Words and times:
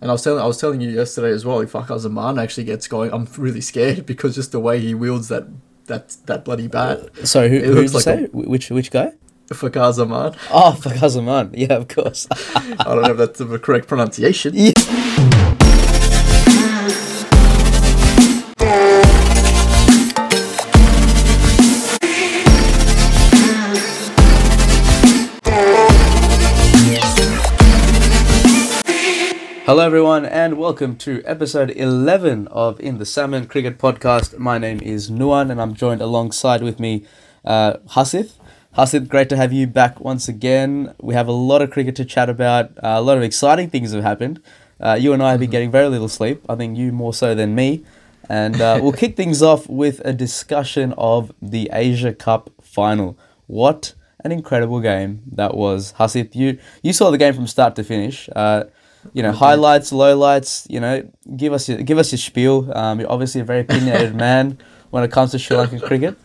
And 0.00 0.10
I 0.10 0.12
was 0.14 0.22
telling 0.22 0.42
I 0.42 0.46
was 0.46 0.58
telling 0.58 0.80
you 0.80 0.90
yesterday 0.90 1.30
as 1.30 1.44
well. 1.44 1.60
If 1.60 1.72
Zaman 1.72 2.38
actually 2.38 2.64
gets 2.64 2.86
going, 2.88 3.12
I'm 3.12 3.26
really 3.38 3.60
scared 3.60 4.06
because 4.12 4.34
just 4.34 4.52
the 4.52 4.60
way 4.60 4.78
he 4.80 4.94
wields 4.94 5.28
that 5.28 5.46
that 5.86 6.16
that 6.26 6.44
bloody 6.44 6.68
bat. 6.68 6.98
Uh, 7.20 7.24
so 7.24 7.48
who, 7.48 7.56
It 7.56 7.64
who 7.64 7.74
did 7.82 7.94
like 7.94 8.02
say? 8.02 8.26
Wh- 8.26 8.48
Which 8.48 8.70
which 8.70 8.90
guy? 8.90 9.12
Fakhar 9.48 9.92
Zaman. 9.92 10.34
Oh, 10.50 10.76
Fakazaman. 10.78 11.50
Yeah, 11.56 11.74
of 11.74 11.86
course. 11.88 12.26
I 12.56 12.76
don't 12.84 13.02
know 13.02 13.10
if 13.12 13.16
that's 13.16 13.38
the 13.38 13.58
correct 13.60 13.86
pronunciation. 13.86 14.54
Yeah. 14.54 14.72
Hello, 29.66 29.84
everyone, 29.84 30.24
and 30.24 30.58
welcome 30.58 30.94
to 30.98 31.20
episode 31.24 31.72
11 31.72 32.46
of 32.52 32.78
In 32.78 32.98
the 32.98 33.04
Salmon 33.04 33.48
Cricket 33.48 33.78
Podcast. 33.78 34.38
My 34.38 34.58
name 34.58 34.78
is 34.80 35.10
Nuwan, 35.10 35.50
and 35.50 35.60
I'm 35.60 35.74
joined 35.74 36.00
alongside 36.00 36.62
with 36.62 36.78
me, 36.78 37.04
uh, 37.44 37.78
Hasith. 37.88 38.34
Hasith, 38.78 39.08
great 39.08 39.28
to 39.28 39.36
have 39.36 39.52
you 39.52 39.66
back 39.66 39.98
once 39.98 40.28
again. 40.28 40.94
We 41.00 41.14
have 41.14 41.26
a 41.26 41.32
lot 41.32 41.62
of 41.62 41.72
cricket 41.72 41.96
to 41.96 42.04
chat 42.04 42.30
about. 42.30 42.70
Uh, 42.76 42.94
a 42.94 43.00
lot 43.00 43.16
of 43.16 43.24
exciting 43.24 43.68
things 43.68 43.90
have 43.90 44.04
happened. 44.04 44.40
Uh, 44.78 44.96
you 45.00 45.12
and 45.12 45.20
I 45.20 45.32
have 45.32 45.40
been 45.40 45.50
getting 45.50 45.72
very 45.72 45.88
little 45.88 46.08
sleep. 46.08 46.44
I 46.48 46.54
think 46.54 46.78
you 46.78 46.92
more 46.92 47.12
so 47.12 47.34
than 47.34 47.56
me. 47.56 47.84
And 48.28 48.60
uh, 48.60 48.78
we'll 48.80 48.92
kick 48.92 49.16
things 49.16 49.42
off 49.42 49.68
with 49.68 50.00
a 50.04 50.12
discussion 50.12 50.94
of 50.96 51.32
the 51.42 51.68
Asia 51.72 52.14
Cup 52.14 52.50
final. 52.62 53.18
What 53.48 53.94
an 54.20 54.30
incredible 54.30 54.78
game 54.80 55.22
that 55.32 55.56
was. 55.56 55.92
Hasith, 55.94 56.36
you, 56.36 56.60
you 56.84 56.92
saw 56.92 57.10
the 57.10 57.18
game 57.18 57.34
from 57.34 57.48
start 57.48 57.74
to 57.74 57.82
finish. 57.82 58.28
Uh, 58.36 58.66
you 59.12 59.22
know, 59.22 59.32
highlights, 59.32 59.92
lowlights. 59.92 60.66
You 60.70 60.80
know, 60.80 61.08
give 61.36 61.52
us 61.52 61.68
your, 61.68 61.78
give 61.78 61.98
us 61.98 62.12
your 62.12 62.18
spiel. 62.18 62.70
Um, 62.74 63.00
you're 63.00 63.10
obviously 63.10 63.40
a 63.40 63.44
very 63.44 63.60
opinionated 63.60 64.14
man 64.26 64.58
when 64.90 65.02
it 65.04 65.10
comes 65.10 65.32
to 65.32 65.38
Sri 65.38 65.56
Lankan 65.56 65.82
cricket, 65.82 66.16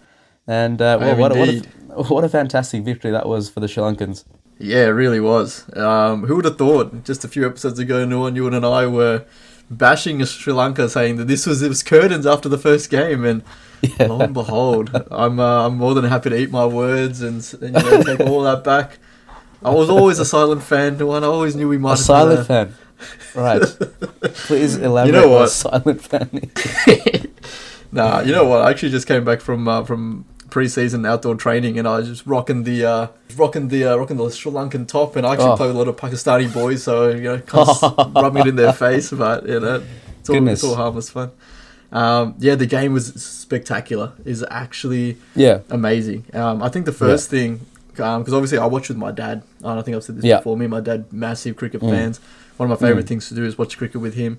and 0.48 0.82
uh, 0.82 0.98
well, 1.00 1.16
what 1.18 1.36
a, 1.36 1.40
what, 1.40 1.50
a, 1.50 2.04
what 2.14 2.24
a 2.24 2.30
fantastic 2.30 2.84
victory 2.84 3.12
that 3.12 3.28
was 3.28 3.50
for 3.50 3.60
the 3.60 3.68
Sri 3.68 3.84
Lankans. 3.84 4.26
Yeah, 4.60 4.86
it 4.86 4.90
really 4.90 5.20
was. 5.20 5.66
Um, 5.76 6.26
who 6.26 6.36
would 6.36 6.46
have 6.46 6.58
thought? 6.58 7.04
Just 7.04 7.26
a 7.26 7.28
few 7.28 7.48
episodes 7.48 7.80
ago, 7.80 8.06
Nuwan, 8.06 8.36
you 8.36 8.46
and 8.46 8.66
I 8.66 8.86
were 8.86 9.26
bashing 9.72 10.24
Sri 10.26 10.54
Lanka, 10.54 10.88
saying 10.90 11.16
that 11.16 11.28
this 11.28 11.46
was 11.46 11.62
it 11.62 11.70
was 11.70 11.82
curtains 11.82 12.26
after 12.26 12.48
the 12.48 12.58
first 12.58 12.90
game, 12.90 13.26
and 13.26 13.44
lo 14.00 14.20
and 14.20 14.34
behold, 14.34 14.92
I'm 15.10 15.40
uh, 15.40 15.66
I'm 15.66 15.78
more 15.78 15.94
than 15.96 16.06
happy 16.06 16.30
to 16.30 16.38
eat 16.38 16.52
my 16.52 16.66
words 16.66 17.22
and, 17.22 17.38
and 17.62 17.76
you 17.76 17.92
know, 17.92 18.04
take 18.04 18.20
all 18.20 18.44
that 18.44 18.64
back. 18.64 19.00
I 19.64 19.70
was 19.70 19.90
always 19.90 20.20
a 20.20 20.26
silent 20.26 20.64
fan, 20.64 20.98
Nuwan. 20.98 21.24
I 21.24 21.28
always 21.28 21.56
knew 21.56 21.70
we 21.70 21.78
might 21.78 21.94
A 21.94 21.98
silent 22.14 22.48
fan, 22.48 22.74
right? 23.36 23.62
Please 24.48 24.76
elaborate. 24.78 25.14
You 25.16 25.22
know 25.22 25.30
what 25.30 25.44
a 25.44 25.48
silent 25.48 26.02
fan 26.02 26.30
is. 26.88 27.28
Nah, 27.94 28.22
you 28.22 28.32
know 28.32 28.46
what? 28.46 28.62
I 28.62 28.70
actually 28.70 28.92
just 28.92 29.06
came 29.06 29.26
back 29.26 29.42
from 29.42 29.68
uh, 29.68 29.84
from 29.84 30.24
pre-season 30.50 31.06
outdoor 31.06 31.36
training, 31.36 31.78
and 31.78 31.86
I 31.86 31.98
was 31.98 32.08
just 32.08 32.26
rocking 32.26 32.64
the 32.64 32.86
uh, 32.86 33.08
rocking 33.36 33.68
the 33.68 33.84
uh, 33.84 33.96
rocking 33.98 34.16
the 34.16 34.30
Sri 34.32 34.50
Lankan 34.50 34.88
top, 34.88 35.18
and 35.18 35.28
I 35.28 35.34
actually 35.34 35.50
Oh. 35.52 35.58
play 35.58 35.68
with 35.68 35.76
a 35.76 35.80
lot 35.80 35.90
of 35.90 35.98
Pakistani 35.98 36.52
boys, 36.54 36.84
so 36.84 37.10
you 37.10 37.22
know, 37.22 37.40
kind 37.40 37.68
of 37.68 38.16
rubbing 38.24 38.44
it 38.44 38.48
in 38.48 38.56
their 38.56 38.72
face, 38.72 39.12
but 39.12 39.46
you 39.46 39.60
know, 39.60 39.84
it's 40.22 40.30
all, 40.30 40.36
Goodness. 40.36 40.60
it's 40.60 40.64
all 40.64 40.76
harmless 40.76 41.10
fun. 41.10 41.32
Um, 41.92 42.36
yeah, 42.40 42.56
the 42.56 42.66
game 42.66 42.94
was 42.94 43.08
spectacular. 43.22 44.14
is 44.24 44.46
actually 44.50 45.18
Yeah, 45.36 45.60
amazing. 45.70 46.24
Um, 46.34 46.64
I 46.64 46.70
think 46.70 46.86
the 46.86 46.94
first 46.94 47.30
thing, 47.30 47.60
because 47.94 48.34
obviously 48.34 48.58
I 48.58 48.66
watch 48.66 48.88
with 48.90 48.98
my 48.98 49.12
dad. 49.12 49.44
and 49.64 49.80
I 49.80 49.82
think 49.82 49.96
I've 49.96 50.04
said 50.04 50.18
this 50.18 50.26
Yeah. 50.26 50.38
before. 50.38 50.58
Me 50.58 50.66
and 50.66 50.72
my 50.72 50.80
dad, 50.82 51.06
massive 51.12 51.56
cricket 51.56 51.82
Mm. 51.82 51.90
fans. 51.90 52.20
One 52.58 52.72
of 52.72 52.82
my 52.82 52.88
favorite 52.88 53.06
Mm. 53.06 53.10
things 53.10 53.28
to 53.30 53.36
do 53.36 53.44
is 53.46 53.58
watch 53.58 53.78
cricket 53.78 54.02
with 54.02 54.14
him. 54.16 54.38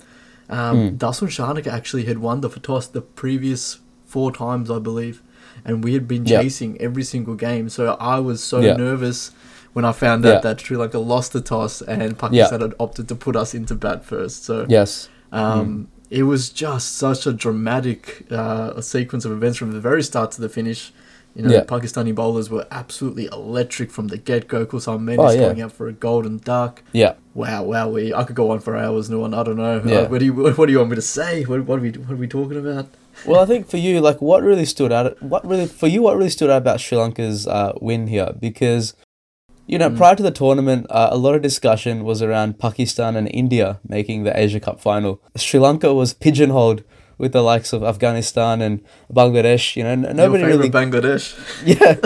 Um, 0.50 0.76
Mm. 0.76 0.98
Dasun 0.98 1.28
Shanaka 1.28 1.68
actually 1.68 2.04
had 2.04 2.18
won 2.18 2.40
the 2.40 2.48
toss 2.48 2.86
the 2.86 3.00
previous 3.00 3.78
four 4.06 4.32
times, 4.32 4.70
I 4.70 4.78
believe, 4.78 5.22
and 5.64 5.82
we 5.84 5.94
had 5.94 6.06
been 6.08 6.24
Yeah. 6.26 6.42
chasing 6.42 6.76
every 6.80 7.04
single 7.04 7.34
game. 7.34 7.68
So 7.68 7.96
I 8.00 8.18
was 8.18 8.42
so 8.42 8.60
Yeah. 8.60 8.76
nervous 8.76 9.30
when 9.72 9.84
I 9.84 9.92
found 9.92 10.26
out 10.26 10.34
Yeah. 10.34 10.40
that 10.40 10.60
Sri 10.60 10.76
Lanka 10.76 10.98
lost 10.98 11.32
the 11.32 11.40
toss 11.40 11.80
and 11.82 12.18
Pakistan 12.18 12.60
had 12.60 12.74
opted 12.78 13.08
to 13.08 13.14
put 13.14 13.36
us 13.36 13.54
into 13.54 13.74
bat 13.74 14.04
first. 14.04 14.44
So 14.44 14.66
yes, 14.68 15.08
um, 15.32 15.88
It 16.10 16.24
was 16.24 16.50
just 16.50 16.96
such 16.96 17.26
a 17.26 17.32
dramatic 17.32 18.26
uh, 18.30 18.78
sequence 18.82 19.24
of 19.24 19.32
events 19.32 19.56
from 19.56 19.72
the 19.72 19.80
very 19.80 20.02
start 20.02 20.30
to 20.32 20.42
the 20.42 20.48
finish. 20.50 20.92
You 21.34 21.42
know, 21.42 21.50
Yeah. 21.50 21.60
the 21.60 21.66
Pakistani 21.66 22.14
bowlers 22.14 22.50
were 22.50 22.66
absolutely 22.70 23.26
electric 23.32 23.90
from 23.90 24.08
the 24.08 24.18
get 24.18 24.48
go. 24.48 24.66
Kusal 24.66 24.98
Mendis 25.00 25.18
Oh, 25.18 25.30
yeah. 25.32 25.40
going 25.46 25.62
out 25.62 25.72
for 25.72 25.88
a 25.88 25.92
golden 25.92 26.38
duck. 26.38 26.82
yeah. 26.92 27.14
Wow, 27.34 27.62
wow, 27.62 27.88
we 27.88 28.12
I 28.12 28.24
could 28.24 28.36
go 28.36 28.50
on 28.50 28.60
for 28.60 28.76
hours. 28.76 29.08
No 29.08 29.20
one, 29.20 29.32
I 29.32 29.42
don't 29.42 29.56
know. 29.56 29.80
Yeah. 29.84 30.00
Uh, 30.00 30.08
what 30.10 30.18
do 30.20 30.26
you 30.26 30.34
What 30.58 30.66
do 30.66 30.72
you 30.72 30.78
want 30.78 30.90
me 30.90 30.96
to 30.96 31.02
say? 31.02 31.44
What, 31.44 31.64
what 31.66 31.78
are 31.78 31.82
we 31.82 31.90
What 31.92 32.12
are 32.12 32.16
we 32.16 32.26
talking 32.28 32.58
about? 32.58 32.86
Well, 33.26 33.40
I 33.40 33.46
think 33.46 33.68
for 33.68 33.76
you, 33.78 34.00
like, 34.00 34.20
what 34.20 34.42
really 34.42 34.64
stood 34.66 34.92
out? 34.92 35.22
What 35.22 35.46
really 35.46 35.66
for 35.66 35.86
you? 35.86 36.02
What 36.02 36.16
really 36.16 36.30
stood 36.30 36.50
out 36.50 36.58
about 36.58 36.80
Sri 36.80 36.98
Lanka's 36.98 37.46
uh, 37.46 37.72
win 37.80 38.06
here? 38.08 38.32
Because 38.38 38.94
you 39.66 39.78
know, 39.78 39.88
Mm. 39.90 39.96
prior 39.96 40.16
to 40.16 40.22
the 40.22 40.30
tournament, 40.32 40.86
uh, 40.90 41.08
a 41.12 41.16
lot 41.16 41.34
of 41.36 41.40
discussion 41.40 42.04
was 42.04 42.20
around 42.20 42.58
Pakistan 42.58 43.16
and 43.16 43.28
India 43.32 43.78
making 43.88 44.24
the 44.24 44.38
Asia 44.38 44.60
Cup 44.60 44.80
final. 44.80 45.20
Sri 45.36 45.58
Lanka 45.60 45.94
was 45.94 46.12
pigeonholed 46.12 46.82
with 47.18 47.32
the 47.32 47.42
likes 47.42 47.72
of 47.72 47.82
Afghanistan 47.82 48.60
and 48.60 48.82
Bangladesh. 49.12 49.76
You 49.76 49.84
know, 49.84 49.90
n- 49.90 50.16
nobody 50.16 50.44
really 50.44 50.70
Bangladesh. 50.70 51.34
yeah, 51.64 51.96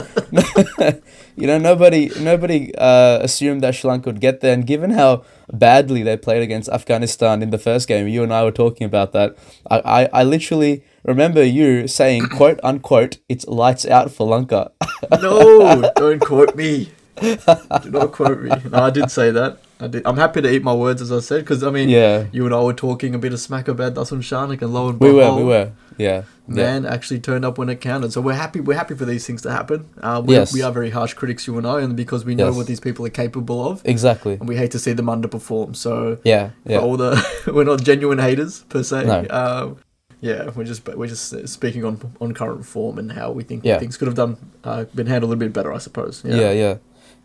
you 1.36 1.46
know, 1.46 1.58
nobody 1.58 2.10
nobody 2.18 2.74
uh, 2.76 3.18
assumed 3.22 3.62
that 3.62 3.74
Sri 3.74 3.88
Lanka 3.90 4.08
would 4.10 4.20
get 4.20 4.40
there, 4.40 4.54
and 4.54 4.66
given 4.66 4.90
how 4.90 5.24
badly 5.52 6.02
they 6.02 6.16
played 6.16 6.42
against 6.42 6.68
Afghanistan 6.68 7.42
in 7.42 7.50
the 7.50 7.58
first 7.58 7.88
game, 7.88 8.08
you 8.08 8.22
and 8.22 8.32
I 8.32 8.44
were 8.44 8.52
talking 8.52 8.84
about 8.84 9.12
that. 9.12 9.36
I, 9.70 9.78
I, 9.80 10.08
I 10.12 10.24
literally 10.24 10.84
remember 11.04 11.42
you 11.44 11.86
saying, 11.88 12.28
"quote 12.36 12.60
unquote," 12.62 13.18
it's 13.28 13.46
lights 13.46 13.86
out 13.86 14.10
for 14.10 14.26
Lanka. 14.26 14.72
no, 15.20 15.90
don't 15.96 16.20
quote 16.20 16.56
me. 16.56 16.90
Do 17.20 17.90
not 17.90 18.12
quote 18.12 18.40
me. 18.42 18.50
No, 18.70 18.84
I 18.84 18.90
did 18.90 19.10
say 19.10 19.30
that. 19.30 19.58
I 19.78 19.88
did. 19.88 20.06
I'm 20.06 20.16
happy 20.16 20.40
to 20.40 20.50
eat 20.50 20.62
my 20.62 20.72
words, 20.74 21.02
as 21.02 21.12
I 21.12 21.20
said, 21.20 21.40
because 21.40 21.62
I 21.62 21.70
mean, 21.70 21.88
yeah, 21.90 22.26
you 22.32 22.46
and 22.46 22.54
I 22.54 22.62
were 22.62 22.72
talking 22.72 23.14
a 23.14 23.18
bit 23.18 23.32
of 23.32 23.40
smack 23.40 23.68
about 23.68 23.94
Dasun 23.94 24.18
Shanaka, 24.18 24.62
and 24.62 24.72
lo 24.72 24.88
and 24.88 24.98
we 24.98 25.12
were, 25.12 25.34
we 25.36 25.44
were, 25.44 25.72
yeah, 25.98 26.22
yeah, 26.22 26.22
man 26.48 26.86
actually 26.86 27.20
turned 27.20 27.44
up 27.44 27.58
when 27.58 27.68
it 27.68 27.80
counted. 27.82 28.10
So 28.12 28.22
we're 28.22 28.32
happy. 28.34 28.60
We're 28.60 28.76
happy 28.78 28.94
for 28.94 29.04
these 29.04 29.26
things 29.26 29.42
to 29.42 29.50
happen. 29.52 29.86
Uh, 30.00 30.22
we, 30.24 30.34
Yes. 30.34 30.54
we 30.54 30.62
are 30.62 30.72
very 30.72 30.88
harsh 30.90 31.12
critics, 31.12 31.46
you 31.46 31.58
and 31.58 31.66
I, 31.66 31.82
and 31.82 31.94
because 31.94 32.24
we 32.24 32.34
know 32.34 32.46
Yes. 32.48 32.56
what 32.56 32.66
these 32.66 32.80
people 32.80 33.04
are 33.04 33.10
capable 33.10 33.68
of, 33.68 33.82
exactly, 33.84 34.34
and 34.34 34.48
we 34.48 34.56
hate 34.56 34.70
to 34.70 34.78
see 34.78 34.92
them 34.94 35.06
underperform. 35.06 35.76
So 35.76 36.18
yeah, 36.24 36.50
yeah, 36.64 36.78
all 36.78 36.96
the 36.96 37.22
we're 37.52 37.64
not 37.64 37.82
genuine 37.82 38.18
haters 38.18 38.64
per 38.70 38.82
se. 38.82 39.04
No. 39.04 39.26
Um, 39.28 39.76
yeah, 40.22 40.48
we're 40.56 40.64
just 40.64 40.88
we're 40.88 41.06
just 41.06 41.46
speaking 41.48 41.84
on 41.84 42.00
on 42.22 42.32
current 42.32 42.64
form 42.64 42.98
and 42.98 43.12
how 43.12 43.30
we 43.30 43.42
think 43.42 43.62
Yeah. 43.62 43.78
things 43.78 43.98
could 43.98 44.08
have 44.08 44.14
done 44.16 44.38
uh, 44.64 44.84
been 44.94 45.06
handled 45.06 45.28
a 45.28 45.30
little 45.34 45.38
bit 45.48 45.52
better, 45.52 45.70
I 45.74 45.78
suppose. 45.78 46.22
yeah, 46.24 46.36
yeah. 46.36 46.50
Yeah, 46.52 46.76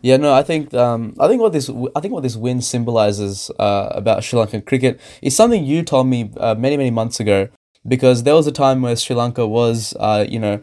no, 0.02 0.32
I 0.34 0.42
think 0.42 0.74
um, 0.74 1.14
I 1.20 1.28
think 1.28 1.40
what 1.40 1.52
this 1.52 1.70
I 1.96 2.00
think 2.00 2.12
what 2.14 2.22
this 2.22 2.36
win 2.36 2.60
symbolizes 2.60 3.50
uh, 3.58 3.88
about 3.92 4.24
Sri 4.24 4.38
Lankan 4.38 4.64
cricket 4.66 5.00
is 5.22 5.36
something 5.36 5.64
you 5.64 5.82
told 5.82 6.06
me 6.08 6.30
uh, 6.38 6.54
many 6.54 6.76
many 6.76 6.90
months 6.90 7.20
ago 7.20 7.48
because 7.86 8.22
there 8.24 8.34
was 8.34 8.46
a 8.46 8.52
time 8.52 8.82
where 8.82 8.96
Sri 8.96 9.14
Lanka 9.16 9.46
was 9.46 9.94
uh, 10.00 10.24
you 10.28 10.38
know 10.38 10.60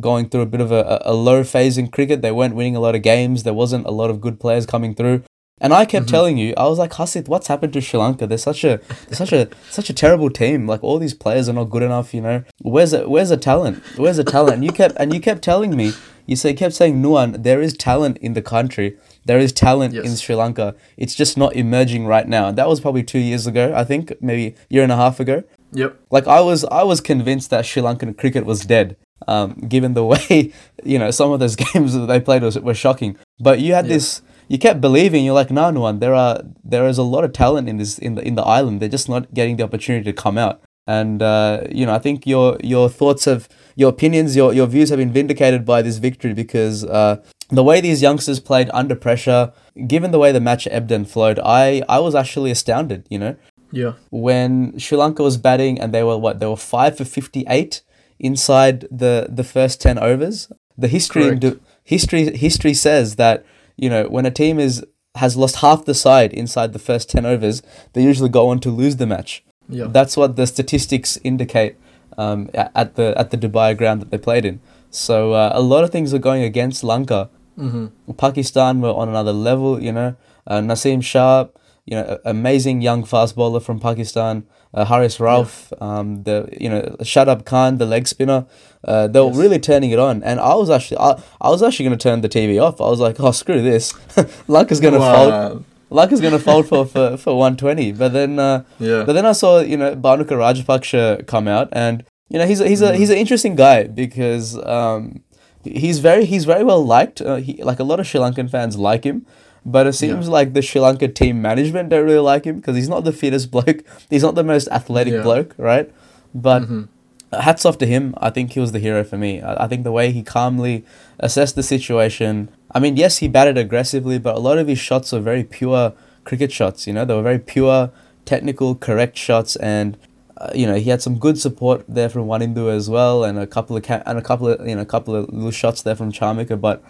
going 0.00 0.28
through 0.28 0.40
a 0.42 0.46
bit 0.46 0.60
of 0.60 0.72
a, 0.72 1.00
a 1.04 1.12
low 1.14 1.44
phase 1.44 1.76
in 1.78 1.88
cricket. 1.88 2.22
They 2.22 2.32
weren't 2.32 2.54
winning 2.54 2.76
a 2.76 2.80
lot 2.80 2.94
of 2.94 3.02
games. 3.02 3.42
There 3.42 3.54
wasn't 3.54 3.86
a 3.86 3.90
lot 3.90 4.10
of 4.10 4.20
good 4.20 4.38
players 4.40 4.64
coming 4.66 4.94
through. 4.94 5.22
And 5.60 5.72
I 5.72 5.84
kept 5.84 6.06
Mhm. 6.06 6.10
telling 6.10 6.38
you, 6.38 6.54
I 6.56 6.66
was 6.66 6.78
like, 6.78 6.92
Hasith, 6.92 7.28
what's 7.28 7.46
happened 7.46 7.72
to 7.74 7.80
Sri 7.80 7.98
Lanka? 8.00 8.26
They're 8.26 8.36
such 8.38 8.64
a 8.64 8.80
they're 9.06 9.16
such 9.24 9.32
a 9.32 9.48
such 9.70 9.88
a 9.90 9.94
terrible 9.94 10.28
team. 10.30 10.66
Like 10.66 10.82
all 10.82 10.98
these 10.98 11.14
players 11.14 11.48
are 11.48 11.52
not 11.52 11.70
good 11.70 11.82
enough. 11.84 12.12
You 12.14 12.22
know, 12.22 12.42
where's 12.62 12.90
the 12.90 13.08
where's 13.08 13.28
the 13.28 13.36
talent? 13.36 13.82
Where's 13.96 14.16
the 14.16 14.24
talent? 14.24 14.54
And 14.56 14.64
you 14.64 14.72
kept 14.72 14.96
and 14.98 15.14
you 15.14 15.20
kept 15.20 15.40
telling 15.42 15.76
me, 15.76 15.92
you 16.26 16.36
say 16.36 16.52
kept 16.54 16.74
saying, 16.74 17.02
Nuwan, 17.02 17.42
there 17.42 17.60
is 17.60 17.74
talent 17.76 18.18
in 18.18 18.34
the 18.34 18.42
country. 18.42 18.96
There 19.24 19.38
is 19.38 19.52
talent 19.52 19.94
in 19.94 20.16
Sri 20.16 20.34
Lanka. 20.34 20.74
It's 20.96 21.14
just 21.14 21.36
not 21.36 21.54
emerging 21.54 22.06
right 22.06 22.26
now. 22.26 22.48
And 22.48 22.58
that 22.58 22.68
was 22.68 22.80
probably 22.80 23.02
two 23.02 23.18
years 23.18 23.46
ago. 23.46 23.72
I 23.74 23.84
think 23.84 24.12
maybe 24.20 24.46
a 24.48 24.54
year 24.74 24.82
and 24.82 24.92
a 24.92 24.96
half 24.96 25.20
ago. 25.20 25.44
Yep. 25.72 25.96
Like 26.10 26.26
I 26.26 26.40
was, 26.40 26.64
I 26.64 26.82
was 26.82 27.00
convinced 27.00 27.50
that 27.50 27.64
Sri 27.64 27.82
Lankan 27.82 28.16
cricket 28.18 28.44
was 28.44 28.60
dead. 28.62 28.96
Um, 29.28 29.52
given 29.68 29.94
the 29.94 30.04
way 30.12 30.52
you 30.82 30.98
know 30.98 31.12
some 31.12 31.30
of 31.30 31.38
those 31.38 31.54
games 31.72 31.94
that 31.94 32.06
they 32.06 32.18
played 32.20 32.42
was, 32.42 32.58
were 32.58 32.74
shocking. 32.74 33.16
But 33.38 33.60
you 33.60 33.74
had 33.74 33.86
Yeah. 33.86 33.94
this, 33.94 34.22
you 34.48 34.58
kept 34.58 34.80
believing. 34.80 35.24
You're 35.24 35.34
like, 35.34 35.50
no, 35.52 35.70
no 35.70 35.80
one. 35.80 36.00
There 36.00 36.14
are 36.14 36.40
there 36.64 36.86
is 36.88 36.98
a 36.98 37.04
lot 37.04 37.22
of 37.24 37.32
talent 37.32 37.68
in 37.68 37.76
this 37.76 37.98
in 37.98 38.16
the 38.16 38.22
in 38.26 38.34
the 38.34 38.42
island. 38.42 38.80
They're 38.80 38.88
just 38.88 39.08
not 39.08 39.32
getting 39.32 39.56
the 39.56 39.62
opportunity 39.62 40.04
to 40.04 40.12
come 40.12 40.36
out. 40.36 40.60
And 40.86 41.22
uh, 41.22 41.62
you 41.70 41.86
know, 41.86 41.94
I 41.94 41.98
think 41.98 42.26
your 42.26 42.56
your 42.62 42.88
thoughts 42.88 43.24
have 43.26 43.48
your 43.76 43.88
opinions, 43.90 44.34
your 44.36 44.52
your 44.52 44.66
views 44.66 44.90
have 44.90 44.98
been 44.98 45.12
vindicated 45.12 45.64
by 45.64 45.82
this 45.82 45.98
victory 45.98 46.34
because 46.34 46.84
uh, 46.84 47.22
the 47.50 47.62
way 47.62 47.80
these 47.80 48.02
youngsters 48.02 48.40
played 48.40 48.68
under 48.74 48.94
pressure, 48.96 49.52
given 49.86 50.10
the 50.10 50.18
way 50.18 50.32
the 50.32 50.40
match 50.40 50.66
ebbed 50.70 50.90
and 50.90 51.08
flowed, 51.08 51.38
I 51.38 51.82
I 51.88 51.98
was 52.00 52.14
actually 52.14 52.50
astounded. 52.50 53.06
You 53.10 53.18
know, 53.20 53.36
Yeah. 53.70 53.92
when 54.10 54.76
Sri 54.78 54.98
Lanka 54.98 55.22
was 55.22 55.36
batting 55.36 55.80
and 55.80 55.94
they 55.94 56.02
were 56.02 56.18
what 56.18 56.40
they 56.40 56.46
were 56.46 56.56
five 56.56 56.96
for 56.96 57.04
fifty 57.04 57.44
eight 57.48 57.82
inside 58.18 58.86
the 58.90 59.28
the 59.30 59.44
first 59.44 59.80
ten 59.80 59.98
overs. 59.98 60.50
The 60.76 60.88
history 60.88 61.38
Correct. 61.38 61.58
history 61.84 62.36
history 62.36 62.74
says 62.74 63.16
that 63.16 63.44
you 63.76 63.88
know 63.88 64.04
when 64.08 64.26
a 64.26 64.30
team 64.30 64.58
is 64.58 64.84
has 65.16 65.36
lost 65.36 65.56
half 65.56 65.84
the 65.84 65.94
side 65.94 66.32
inside 66.32 66.72
the 66.72 66.78
first 66.78 67.10
10 67.10 67.26
overs, 67.26 67.60
they 67.92 68.02
usually 68.02 68.30
go 68.30 68.48
on 68.48 68.58
to 68.60 68.70
lose 68.70 68.96
the 68.96 69.06
match. 69.06 69.44
Yeah. 69.68 69.86
That's 69.88 70.16
what 70.16 70.36
the 70.36 70.46
statistics 70.46 71.18
indicate 71.24 71.76
um, 72.18 72.50
at 72.54 72.94
the 72.96 73.14
at 73.16 73.30
the 73.30 73.38
Dubai 73.38 73.76
ground 73.76 74.02
that 74.02 74.10
they 74.10 74.18
played 74.18 74.44
in. 74.44 74.60
So 74.90 75.32
uh, 75.32 75.50
a 75.54 75.62
lot 75.62 75.84
of 75.84 75.90
things 75.90 76.12
are 76.12 76.18
going 76.18 76.42
against 76.42 76.84
Lanka. 76.84 77.30
Mm-hmm. 77.58 78.12
Pakistan 78.12 78.80
were 78.80 78.90
on 78.92 79.08
another 79.08 79.32
level, 79.32 79.82
you 79.82 79.92
know. 79.92 80.16
Uh, 80.46 80.60
Naseem 80.60 81.02
Shah, 81.02 81.46
you 81.86 81.96
know, 81.96 82.18
amazing 82.24 82.82
young 82.82 83.04
fast 83.04 83.36
bowler 83.36 83.60
from 83.60 83.78
Pakistan. 83.80 84.44
Uh, 84.74 84.86
Haris 84.86 85.18
Rauf, 85.18 85.70
um, 85.82 86.22
the 86.22 86.48
you 86.58 86.68
know 86.68 86.80
Shadab 87.00 87.44
Khan, 87.44 87.76
the 87.78 87.84
leg 87.86 88.08
spinner. 88.08 88.46
Uh, 88.82 89.06
they 89.06 89.20
were 89.20 89.26
Yes. 89.26 89.36
really 89.36 89.58
turning 89.58 89.90
it 89.90 89.98
on, 89.98 90.22
and 90.22 90.40
I 90.40 90.54
was 90.54 90.70
actually 90.70 90.96
I, 90.98 91.22
I 91.42 91.50
was 91.50 91.62
actually 91.62 91.84
going 91.86 91.98
to 91.98 92.02
turn 92.02 92.22
the 92.22 92.28
TV 92.28 92.58
off. 92.60 92.80
I 92.80 92.84
was 92.88 92.98
like, 92.98 93.20
oh 93.20 93.32
screw 93.32 93.60
this, 93.62 93.92
Lanka's 94.48 94.80
going 94.80 94.94
to 94.94 95.00
fold. 95.00 95.64
Wow. 95.92 96.02
Lanka's 96.02 96.20
going 96.20 96.32
to 96.32 96.38
fold 96.38 96.68
for, 96.68 96.84
for 96.86 97.16
for 97.16 97.36
one 97.38 97.56
twenty. 97.56 97.92
But 97.92 98.12
then 98.12 98.38
uh, 98.38 98.64
Yeah. 98.78 99.04
but 99.04 99.12
then 99.12 99.26
I 99.26 99.32
saw 99.32 99.60
you 99.60 99.76
know 99.76 99.94
Bhanuka 99.94 100.36
Rajapaksa 100.42 101.26
come 101.26 101.46
out, 101.48 101.68
and 101.72 102.04
you 102.28 102.38
know 102.38 102.46
he's 102.46 102.60
a, 102.60 102.68
he's 102.68 102.82
a 102.82 102.96
he's 102.96 103.10
an 103.10 103.18
interesting 103.18 103.54
guy 103.54 103.84
because 103.84 104.56
um, 104.64 105.22
he's 105.64 105.98
very 105.98 106.24
he's 106.24 106.44
very 106.44 106.64
well 106.64 106.84
liked. 106.84 107.20
Uh, 107.20 107.36
he 107.36 107.62
like 107.62 107.78
a 107.80 107.84
lot 107.84 108.00
of 108.00 108.06
Sri 108.06 108.20
Lankan 108.20 108.50
fans 108.50 108.76
like 108.76 109.04
him, 109.04 109.26
but 109.64 109.86
it 109.86 109.92
seems 109.94 110.28
like 110.28 110.54
the 110.54 110.62
Sri 110.62 110.80
Lanka 110.80 111.08
team 111.08 111.42
management 111.42 111.88
don't 111.90 112.04
really 112.04 112.18
like 112.32 112.44
him 112.44 112.56
because 112.56 112.76
he's 112.76 112.88
not 112.88 113.04
the 113.04 113.12
fittest 113.12 113.50
bloke. 113.50 113.82
He's 114.10 114.22
not 114.22 114.34
the 114.34 114.44
most 114.44 114.68
athletic 114.68 115.14
Yeah. 115.14 115.22
bloke, 115.22 115.54
right? 115.58 115.90
But 116.34 116.62
Mhm. 116.62 116.88
Hats 117.32 117.64
off 117.64 117.78
to 117.78 117.86
him. 117.86 118.14
I 118.18 118.30
think 118.30 118.52
he 118.52 118.60
was 118.60 118.72
the 118.72 118.78
hero 118.78 119.04
for 119.04 119.16
me. 119.16 119.40
I, 119.40 119.64
I 119.64 119.68
think 119.68 119.84
the 119.84 119.92
way 119.92 120.12
he 120.12 120.22
calmly 120.22 120.84
assessed 121.18 121.54
the 121.54 121.62
situation. 121.62 122.48
I 122.72 122.78
mean, 122.78 122.96
yes, 122.96 123.18
he 123.18 123.28
batted 123.28 123.56
aggressively, 123.56 124.18
but 124.18 124.34
a 124.34 124.38
lot 124.38 124.58
of 124.58 124.68
his 124.68 124.78
shots 124.78 125.12
were 125.12 125.20
very 125.20 125.44
pure 125.44 125.94
cricket 126.24 126.52
shots. 126.52 126.86
You 126.86 126.92
know, 126.92 127.04
they 127.04 127.14
were 127.14 127.22
very 127.22 127.38
pure, 127.38 127.90
technical, 128.24 128.74
correct 128.74 129.16
shots, 129.16 129.56
and 129.56 129.96
uh, 130.36 130.50
you 130.54 130.66
know 130.66 130.74
he 130.74 130.90
had 130.90 131.02
some 131.02 131.18
good 131.18 131.38
support 131.38 131.84
there 131.88 132.08
from 132.08 132.26
Wanindu 132.26 132.74
as 132.74 132.88
well, 132.90 133.24
and 133.24 133.38
a 133.38 133.46
couple 133.46 133.76
of 133.76 133.82
ca- 133.82 134.02
and 134.06 134.18
a 134.18 134.22
couple 134.22 134.48
of 134.48 134.66
you 134.66 134.74
know 134.74 134.82
a 134.82 134.86
couple 134.86 135.14
of 135.14 135.32
little 135.32 135.50
shots 135.50 135.82
there 135.82 135.96
from 135.96 136.12
Chamika. 136.12 136.60
But 136.60 136.82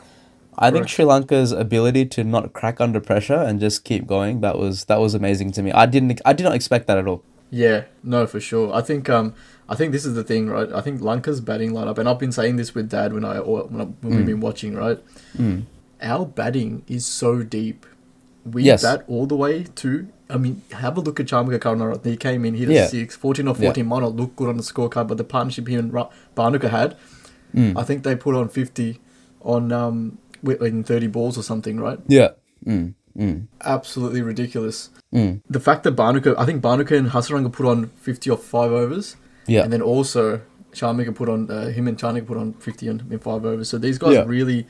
I 0.59 0.71
think 0.71 0.89
Sri 0.89 1.05
Lanka's 1.05 1.53
ability 1.53 2.07
to 2.07 2.25
not 2.25 2.53
crack 2.53 2.81
under 2.81 3.01
pressure 3.01 3.35
and 3.39 3.59
just 3.59 3.85
keep 3.85 4.07
going 4.07 4.41
that 4.43 4.59
was 4.59 4.85
that 4.87 5.01
was 5.01 5.15
amazing 5.15 5.53
to 5.53 5.63
me. 5.63 5.73
I 5.73 5.87
didn't 5.87 6.21
I 6.25 6.33
did 6.33 6.45
not 6.45 6.55
expect 6.55 6.87
that 6.89 6.99
at 6.99 7.07
all. 7.07 7.25
Yeah, 7.55 7.85
no, 8.03 8.27
for 8.27 8.41
sure. 8.41 8.73
I 8.75 8.81
think 8.81 9.11
um, 9.11 9.35
I 9.69 9.75
think 9.75 9.93
this 9.93 10.07
is 10.07 10.15
the 10.15 10.25
thing, 10.25 10.49
right? 10.49 10.73
I 10.73 10.81
think 10.81 11.03
Lanka's 11.03 11.41
batting 11.43 11.73
lineup, 11.73 11.99
and 11.99 12.09
I've 12.09 12.19
been 12.19 12.33
saying 12.33 12.57
this 12.57 12.75
with 12.75 12.89
Dad 12.89 13.13
when 13.13 13.25
I 13.27 13.39
or 13.39 13.65
when, 13.65 13.81
I, 13.83 13.85
when 14.01 14.17
we've 14.17 14.23
Mm. 14.25 14.27
been 14.27 14.41
watching, 14.41 14.75
right? 14.75 14.99
Mm. 15.37 15.65
Our 16.01 16.25
batting 16.27 16.83
is 16.89 17.05
so 17.05 17.43
deep. 17.43 17.85
We 18.45 18.63
Yes. 18.65 18.83
bat 18.83 19.05
all 19.07 19.27
the 19.27 19.37
way 19.37 19.65
to. 19.77 20.09
I 20.31 20.39
mean, 20.39 20.63
have 20.73 20.97
a 20.97 21.01
look 21.03 21.21
at 21.21 21.27
Chamika 21.27 21.59
Karnara. 21.61 22.03
He 22.05 22.17
came 22.17 22.47
in, 22.47 22.55
hit 22.55 22.71
Yeah. 22.71 22.85
a 22.85 22.89
six, 22.89 23.15
14 23.15 23.47
or 23.47 23.55
Yeah. 23.55 23.67
14 23.69 23.87
might 23.87 24.01
not 24.01 24.17
look 24.17 24.35
good 24.35 24.49
on 24.49 24.57
the 24.57 24.63
scorecard, 24.63 25.07
but 25.07 25.19
the 25.19 25.25
partnership 25.25 25.69
he 25.69 25.75
and 25.75 25.93
Ra- 25.93 26.09
Bhanuka 26.35 26.71
had, 26.71 26.97
Mm. 27.55 27.77
I 27.77 27.83
think 27.83 28.03
they 28.03 28.17
put 28.17 28.35
on 28.35 28.49
50 28.49 28.99
on 29.43 29.71
um 29.73 30.17
in 30.43 30.83
30 30.83 31.07
balls 31.07 31.37
or 31.37 31.43
something, 31.43 31.79
right? 31.79 31.99
Yeah. 32.09 32.31
Mm. 32.67 32.95
Mm. 33.19 33.47
Absolutely 33.65 34.23
ridiculous. 34.23 34.91
Mm. 35.15 35.41
The 35.49 35.61
fact 35.61 35.83
that 35.85 35.97
Bhanuka, 35.97 36.35
I 36.39 36.47
think 36.47 36.63
Bhanuka 36.63 36.97
and 36.97 37.11
Hasaranga 37.11 37.53
put 37.53 37.67
on 37.67 37.89
50 37.97 38.31
or 38.31 38.37
five 38.39 38.73
overs. 38.73 39.17
Yeah. 39.47 39.63
And 39.65 39.73
then 39.73 39.83
also, 39.83 40.41
Chamika 40.73 41.15
put 41.15 41.29
on, 41.29 41.51
uh, 41.51 41.67
him 41.69 41.87
and 41.89 41.99
Charnika 41.99 42.27
put 42.27 42.39
on 42.39 42.55
50 42.55 42.89
in, 42.89 43.03
in 43.11 43.19
five 43.19 43.45
overs. 43.45 43.69
So 43.69 43.77
these 43.79 43.99
guys 43.99 44.15
Yeah. 44.15 44.25
really 44.27 44.67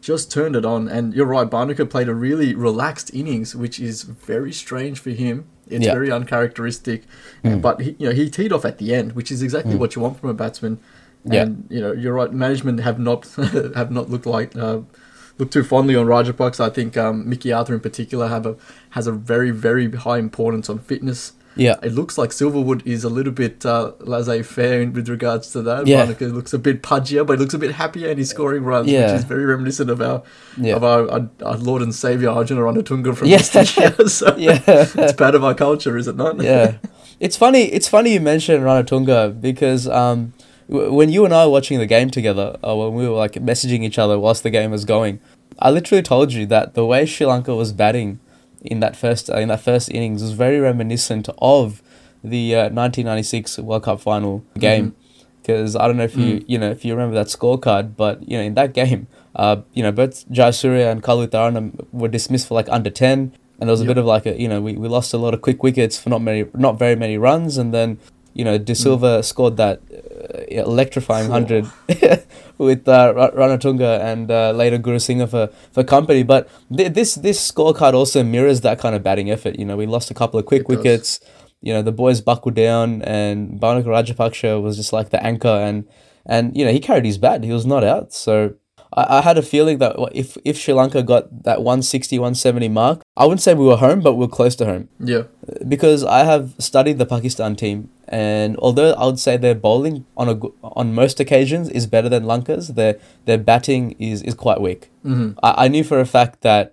just 0.00 0.30
turned 0.30 0.56
it 0.56 0.64
on. 0.64 0.88
And 0.88 1.12
you're 1.14 1.26
right, 1.26 1.48
Bhanuka 1.48 1.88
played 1.88 2.08
a 2.08 2.14
really 2.14 2.54
relaxed 2.54 3.12
innings, 3.14 3.54
which 3.54 3.78
is 3.80 4.02
very 4.02 4.52
strange 4.52 4.98
for 5.00 5.10
him. 5.10 5.44
It's 5.68 5.84
Yeah. 5.86 5.92
very 5.92 6.10
uncharacteristic. 6.10 7.04
Mm. 7.44 7.60
But, 7.60 7.80
he, 7.80 7.96
you 7.98 8.08
know, 8.08 8.14
he 8.14 8.30
teed 8.30 8.52
off 8.52 8.64
at 8.64 8.78
the 8.78 8.94
end, 8.94 9.12
which 9.12 9.30
is 9.32 9.42
exactly 9.42 9.74
Mm. 9.74 9.78
what 9.78 9.96
you 9.96 10.02
want 10.02 10.18
from 10.20 10.30
a 10.30 10.34
batsman. 10.34 10.78
Yeah. 11.24 11.42
And, 11.42 11.64
you 11.70 11.80
know, 11.80 11.92
you're 11.92 12.14
right, 12.14 12.32
management 12.32 12.80
have 12.80 12.98
not 12.98 13.26
have 13.74 13.90
not 13.90 14.10
looked 14.10 14.26
like... 14.26 14.56
Uh, 14.56 14.80
Look 15.38 15.50
too 15.50 15.64
fondly 15.64 15.96
on 15.96 16.06
Rajapaksa. 16.06 16.60
I 16.60 16.70
think 16.70 16.96
um, 16.96 17.28
Mickey 17.28 17.52
Arthur 17.52 17.74
in 17.74 17.80
particular 17.80 18.28
have 18.28 18.46
a 18.46 18.56
has 18.90 19.06
a 19.06 19.12
very 19.12 19.50
very 19.50 19.90
high 19.90 20.18
importance 20.18 20.70
on 20.70 20.78
fitness 20.78 21.32
Yeah. 21.56 21.76
it 21.82 21.92
looks 21.92 22.16
like 22.18 22.30
Silverwood 22.30 22.82
is 22.84 23.04
a 23.04 23.08
little 23.08 23.32
bit 23.32 23.64
uh, 23.66 23.92
laissez-faire 24.00 24.90
with 24.90 25.08
regards 25.08 25.50
to 25.52 25.62
that. 25.62 25.86
Yeah. 25.86 26.04
Barnacle 26.04 26.28
looks 26.28 26.52
a 26.52 26.58
bit 26.58 26.82
pudgier, 26.82 27.24
but 27.26 27.34
he 27.38 27.42
looks 27.42 27.54
a 27.54 27.58
bit 27.58 27.72
happier 27.72 28.08
and 28.10 28.18
he's 28.18 28.30
scoring 28.30 28.64
runs, 28.64 28.88
Yeah. 28.88 29.12
which 29.12 29.20
is 29.20 29.24
very 29.24 29.44
reminiscent 29.44 29.88
of 29.90 30.00
our 30.00 30.22
Yeah. 30.56 30.76
of 30.76 30.84
our, 30.84 31.10
our, 31.10 31.28
our 31.44 31.56
Lord 31.56 31.82
and 31.82 31.94
Savior 31.94 32.30
Arjuna 32.30 32.60
Ranatunga 32.60 33.16
from 33.16 33.28
Yeah. 33.28 33.38
so 34.18 34.36
Yeah. 34.48 34.60
it's 34.68 35.12
part 35.12 35.34
of 35.34 35.42
our 35.44 35.54
culture, 35.54 35.96
is 35.96 36.06
it 36.08 36.16
not? 36.16 36.40
yeah. 36.40 36.76
It's 37.20 37.36
funny. 37.36 37.64
It's 37.76 37.88
funny 37.88 38.12
you 38.14 38.20
mentioned 38.20 38.62
Ranatunga 38.64 39.40
because 39.40 39.86
um, 39.88 40.32
when 40.68 41.10
you 41.10 41.24
and 41.24 41.34
I 41.34 41.44
were 41.46 41.52
watching 41.52 41.78
the 41.78 41.86
game 41.86 42.10
together, 42.10 42.56
uh, 42.66 42.74
when 42.76 42.94
we 42.94 43.08
were 43.08 43.16
like 43.16 43.32
messaging 43.34 43.82
each 43.82 43.98
other 43.98 44.18
whilst 44.18 44.42
the 44.42 44.50
game 44.50 44.70
was 44.70 44.84
going, 44.84 45.20
I 45.58 45.70
literally 45.70 46.02
told 46.02 46.32
you 46.32 46.46
that 46.46 46.74
the 46.74 46.84
way 46.84 47.06
Sri 47.06 47.26
Lanka 47.26 47.54
was 47.54 47.72
batting 47.72 48.18
in 48.62 48.80
that 48.80 48.96
first 48.96 49.28
uh, 49.30 49.36
in 49.36 49.48
that 49.48 49.60
first 49.60 49.90
innings 49.90 50.22
was 50.22 50.32
very 50.32 50.58
reminiscent 50.58 51.28
of 51.38 51.82
the 52.22 52.54
uh, 52.54 52.58
1996 52.70 53.58
World 53.58 53.82
Cup 53.84 54.00
final 54.00 54.44
game. 54.58 54.94
Because 55.42 55.76
I 55.76 55.86
don't 55.86 55.98
know 55.98 56.04
if 56.04 56.16
you 56.16 56.42
you 56.48 56.56
know 56.56 56.70
if 56.70 56.86
you 56.86 56.94
remember 56.94 57.14
that 57.16 57.26
scorecard, 57.26 57.96
but 57.96 58.26
you 58.26 58.38
know 58.38 58.42
in 58.42 58.54
that 58.54 58.72
game, 58.72 59.06
uh, 59.36 59.56
you 59.74 59.82
know 59.82 59.92
both 59.92 60.26
Jayasuriya 60.30 60.90
and 60.90 61.02
Kaluwitharana 61.02 61.84
were 61.92 62.08
dismissed 62.08 62.48
for 62.48 62.54
like 62.54 62.66
under 62.70 62.88
ten, 62.88 63.34
and 63.60 63.68
there 63.68 63.72
was 63.72 63.82
a 63.82 63.84
Yep. 63.84 63.88
bit 63.88 63.98
of 63.98 64.06
like 64.06 64.24
a 64.24 64.40
you 64.40 64.48
know 64.48 64.62
we, 64.62 64.72
we 64.72 64.88
lost 64.88 65.12
a 65.12 65.18
lot 65.18 65.34
of 65.34 65.42
quick 65.42 65.62
wickets 65.62 65.98
for 65.98 66.08
not 66.08 66.22
many 66.22 66.46
not 66.54 66.78
very 66.78 66.96
many 66.96 67.18
runs, 67.18 67.58
and 67.58 67.74
then 67.74 67.98
you 68.32 68.42
know 68.42 68.56
De 68.56 68.74
Silva 68.74 69.22
scored 69.22 69.58
that 69.58 69.82
uh, 69.92 70.23
electrifying 70.48 71.30
hundred 71.30 71.66
with 72.58 72.88
uh, 72.88 73.12
Ranatunga 73.34 74.00
and 74.00 74.30
uh, 74.30 74.52
later 74.52 74.78
Gurusinha 74.78 75.28
for 75.28 75.48
for 75.72 75.84
company. 75.84 76.22
But 76.22 76.48
th- 76.74 76.92
this 76.92 77.14
this 77.16 77.38
scorecard 77.52 77.94
also 77.94 78.22
mirrors 78.22 78.60
that 78.62 78.78
kind 78.78 78.94
of 78.94 79.02
batting 79.02 79.30
effort. 79.30 79.58
You 79.58 79.64
know 79.64 79.76
we 79.76 79.86
lost 79.86 80.10
a 80.10 80.14
couple 80.14 80.38
of 80.38 80.46
quick 80.46 80.62
It 80.62 80.68
does. 80.68 80.76
wickets. 80.76 81.20
You 81.60 81.72
know 81.72 81.82
the 81.82 81.92
boys 81.92 82.20
buckled 82.20 82.54
down, 82.54 83.02
and 83.02 83.58
Bhanuka 83.60 83.86
Rajapaksa 83.86 84.60
was 84.62 84.76
just 84.76 84.92
like 84.92 85.10
the 85.10 85.22
anchor, 85.24 85.48
and 85.48 85.86
and 86.26 86.56
you 86.56 86.64
know 86.64 86.72
he 86.72 86.80
carried 86.80 87.04
his 87.06 87.18
bat. 87.18 87.42
He 87.44 87.52
was 87.52 87.66
not 87.66 87.84
out, 87.84 88.12
so. 88.12 88.54
I, 88.94 89.18
I 89.18 89.20
had 89.22 89.36
a 89.38 89.42
feeling 89.42 89.78
that 89.78 89.96
if 90.12 90.36
if 90.44 90.56
Sri 90.58 90.72
Lanka 90.74 91.02
got 91.02 91.42
that 91.44 91.58
160, 91.62 92.18
170 92.18 92.68
mark, 92.68 93.02
I 93.16 93.24
wouldn't 93.24 93.40
say 93.42 93.54
we 93.54 93.66
were 93.66 93.76
home, 93.76 94.00
but 94.00 94.14
we 94.14 94.24
are 94.24 94.28
close 94.28 94.54
to 94.56 94.64
home 94.66 94.88
Yeah. 95.00 95.24
because 95.68 96.04
I 96.04 96.24
have 96.24 96.54
studied 96.58 96.98
the 96.98 97.06
Pakistan 97.06 97.56
team, 97.56 97.88
and 98.08 98.56
although 98.58 98.92
I 98.92 99.06
would 99.06 99.18
say 99.18 99.36
their 99.36 99.54
bowling 99.54 100.06
on 100.16 100.28
a 100.28 100.36
on 100.80 100.94
most 100.94 101.20
occasions 101.20 101.68
is 101.70 101.86
better 101.86 102.08
than 102.08 102.24
Lanka's, 102.24 102.68
their 102.78 102.94
their 103.24 103.38
batting 103.38 103.92
is 103.98 104.22
is 104.22 104.34
quite 104.34 104.60
weak. 104.60 104.90
hmm 105.02 105.30
I, 105.42 105.64
I 105.64 105.68
knew 105.68 105.84
for 105.84 105.98
a 106.00 106.06
fact 106.06 106.40
that 106.42 106.70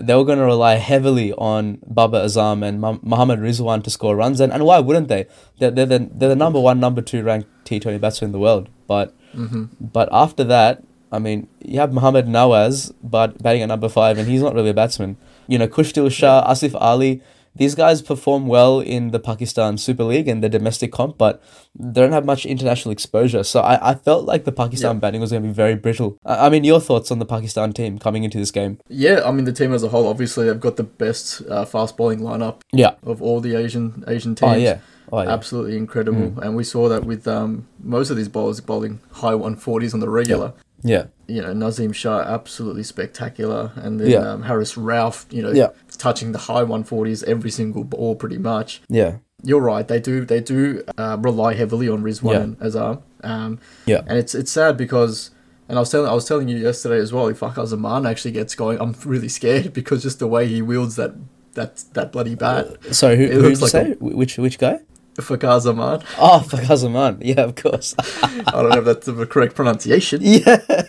they 0.00 0.14
were 0.14 0.24
going 0.24 0.38
to 0.38 0.44
rely 0.44 0.74
heavily 0.76 1.34
on 1.34 1.78
Babar 1.86 2.22
Azam 2.24 2.62
and 2.66 2.80
Mohammad 2.80 3.40
Rizwan 3.40 3.82
to 3.84 3.90
score 3.90 4.16
runs, 4.16 4.40
and, 4.40 4.50
and 4.50 4.64
why 4.64 4.78
wouldn't 4.78 5.08
they? 5.08 5.26
They're, 5.58 5.70
they're, 5.70 5.84
the, 5.84 5.98
they're 6.14 6.30
the 6.30 6.36
number 6.44 6.58
one, 6.58 6.80
number 6.80 7.02
two 7.02 7.22
ranked 7.22 7.48
T20 7.66 8.00
batsmen 8.00 8.28
in 8.28 8.32
the 8.32 8.38
world. 8.38 8.70
But 8.86 9.14
hmm 9.34 9.64
but 9.98 10.08
after 10.10 10.44
that, 10.44 10.82
I 11.12 11.18
mean, 11.18 11.46
you 11.62 11.78
have 11.78 11.92
Mohammad 11.92 12.26
Nawaz, 12.26 12.92
but 13.02 13.40
batting 13.42 13.62
at 13.62 13.68
number 13.68 13.88
five, 13.88 14.18
and 14.18 14.26
he's 14.26 14.40
not 14.42 14.54
really 14.54 14.70
a 14.70 14.74
batsman. 14.74 15.16
You 15.46 15.58
know, 15.58 15.68
Khushdil 15.68 16.10
Shah, 16.10 16.42
Asif 16.50 16.74
Ali, 16.80 17.22
these 17.54 17.74
guys 17.74 18.00
perform 18.00 18.46
well 18.46 18.80
in 18.80 19.10
the 19.10 19.18
Pakistan 19.20 19.76
Super 19.76 20.04
League 20.04 20.26
and 20.26 20.42
the 20.42 20.48
domestic 20.48 20.90
comp, 20.90 21.18
but 21.18 21.42
they 21.78 22.00
don't 22.00 22.12
have 22.12 22.24
much 22.24 22.46
international 22.46 22.92
exposure. 22.92 23.42
So 23.44 23.60
I, 23.60 23.90
I 23.90 23.94
felt 23.94 24.24
like 24.24 24.44
the 24.44 24.52
Pakistan 24.52 24.96
Yeah. 24.96 25.00
batting 25.00 25.20
was 25.20 25.32
going 25.32 25.42
to 25.42 25.48
be 25.48 25.52
very 25.52 25.74
brittle. 25.74 26.16
I, 26.24 26.46
I 26.46 26.48
mean, 26.48 26.64
your 26.64 26.80
thoughts 26.80 27.10
on 27.10 27.18
the 27.18 27.26
Pakistan 27.26 27.74
team 27.74 27.98
coming 27.98 28.24
into 28.24 28.38
this 28.38 28.50
game? 28.50 28.78
Yeah, 28.88 29.20
I 29.26 29.32
mean 29.32 29.44
the 29.44 29.52
team 29.52 29.74
as 29.74 29.82
a 29.82 29.88
whole, 29.90 30.08
obviously 30.08 30.46
they've 30.46 30.58
got 30.58 30.76
the 30.76 30.82
best 30.84 31.42
uh, 31.50 31.66
fast 31.66 31.98
bowling 31.98 32.20
lineup 32.20 32.62
Yeah. 32.72 32.94
of 33.04 33.20
all 33.20 33.40
the 33.40 33.54
Asian 33.54 34.02
Asian 34.08 34.34
teams. 34.34 34.52
Oh, 34.52 34.56
yeah. 34.56 34.78
Oh, 35.12 35.20
yeah. 35.20 35.28
Absolutely 35.30 35.76
incredible, 35.76 36.40
and 36.40 36.56
we 36.56 36.64
saw 36.64 36.88
that 36.88 37.04
with 37.04 37.28
um, 37.28 37.66
most 37.82 38.08
of 38.08 38.16
these 38.16 38.28
bowlers 38.30 38.62
bowling 38.62 38.98
high 39.10 39.34
140s 39.34 39.92
on 39.92 40.00
the 40.00 40.08
regular. 40.08 40.54
Yeah. 40.56 40.62
You 40.84 41.40
know, 41.40 41.54
Naseem 41.54 41.94
Shah, 41.94 42.20
absolutely 42.20 42.82
spectacular. 42.82 43.70
And 43.76 43.98
then 44.00 44.10
Yeah. 44.10 44.18
um, 44.32 44.42
Haris 44.42 44.74
Rauf, 44.74 45.24
you 45.30 45.42
know, 45.42 45.50
Yeah. 45.52 45.68
touching 45.96 46.32
the 46.32 46.38
high 46.38 46.62
140s 46.64 47.22
every 47.24 47.50
single 47.50 47.84
ball 47.84 48.14
pretty 48.16 48.38
much. 48.38 48.82
Yeah. 48.88 49.16
You're 49.44 49.60
right. 49.60 49.86
They 49.86 49.98
do 50.00 50.24
they 50.24 50.40
do 50.40 50.82
uh, 50.98 51.16
rely 51.20 51.54
heavily 51.54 51.88
on 51.88 52.02
Rizwan 52.02 52.32
Yeah. 52.32 52.40
and 52.40 52.56
Azar. 52.62 52.98
Um, 53.24 53.58
Yeah. 53.86 54.02
and 54.06 54.18
it's 54.18 54.34
it's 54.34 54.50
sad 54.52 54.76
because, 54.76 55.30
and 55.68 55.78
I 55.78 55.80
was 55.80 55.90
telling 55.90 56.08
I 56.08 56.14
was 56.14 56.24
telling 56.26 56.48
you 56.48 56.58
yesterday 56.58 56.98
as 56.98 57.12
well. 57.12 57.28
If 57.28 57.40
Fakhar 57.40 57.66
Zaman 57.66 58.04
actually 58.06 58.32
gets 58.32 58.54
going, 58.54 58.78
I'm 58.80 58.94
really 59.04 59.28
scared 59.28 59.72
because 59.80 60.02
just 60.02 60.18
the 60.18 60.26
way 60.28 60.46
he 60.46 60.60
wields 60.62 60.96
that 60.96 61.14
that 61.54 61.82
that 61.94 62.12
bloody 62.12 62.34
bat. 62.34 62.76
Sorry, 62.94 63.16
who, 63.16 63.24
It 63.24 63.32
who 63.32 63.42
did 63.50 63.60
like 63.60 63.70
say? 63.70 63.92
Wh- 63.94 64.16
which 64.16 64.38
which 64.38 64.58
guy? 64.58 64.80
Fakhar 65.16 65.60
Zaman. 65.60 66.02
Oh, 66.18 66.42
Fakazaman. 66.46 67.18
Yeah, 67.20 67.42
of 67.42 67.54
course. 67.56 67.94
I 68.22 68.50
don't 68.52 68.70
know 68.70 68.78
if 68.78 68.84
that's 68.84 69.06
the 69.06 69.26
correct 69.26 69.54
pronunciation. 69.54 70.20
yeah. 70.24 70.86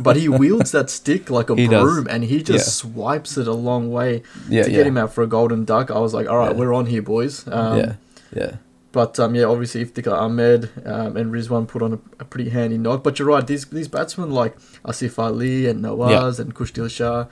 but 0.00 0.16
he 0.16 0.28
wields 0.28 0.72
that 0.72 0.88
stick 0.88 1.28
like 1.28 1.50
a 1.50 1.54
He 1.56 1.68
does. 1.68 1.82
broom, 1.82 2.06
and 2.08 2.24
he 2.24 2.42
just 2.42 2.66
Yeah. 2.66 2.90
swipes 2.92 3.36
it 3.36 3.46
a 3.46 3.52
long 3.52 3.90
way 3.92 4.22
Yeah, 4.48 4.62
to 4.62 4.70
yeah. 4.70 4.76
get 4.78 4.86
him 4.86 4.96
out 4.96 5.12
for 5.12 5.22
a 5.22 5.26
golden 5.26 5.64
duck. 5.64 5.90
I 5.90 5.98
was 5.98 6.14
like, 6.14 6.28
all 6.28 6.38
right, 6.38 6.56
we're 6.56 6.72
on 6.72 6.86
here, 6.86 7.02
boys. 7.02 7.46
Um, 7.48 7.78
yeah, 7.78 7.92
yeah, 8.34 8.52
But 8.92 9.20
um, 9.20 9.34
yeah, 9.34 9.44
obviously 9.44 9.84
Iftikhar 9.84 10.12
Ahmed 10.22 10.70
um, 10.86 11.16
and 11.18 11.30
Rizwan 11.30 11.68
put 11.68 11.82
on 11.82 11.92
a, 11.94 11.98
a 12.20 12.24
pretty 12.24 12.48
handy 12.50 12.78
knock. 12.78 13.04
But 13.04 13.18
you're 13.18 13.28
right, 13.28 13.46
these 13.46 13.66
these 13.66 13.88
batsmen 13.88 14.30
like 14.30 14.56
Asif 14.86 15.18
Ali 15.18 15.66
and 15.66 15.84
Nawaz 15.84 16.40
and 16.40 16.54
Khushdil 16.54 16.88
Shah, 16.90 17.26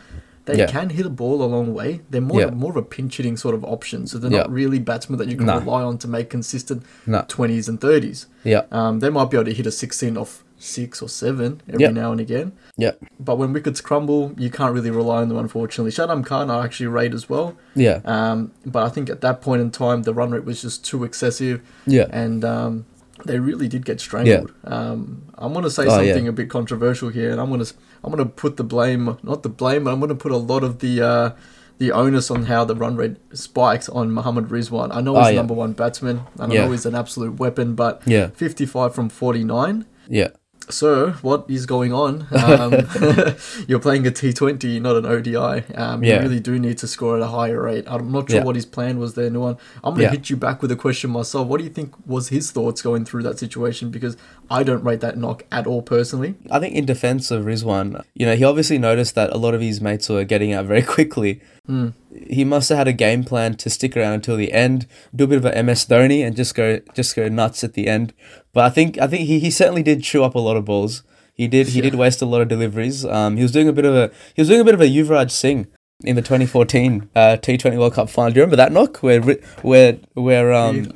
they 0.46 0.58
Yeah. 0.58 0.66
can 0.66 0.90
hit 0.90 1.06
a 1.06 1.10
ball 1.10 1.42
a 1.42 1.46
long 1.46 1.72
way. 1.72 2.00
They're 2.10 2.20
more 2.20 2.40
Yeah. 2.40 2.50
more 2.50 2.70
of 2.70 2.76
a 2.76 2.82
pinch 2.82 3.16
hitting 3.16 3.36
sort 3.36 3.54
of 3.54 3.64
option, 3.64 4.06
so 4.06 4.18
they're 4.18 4.30
Yeah. 4.30 4.38
not 4.40 4.52
really 4.52 4.78
batsmen 4.78 5.18
that 5.18 5.28
you 5.28 5.36
can 5.36 5.46
Nah. 5.46 5.58
rely 5.58 5.82
on 5.82 5.98
to 5.98 6.08
make 6.08 6.28
consistent 6.30 6.82
twenties 7.28 7.68
and 7.68 7.80
thirties. 7.80 8.26
yeah, 8.44 8.62
Um, 8.70 9.00
they 9.00 9.08
might 9.10 9.30
be 9.30 9.36
able 9.36 9.46
to 9.46 9.54
hit 9.54 9.66
a 9.66 9.70
sixteen 9.70 10.16
off 10.16 10.42
six 10.58 11.02
or 11.02 11.08
seven 11.08 11.60
every 11.70 11.92
now 11.92 12.10
and 12.12 12.20
again. 12.20 12.52
yeah, 12.76 12.92
But 13.20 13.36
when 13.38 13.52
wickets 13.52 13.80
crumble, 13.82 14.32
you 14.38 14.48
can't 14.50 14.72
really 14.72 14.90
rely 14.90 15.20
on 15.22 15.28
them, 15.28 15.36
unfortunately. 15.36 15.90
Shadab 15.90 16.24
Khan 16.24 16.50
I 16.50 16.64
actually 16.64 16.86
rate 16.86 17.12
as 17.12 17.28
well. 17.28 17.54
yeah, 17.74 18.00
Um, 18.04 18.52
but 18.64 18.82
I 18.82 18.88
think 18.88 19.10
at 19.10 19.20
that 19.22 19.40
point 19.42 19.60
in 19.62 19.70
time, 19.70 20.02
the 20.04 20.14
run 20.14 20.30
rate 20.30 20.44
was 20.44 20.62
just 20.62 20.84
too 20.84 21.04
excessive 21.04 21.60
yeah, 21.86 22.06
and 22.10 22.44
um, 22.44 22.84
they 23.24 23.38
really 23.38 23.68
did 23.68 23.84
get 23.84 24.00
strangled. 24.00 24.52
Um, 24.64 25.22
I'm 25.36 25.52
going 25.52 25.64
to 25.64 25.70
say 25.70 25.82
Oh, 25.86 26.00
yeah. 26.00 26.12
something 26.12 26.28
a 26.28 26.32
bit 26.32 26.48
controversial 26.50 27.08
here, 27.08 27.30
and 27.30 27.40
I'm 27.40 27.48
going 27.48 27.64
to 27.64 27.74
I'm 28.02 28.12
going 28.12 28.22
to 28.24 28.30
put 28.30 28.56
the 28.56 28.64
blame, 28.64 29.16
not 29.22 29.42
the 29.42 29.48
blame, 29.48 29.84
but 29.84 29.92
I'm 29.92 29.98
going 30.00 30.10
to 30.10 30.14
put 30.14 30.32
a 30.32 30.36
lot 30.36 30.62
of 30.62 30.78
the 30.80 31.00
uh, 31.02 31.30
the 31.78 31.90
onus 31.90 32.30
on 32.30 32.44
how 32.44 32.64
the 32.64 32.74
run 32.76 32.96
rate 32.96 33.16
spiked 33.32 33.88
on 33.90 34.12
Muhammad 34.12 34.48
Rizwan. 34.48 34.94
I 34.94 35.00
know 35.00 35.16
Oh, 35.16 35.20
he's 35.22 35.30
yeah. 35.30 35.36
number 35.36 35.54
one 35.54 35.72
batsman, 35.72 36.20
and 36.38 36.52
I 36.52 36.54
know 36.54 36.70
he's 36.70 36.86
an 36.86 36.94
absolute 36.94 37.38
weapon, 37.40 37.74
but 37.74 38.02
yeah, 38.06 38.28
55 38.28 38.94
from 38.94 39.08
49. 39.08 39.84
yeah, 40.08 40.28
Sir, 40.70 41.12
what 41.22 41.44
is 41.48 41.66
going 41.66 41.92
on? 41.92 42.26
Um, 42.54 42.72
you're 43.68 43.80
playing 43.80 44.06
a 44.06 44.10
T20, 44.10 44.80
not 44.80 44.96
an 44.96 45.06
ODI. 45.06 45.64
Um, 45.74 46.04
Yeah. 46.04 46.16
You 46.16 46.20
really 46.22 46.40
do 46.40 46.58
need 46.58 46.78
to 46.78 46.86
score 46.86 47.16
at 47.16 47.22
a 47.22 47.26
higher 47.26 47.62
rate. 47.62 47.84
I'm 47.86 48.12
not 48.12 48.30
sure 48.30 48.40
Yeah. 48.40 48.44
what 48.44 48.54
his 48.54 48.66
plan 48.66 48.98
was 48.98 49.14
there, 49.14 49.30
Nuwan. 49.30 49.58
I'm 49.82 49.94
going 49.94 49.96
to 49.96 50.02
Yeah. 50.04 50.10
hit 50.10 50.30
you 50.30 50.36
back 50.36 50.62
with 50.62 50.70
a 50.70 50.76
question 50.76 51.10
myself. 51.10 51.48
What 51.48 51.58
do 51.58 51.64
you 51.64 51.70
think 51.70 51.94
was 52.06 52.28
his 52.28 52.50
thoughts 52.50 52.82
going 52.82 53.04
through 53.04 53.22
that 53.24 53.38
situation? 53.38 53.90
Because 53.90 54.16
I 54.50 54.62
don't 54.62 54.84
rate 54.84 55.00
that 55.00 55.16
knock 55.18 55.44
at 55.50 55.66
all 55.66 55.82
personally. 55.82 56.34
I 56.50 56.60
think 56.60 56.74
in 56.74 56.84
defense 56.84 57.30
of 57.30 57.44
Rizwan, 57.44 58.02
you 58.14 58.26
know, 58.26 58.36
he 58.36 58.44
obviously 58.44 58.78
noticed 58.78 59.14
that 59.14 59.30
a 59.32 59.38
lot 59.38 59.54
of 59.54 59.60
his 59.60 59.80
mates 59.80 60.08
were 60.08 60.24
getting 60.24 60.52
out 60.52 60.66
very 60.66 60.82
quickly. 60.96 61.40
Hmm. 61.66 61.88
He 62.28 62.44
must 62.44 62.68
have 62.68 62.78
had 62.78 62.88
a 62.88 62.92
game 62.92 63.24
plan 63.24 63.54
to 63.56 63.70
stick 63.70 63.96
around 63.96 64.12
until 64.14 64.36
the 64.36 64.52
end, 64.52 64.86
do 65.16 65.24
a 65.24 65.26
bit 65.26 65.38
of 65.38 65.46
a 65.46 65.56
MS 65.62 65.86
Dhoni, 65.86 66.24
and 66.24 66.36
just 66.36 66.54
go 66.54 66.78
just 66.94 67.16
go 67.16 67.28
nuts 67.28 67.64
at 67.64 67.72
the 67.72 67.88
end. 67.88 68.12
But 68.54 68.64
I 68.64 68.70
think 68.70 68.98
I 68.98 69.06
think 69.06 69.26
he, 69.26 69.38
he 69.40 69.50
certainly 69.50 69.82
did 69.82 70.02
chew 70.02 70.24
up 70.24 70.34
a 70.34 70.38
lot 70.38 70.56
of 70.56 70.64
balls. 70.64 71.02
He 71.34 71.48
did 71.48 71.68
he 71.68 71.80
did 71.80 71.94
waste 71.96 72.22
a 72.22 72.26
lot 72.26 72.40
of 72.40 72.48
deliveries. 72.48 73.04
Um, 73.04 73.36
he 73.36 73.42
was 73.42 73.52
doing 73.52 73.68
a 73.68 73.72
bit 73.72 73.84
of 73.84 73.94
a 73.94 74.10
he 74.34 74.40
was 74.40 74.48
doing 74.48 74.60
a 74.60 74.64
bit 74.64 74.74
of 74.74 74.80
a 74.80 74.84
Yuvraj 74.86 75.30
Singh 75.30 75.66
in 76.04 76.16
the 76.16 76.22
2014 76.22 77.08
uh, 77.14 77.36
T20 77.42 77.76
World 77.78 77.94
Cup 77.94 78.08
final. 78.08 78.30
Do 78.32 78.36
you 78.38 78.42
remember 78.42 78.56
that 78.56 78.72
knock 78.72 78.98
where 78.98 79.20
where 79.62 79.98
where 80.14 80.52
um 80.52 80.86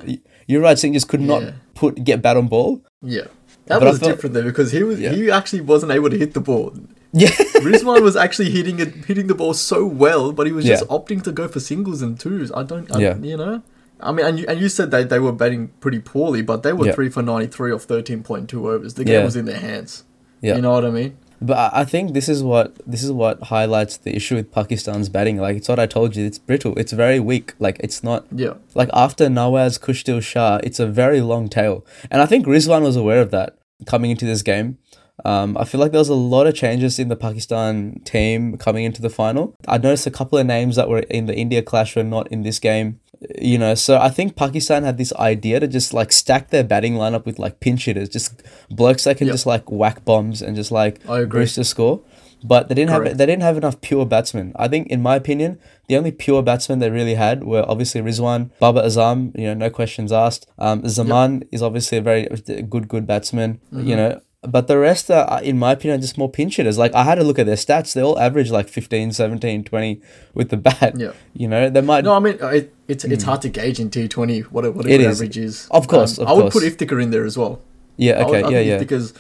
Yuvraj 0.49 0.79
Singh 0.79 0.93
just 0.95 1.09
could 1.09 1.21
not 1.21 1.43
Yeah. 1.43 1.53
put 1.75 2.05
get 2.05 2.23
bat 2.23 2.37
on 2.37 2.47
ball? 2.49 2.81
Yeah. 3.03 3.23
That 3.67 3.81
But 3.81 3.89
was 3.89 3.99
different 3.99 4.35
though 4.35 4.45
because 4.45 4.71
he 4.73 4.83
was 4.85 5.01
Yeah. 5.01 5.13
he 5.13 5.31
actually 5.31 5.61
wasn't 5.63 5.93
able 5.93 6.09
to 6.11 6.17
hit 6.17 6.35
the 6.35 6.41
ball. 6.41 6.73
Yeah. 7.13 7.29
Rizwan 7.65 8.03
was 8.03 8.17
actually 8.17 8.51
hitting 8.51 8.81
it, 8.81 8.95
hitting 9.07 9.29
the 9.29 9.35
ball 9.35 9.55
so 9.55 9.87
well, 9.87 10.31
but 10.31 10.47
he 10.47 10.53
was 10.53 10.67
just 10.67 10.85
Yeah. 10.85 10.97
opting 10.99 11.23
to 11.25 11.33
go 11.33 11.49
for 11.49 11.59
singles 11.59 12.03
and 12.03 12.21
twos. 12.21 12.53
I 12.53 12.63
don't, 12.65 12.95
I, 12.95 12.99
Yeah. 13.01 13.17
you 13.17 13.39
know. 13.39 13.63
I 14.01 14.13
mean, 14.13 14.25
and 14.27 14.39
you, 14.39 14.45
and 14.49 14.61
you 14.61 14.69
said 14.69 14.91
they, 14.91 15.05
they 15.05 15.19
were 15.19 15.33
batting 15.33 15.69
pretty 15.81 15.99
poorly, 15.99 16.43
but 16.43 16.63
they 16.63 16.73
were 16.73 16.87
Yeah. 16.87 16.93
three 16.93 17.09
for 17.09 17.23
ninety 17.23 17.49
three 17.49 17.73
off 17.73 17.83
thirteen 17.85 18.23
point 18.23 18.49
two 18.49 18.71
overs. 18.71 18.95
The 18.95 19.05
game 19.05 19.15
Yeah. 19.21 19.25
was 19.25 19.37
in 19.37 19.45
their 19.45 19.59
hands. 19.61 20.05
Yeah. 20.41 20.57
You 20.57 20.63
know 20.63 20.73
what 20.73 20.85
I 20.85 20.91
mean? 20.91 21.17
But 21.41 21.71
I 21.73 21.85
think 21.85 22.15
this 22.15 22.29
is 22.29 22.43
what 22.43 22.77
this 22.87 23.03
is 23.05 23.13
what 23.13 23.43
highlights 23.45 23.97
the 23.97 24.15
issue 24.15 24.35
with 24.37 24.51
Pakistan's 24.53 25.09
batting. 25.09 25.39
Like 25.39 25.57
it's 25.57 25.69
what 25.69 25.79
I 25.79 25.87
told 25.87 26.17
you. 26.17 26.25
It's 26.27 26.39
brittle. 26.39 26.77
It's 26.77 26.93
very 26.93 27.21
weak. 27.21 27.55
Like 27.61 27.77
it's 27.81 28.03
not 28.03 28.27
Yeah. 28.35 28.55
like 28.75 28.91
after 28.93 29.27
Nawaz 29.29 29.79
Khushdil 29.81 30.21
Shah, 30.23 30.59
it's 30.65 30.81
a 30.81 30.87
very 30.87 31.21
long 31.21 31.49
tail. 31.49 31.85
And 32.11 32.21
I 32.23 32.27
think 32.27 32.47
Rizwan 32.47 32.83
was 32.83 32.97
aware 32.97 33.21
of 33.21 33.31
that 33.31 33.57
coming 33.87 34.11
into 34.11 34.25
this 34.27 34.43
game. 34.43 34.79
Um, 35.25 35.57
I 35.57 35.65
feel 35.65 35.81
like 35.81 35.91
there 35.91 35.99
was 36.01 36.09
a 36.09 36.15
lot 36.15 36.47
of 36.47 36.55
changes 36.55 36.99
in 37.01 37.09
the 37.09 37.17
Pakistan 37.17 38.01
team 38.05 38.57
coming 38.57 38.85
into 38.85 39.03
the 39.03 39.11
final. 39.11 39.55
I 39.67 39.77
noticed 39.79 40.07
a 40.07 40.13
couple 40.13 40.39
of 40.39 40.47
names 40.47 40.77
that 40.77 40.89
were 40.89 41.01
in 41.01 41.27
the 41.27 41.35
India 41.37 41.61
clash 41.63 41.97
were 41.97 42.05
not 42.05 42.29
in 42.29 42.43
this 42.43 42.59
game. 42.61 43.01
You 43.41 43.59
know, 43.59 43.75
so 43.75 43.99
I 43.99 44.11
think 44.11 44.37
Pakistan 44.37 44.85
had 44.85 44.97
this 44.97 45.13
idea 45.15 45.59
to 45.61 45.67
just 45.67 45.93
like 45.93 46.13
stack 46.13 46.51
their 46.51 46.63
batting 46.63 46.95
lineup 46.95 47.27
with 47.27 47.39
like 47.39 47.59
pinch 47.59 47.87
hitters, 47.87 48.09
just 48.09 48.43
blokes 48.71 49.05
that 49.05 49.17
can 49.19 49.27
Yep. 49.27 49.35
just 49.35 49.47
like 49.47 49.69
whack 49.71 50.05
bombs 50.05 50.41
and 50.41 50.55
just 50.55 50.71
like 50.71 51.01
I 51.09 51.21
agree. 51.21 51.41
boost 51.43 51.57
the 51.57 51.65
score. 51.65 52.01
But 52.45 52.69
they 52.69 52.77
didn't 52.77 52.91
have 52.91 53.19
they 53.19 53.27
didn't 53.27 53.43
have 53.43 53.57
enough 53.57 53.81
pure 53.81 54.07
batsmen. 54.07 54.53
I 54.55 54.69
think, 54.69 54.87
in 54.87 55.03
my 55.03 55.17
opinion, 55.17 55.59
the 55.89 55.97
only 55.97 56.13
pure 56.13 56.41
batsmen 56.41 56.79
they 56.79 56.89
really 56.91 57.15
had 57.17 57.43
were 57.43 57.65
obviously 57.67 58.01
Rizwan, 58.01 58.51
Babar 58.61 58.85
Azam. 58.85 59.37
You 59.37 59.47
know, 59.49 59.55
no 59.55 59.71
questions 59.71 60.13
asked. 60.13 60.47
Um, 60.57 60.87
Zaman 60.89 61.43
is 61.51 61.63
obviously 61.63 61.99
a 61.99 62.03
very 62.03 62.29
good 62.69 62.87
good 62.87 63.09
batsman. 63.09 63.55
Mm-hmm. 63.75 63.89
You 63.89 63.97
know, 63.97 64.21
but 64.43 64.69
the 64.69 64.79
rest 64.79 65.11
are, 65.11 65.43
in 65.43 65.59
my 65.59 65.73
opinion, 65.73 66.01
just 66.01 66.17
more 66.17 66.31
pinch 66.31 66.57
hitters. 66.57 66.79
Like 66.79 66.95
I 66.95 67.03
had 67.05 67.17
to 67.17 67.25
look 67.25 67.39
at 67.39 67.47
their 67.47 67.57
stats; 67.57 67.93
they 67.95 68.03
all 68.03 68.19
average 68.19 68.51
like 68.51 68.69
15, 68.69 69.13
17, 69.13 69.65
20 69.65 70.01
with 70.35 70.51
the 70.51 70.57
bat. 70.57 70.95
Yeah. 70.97 71.13
You 71.35 71.49
know, 71.49 71.69
they 71.71 71.81
might. 71.81 72.05
No, 72.05 72.15
I 72.15 72.19
mean 72.21 72.39
it, 72.41 72.73
it's 72.87 73.05
it's 73.05 73.25
hard 73.25 73.43
to 73.43 73.49
gauge 73.49 73.81
in 73.81 73.91
T 73.91 74.07
Twenty 74.09 74.41
what 74.43 74.65
a, 74.65 74.71
what 74.71 74.87
a 74.87 74.89
Hmm. 74.89 74.95
It 74.95 74.99
good 74.99 75.11
is. 75.11 75.17
average 75.21 75.39
is. 75.39 75.69
Of 75.71 75.89
course, 75.89 76.19
Um, 76.19 76.23
of 76.27 76.29
I 76.29 76.33
would 76.35 76.53
course. 76.53 76.55
put 76.55 76.63
Iftikhar 76.63 77.03
in 77.03 77.11
there 77.11 77.25
as 77.25 77.37
well. 77.37 77.61
yeah. 77.97 78.21
I 78.21 78.25
would- 78.25 78.35
Okay. 78.37 78.43
I 78.57 78.61
yeah. 78.61 78.73
Yeah. 78.75 78.79
Because 78.79 79.13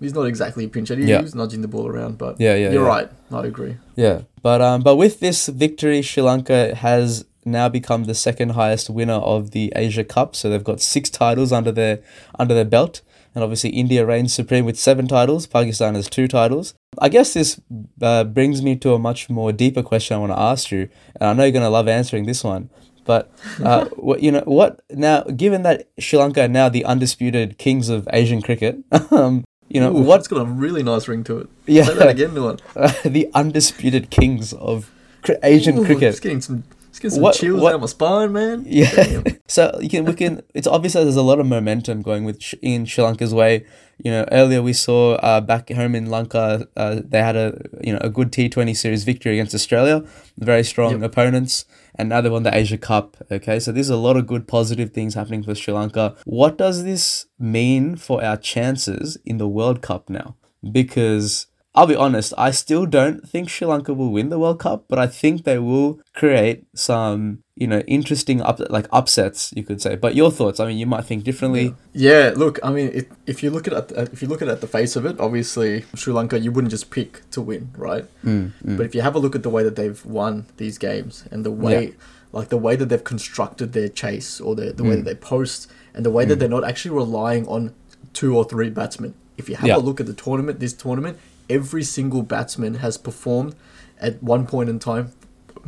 he's 0.00 0.14
not 0.14 0.22
exactly 0.22 0.64
a 0.64 0.68
pinch 0.68 0.88
hitter. 0.88 1.02
He 1.02 1.08
Yeah. 1.10 1.20
was 1.22 1.34
nudging 1.34 1.60
the 1.62 1.68
ball 1.68 1.86
around, 1.86 2.18
but 2.18 2.40
Yeah, 2.40 2.54
yeah, 2.54 2.70
you're 2.72 2.82
yeah. 2.82 2.88
right. 2.88 3.10
I 3.30 3.46
agree. 3.46 3.76
Yeah, 3.94 4.22
but 4.42 4.60
um, 4.62 4.80
but 4.82 4.96
with 4.96 5.20
this 5.20 5.48
victory, 5.48 6.00
Sri 6.02 6.22
Lanka 6.22 6.74
has 6.74 7.24
now 7.44 7.68
become 7.68 8.04
the 8.04 8.14
second 8.14 8.50
highest 8.50 8.88
winner 8.88 9.14
of 9.34 9.50
the 9.50 9.72
Asia 9.76 10.04
Cup. 10.04 10.34
So 10.34 10.48
they've 10.48 10.64
got 10.64 10.80
six 10.80 11.10
titles 11.10 11.52
under 11.52 11.72
their 11.72 11.98
under 12.38 12.54
their 12.54 12.64
belt, 12.64 13.00
and 13.34 13.42
obviously 13.42 13.70
India 13.70 14.04
reigns 14.04 14.32
supreme 14.32 14.64
with 14.64 14.78
seven 14.78 15.08
titles. 15.08 15.46
Pakistan 15.46 15.94
has 15.94 16.08
two 16.08 16.28
titles. 16.28 16.74
I 16.98 17.08
guess 17.08 17.34
this 17.34 17.60
uh, 18.00 18.24
brings 18.24 18.62
me 18.62 18.76
to 18.76 18.94
a 18.94 18.98
much 18.98 19.30
more 19.30 19.52
deeper 19.52 19.82
question 19.82 20.16
I 20.16 20.20
want 20.20 20.32
to 20.32 20.38
ask 20.38 20.70
you, 20.70 20.88
and 21.20 21.28
I 21.28 21.32
know 21.32 21.44
you're 21.44 21.52
gonna 21.52 21.70
love 21.70 21.88
answering 21.88 22.26
this 22.26 22.44
one. 22.44 22.70
But 23.04 23.30
uh, 23.62 23.86
what 23.96 24.22
you 24.22 24.32
know, 24.32 24.42
what 24.44 24.80
now? 24.90 25.22
Given 25.22 25.62
that 25.62 25.88
Sri 25.98 26.18
Lanka 26.18 26.44
are 26.44 26.48
now 26.48 26.68
the 26.68 26.84
undisputed 26.84 27.58
kings 27.58 27.88
of 27.88 28.08
Asian 28.12 28.42
cricket, 28.42 28.78
um, 29.10 29.44
you 29.68 29.80
know 29.80 29.96
Ooh, 29.96 30.02
what? 30.02 30.20
It's 30.20 30.28
got 30.28 30.42
a 30.42 30.44
really 30.44 30.82
nice 30.82 31.08
ring 31.08 31.24
to 31.24 31.38
it. 31.38 31.48
Yeah. 31.66 31.84
Say 31.84 31.94
that 31.94 32.08
again, 32.08 32.30
Nuwan. 32.30 32.60
the 33.10 33.30
undisputed 33.34 34.10
kings 34.10 34.52
of 34.52 34.90
cri- 35.22 35.38
Asian 35.42 35.78
Ooh, 35.78 35.84
cricket. 35.84 36.20
Getting 36.20 36.40
some, 36.40 36.64
getting 37.02 37.10
some 37.16 37.22
What- 37.22 37.34
chills 37.34 37.60
what- 37.60 37.72
down 37.72 37.80
my 37.80 37.86
spine, 37.86 38.32
man. 38.32 38.64
Yeah. 38.66 39.22
So 39.48 39.78
you 39.82 39.90
can 39.90 40.06
we 40.06 40.14
can. 40.14 40.40
It's 40.54 40.66
obvious 40.66 40.94
that 40.94 41.02
there's 41.02 41.16
a 41.16 41.28
lot 41.30 41.38
of 41.38 41.44
momentum 41.46 42.00
going 42.00 42.24
with 42.24 42.40
Sh- 42.42 42.54
in 42.62 42.86
Sri 42.86 43.04
Lanka's 43.04 43.34
way. 43.34 43.66
You 44.02 44.10
know, 44.10 44.24
earlier 44.32 44.62
we 44.62 44.72
saw 44.72 45.16
uh, 45.16 45.42
back 45.42 45.68
home 45.70 45.94
in 45.94 46.06
Lanka, 46.06 46.66
uh, 46.74 47.00
they 47.04 47.20
had 47.20 47.36
a 47.36 47.60
you 47.86 47.92
know 47.92 47.98
a 48.00 48.08
good 48.08 48.32
T 48.32 48.48
Twenty 48.48 48.72
series 48.72 49.04
victory 49.04 49.34
against 49.34 49.54
Australia, 49.54 50.04
very 50.38 50.64
strong 50.64 50.92
Yep. 50.92 51.02
opponents, 51.02 51.66
and 51.96 52.08
now 52.08 52.22
they 52.22 52.30
won 52.30 52.44
the 52.44 52.56
Asia 52.56 52.78
Cup. 52.78 53.18
Okay, 53.30 53.60
so 53.60 53.72
there's 53.72 53.90
a 53.90 53.96
lot 54.08 54.16
of 54.16 54.26
good 54.26 54.48
positive 54.48 54.92
things 54.94 55.12
happening 55.14 55.42
for 55.42 55.54
Sri 55.54 55.74
Lanka. 55.74 56.16
What 56.24 56.56
does 56.56 56.82
this 56.84 57.26
mean 57.38 57.96
for 57.96 58.24
our 58.24 58.38
chances 58.38 59.18
in 59.26 59.36
the 59.36 59.48
World 59.48 59.82
Cup 59.82 60.08
now? 60.08 60.36
Because 60.72 61.46
I'll 61.74 61.86
be 61.86 61.96
honest, 61.96 62.34
I 62.36 62.50
still 62.50 62.84
don't 62.84 63.26
think 63.26 63.48
Sri 63.48 63.66
Lanka 63.66 63.94
will 63.94 64.10
win 64.10 64.28
the 64.28 64.38
World 64.38 64.58
Cup, 64.60 64.84
but 64.88 64.98
I 64.98 65.06
think 65.06 65.44
they 65.44 65.58
will 65.58 66.00
create 66.14 66.66
some, 66.74 67.42
you 67.56 67.66
know, 67.66 67.80
interesting 67.86 68.42
up 68.42 68.60
like 68.68 68.86
upsets, 68.92 69.52
you 69.56 69.62
could 69.64 69.80
say. 69.80 69.96
But 69.96 70.14
your 70.14 70.30
thoughts? 70.30 70.60
I 70.60 70.66
mean, 70.66 70.76
you 70.76 70.84
might 70.84 71.06
think 71.06 71.24
differently. 71.24 71.74
Yeah, 71.94 72.34
look, 72.36 72.58
I 72.62 72.70
mean, 72.70 72.90
it, 72.92 73.10
if 73.26 73.42
you 73.42 73.48
look 73.50 73.66
at 73.66 73.72
it, 73.90 74.10
if 74.12 74.20
you 74.20 74.28
look 74.28 74.42
at 74.42 74.48
it 74.48 74.52
at 74.52 74.60
the 74.60 74.66
face 74.66 74.96
of 74.96 75.06
it, 75.06 75.18
obviously 75.18 75.84
Sri 75.94 76.12
Lanka, 76.12 76.38
you 76.38 76.52
wouldn't 76.52 76.70
just 76.70 76.90
pick 76.90 77.22
to 77.30 77.40
win, 77.40 77.70
right? 77.78 78.04
Mm, 78.22 78.52
mm. 78.62 78.76
But 78.76 78.84
if 78.84 78.94
you 78.94 79.00
have 79.00 79.14
a 79.14 79.18
look 79.18 79.34
at 79.34 79.42
the 79.42 79.48
way 79.50 79.62
that 79.62 79.74
they've 79.76 80.04
won 80.04 80.44
these 80.58 80.76
games 80.76 81.24
and 81.30 81.42
the 81.42 81.50
way, 81.50 81.94
like 82.32 82.50
the 82.50 82.58
way 82.58 82.76
that 82.76 82.90
they've 82.90 83.02
constructed 83.02 83.72
their 83.72 83.88
chase 83.88 84.42
or 84.42 84.54
the, 84.54 84.74
the 84.74 84.84
way 84.84 84.90
Mm. 84.90 85.04
that 85.04 85.04
they 85.04 85.14
post 85.14 85.70
and 85.94 86.04
the 86.04 86.10
way 86.10 86.26
that 86.26 86.38
they're 86.38 86.50
not 86.50 86.64
actually 86.64 86.94
relying 86.94 87.46
on 87.48 87.72
two 88.12 88.36
or 88.36 88.44
three 88.44 88.68
batsmen. 88.68 89.14
If 89.38 89.48
you 89.48 89.56
have 89.56 89.66
Yeah. 89.68 89.76
a 89.76 89.78
look 89.88 90.00
at 90.00 90.06
the 90.06 90.12
tournament, 90.12 90.60
this 90.60 90.74
tournament, 90.74 91.16
every 91.50 91.82
single 91.82 92.22
batsman 92.22 92.74
has 92.74 92.96
performed 92.96 93.54
at 94.00 94.22
one 94.22 94.46
point 94.46 94.68
in 94.68 94.78
time. 94.78 95.12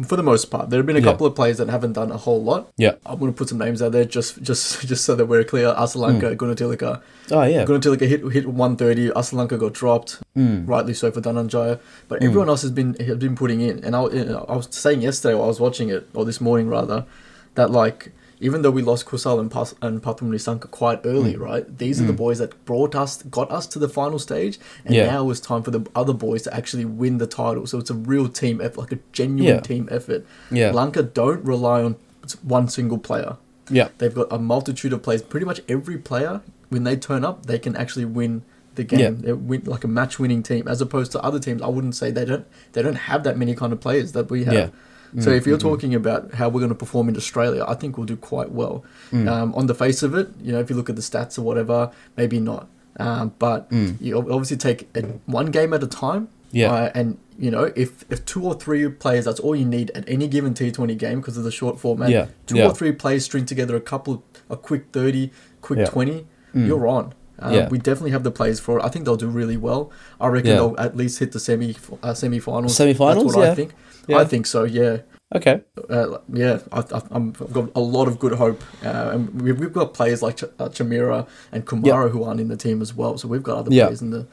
For 0.09 0.17
the 0.17 0.25
most 0.25 0.47
part, 0.47 0.71
there 0.71 0.79
have 0.81 0.87
been 0.87 0.97
a 0.97 0.99
Yeah. 0.99 1.05
couple 1.13 1.25
of 1.25 1.37
players 1.37 1.59
that 1.59 1.69
haven't 1.69 1.93
done 1.93 2.11
a 2.11 2.17
whole 2.17 2.43
lot. 2.43 2.69
Yeah. 2.77 2.95
I'm 3.07 3.21
going 3.21 3.33
to 3.33 3.37
put 3.39 3.49
some 3.49 3.59
names 3.59 3.81
out 3.81 3.93
there 3.93 4.05
just 4.05 4.43
just 4.43 4.81
just 4.91 5.05
so 5.05 5.15
that 5.15 5.27
we're 5.27 5.45
clear. 5.45 5.73
Asalanka, 5.73 6.35
Gunatilaka. 6.37 7.01
Oh 7.31 7.43
yeah. 7.45 7.65
Gunatilaka 7.65 8.01
hit 8.09 8.21
hit 8.33 8.47
130. 8.49 9.11
Asalanka 9.11 9.57
got 9.57 9.73
dropped, 9.73 10.21
Mm. 10.37 10.67
rightly 10.67 10.95
so 10.95 11.13
for 11.13 11.21
Dhananjaya. 11.21 11.79
But 12.09 12.25
everyone 12.25 12.49
else 12.49 12.63
has 12.63 12.73
been 12.73 12.95
has 12.95 13.19
been 13.19 13.37
putting 13.37 13.61
in. 13.61 13.85
And 13.85 13.95
I, 13.95 14.01
I 14.01 14.57
was 14.57 14.67
saying 14.73 15.01
yesterday 15.03 15.35
while 15.35 15.45
I 15.45 15.49
was 15.49 15.61
watching 15.61 15.91
it, 15.91 16.09
or 16.13 16.25
this 16.25 16.41
morning 16.41 16.69
rather, 16.69 17.05
that 17.55 17.71
like 17.71 18.11
even 18.41 18.63
though 18.63 18.71
we 18.71 18.83
lost 18.83 19.07
Kusal 19.07 19.41
and, 19.41 19.51
Pas- 19.51 19.75
and 19.83 20.03
quite 20.71 21.01
early, 21.05 21.35
mm. 21.35 21.41
right? 21.41 21.79
These 21.79 22.01
are 22.01 22.05
the 22.05 22.13
mm. 22.13 22.17
boys 22.17 22.39
that 22.39 22.65
brought 22.65 22.95
us, 22.95 23.23
got 23.25 23.51
us 23.51 23.67
to 23.69 23.79
the 23.79 23.89
final 23.89 24.19
stage, 24.19 24.59
and 24.85 24.95
Yeah. 24.95 25.07
now 25.07 25.31
it's 25.31 25.41
time 25.41 25.63
for 25.63 25.71
the 25.71 25.87
other 25.95 26.13
boys 26.13 26.43
to 26.43 26.55
actually 26.55 26.85
win 26.85 27.19
the 27.19 27.27
title. 27.27 27.67
So 27.67 27.79
it's 27.79 27.91
a 27.91 27.95
real 27.95 28.29
team 28.29 28.61
effort, 28.61 28.79
like 28.79 28.93
a 28.93 28.99
genuine 29.13 29.57
Yeah. 29.57 29.61
team 29.61 29.89
effort. 29.91 30.27
Yeah. 30.51 30.73
Lanka 30.73 31.03
don't 31.03 31.45
rely 31.45 31.83
on 31.83 31.97
one 32.43 32.69
single 32.69 32.99
player. 32.99 33.37
Yeah. 33.71 33.89
They've 33.99 34.15
got 34.15 34.29
a 34.31 34.39
multitude 34.39 34.93
of 34.93 35.03
players. 35.03 35.23
Pretty 35.23 35.47
much 35.47 35.61
every 35.69 35.99
player, 35.99 36.43
when 36.69 36.85
they 36.85 36.97
turn 36.97 37.25
up, 37.25 37.47
they 37.47 37.59
can 37.59 37.77
actually 37.77 38.05
win 38.05 38.43
the 38.75 38.85
game. 38.85 39.01
Yeah. 39.01 39.11
They 39.11 39.33
win 39.33 39.63
like 39.65 39.85
a 39.85 39.89
match-winning 39.89 40.43
team, 40.43 40.67
as 40.69 40.81
opposed 40.81 41.13
to 41.13 41.23
other 41.23 41.39
teams. 41.39 41.63
I 41.63 41.69
wouldn't 41.69 41.95
say 41.95 42.11
they 42.11 42.25
don't. 42.25 42.47
They 42.73 42.83
don't 42.83 42.97
have 42.97 43.23
that 43.25 43.39
many 43.39 43.55
kind 43.55 43.73
of 43.73 43.81
players 43.81 44.13
that 44.13 44.31
we 44.31 44.45
have. 44.45 44.55
Yeah. 44.55 44.69
So 45.21 45.31
if 45.31 45.43
Mm-hmm. 45.43 45.49
you're 45.51 45.59
talking 45.59 45.95
about 45.95 46.35
how 46.35 46.49
we're 46.49 46.61
going 46.61 46.71
to 46.71 46.75
perform 46.75 47.09
in 47.09 47.17
Australia, 47.17 47.65
I 47.69 47.75
think 47.75 47.97
we'll 47.97 48.07
do 48.07 48.17
quite 48.17 48.51
well. 48.51 48.85
Mm. 49.13 49.29
Um, 49.31 49.55
on 49.55 49.67
the 49.67 49.75
face 49.75 50.03
of 50.03 50.15
it, 50.15 50.29
you 50.43 50.51
know, 50.53 50.59
if 50.61 50.69
you 50.71 50.77
look 50.77 50.91
at 50.91 50.97
the 50.97 51.03
stats 51.03 51.39
or 51.39 51.43
whatever, 51.43 51.93
maybe 52.17 52.41
not. 52.41 52.67
Um, 52.99 53.33
but 53.39 53.71
Mm. 53.71 53.97
you 54.01 54.17
obviously 54.19 54.57
take 54.57 54.89
it 54.95 55.05
one 55.27 55.47
game 55.53 55.73
at 55.73 55.83
a 55.83 55.87
time. 55.87 56.29
Yeah. 56.53 56.73
Uh, 56.73 56.91
and 56.95 57.19
you 57.39 57.51
know, 57.51 57.73
if 57.75 58.05
if 58.11 58.25
two 58.25 58.45
or 58.45 58.55
three 58.55 58.89
players, 58.89 59.25
that's 59.25 59.41
all 59.41 59.57
you 59.57 59.65
need 59.65 59.91
at 59.95 60.05
any 60.09 60.29
given 60.29 60.55
T20 60.55 60.97
game 60.97 61.21
because 61.21 61.37
of 61.37 61.43
the 61.45 61.51
short 61.51 61.81
format. 61.81 62.11
Yeah, 62.11 62.27
Two 62.47 62.57
yeah. 62.59 62.67
or 62.69 62.75
three 62.75 62.93
players 62.93 63.25
string 63.25 63.45
together 63.45 63.75
a 63.75 63.81
couple, 63.81 64.23
a 64.49 64.57
quick 64.57 64.85
thirty, 64.93 65.31
quick 65.61 65.81
Yeah. 65.81 65.87
twenty. 65.87 66.27
Mm. 66.55 66.67
You're 66.69 66.87
on. 66.87 67.13
Um, 67.39 67.53
Yeah. 67.55 67.69
We 67.69 67.79
definitely 67.79 68.13
have 68.13 68.23
the 68.25 68.31
players 68.31 68.61
for 68.61 68.79
it. 68.79 68.85
I 68.85 68.89
think 68.89 69.05
they'll 69.05 69.17
do 69.17 69.29
really 69.29 69.57
well. 69.57 69.91
I 70.21 70.29
reckon 70.29 70.51
Yeah. 70.51 70.57
they'll 70.57 70.77
at 70.79 70.97
least 70.97 71.19
hit 71.19 71.33
the 71.33 71.41
semi 71.41 71.77
uh, 72.03 72.15
semi-finals. 72.15 72.77
Semi-finals, 72.77 73.37
yeah. 73.37 73.51
I 73.51 73.55
think. 73.55 73.73
Yeah. 74.07 74.19
I 74.19 74.25
think 74.25 74.47
so. 74.47 74.65
Yeah. 74.65 74.99
Okay. 75.35 75.63
Uh, 75.91 76.19
yeah, 76.33 76.59
I, 76.71 76.79
I've 77.11 77.53
got 77.53 77.71
a 77.75 77.81
lot 77.81 78.07
of 78.07 78.19
good 78.21 78.35
hope, 78.35 78.63
uh, 78.85 79.11
and 79.15 79.43
we've, 79.43 79.59
we've 79.59 79.73
got 79.73 79.93
players 79.95 80.23
like 80.23 80.37
Ch- 80.37 80.45
uh, 80.61 80.69
Chamira 80.69 81.27
and 81.51 81.67
Kumara 81.67 82.11
who 82.11 82.23
aren't 82.23 82.41
in 82.41 82.49
the 82.49 82.57
team 82.57 82.81
as 82.81 82.95
well. 82.95 83.19
So 83.19 83.27
we've 83.27 83.43
got 83.43 83.57
other 83.59 83.73
Yeah. 83.73 83.87
players 83.87 84.03
in 84.03 84.11
the 84.11 84.27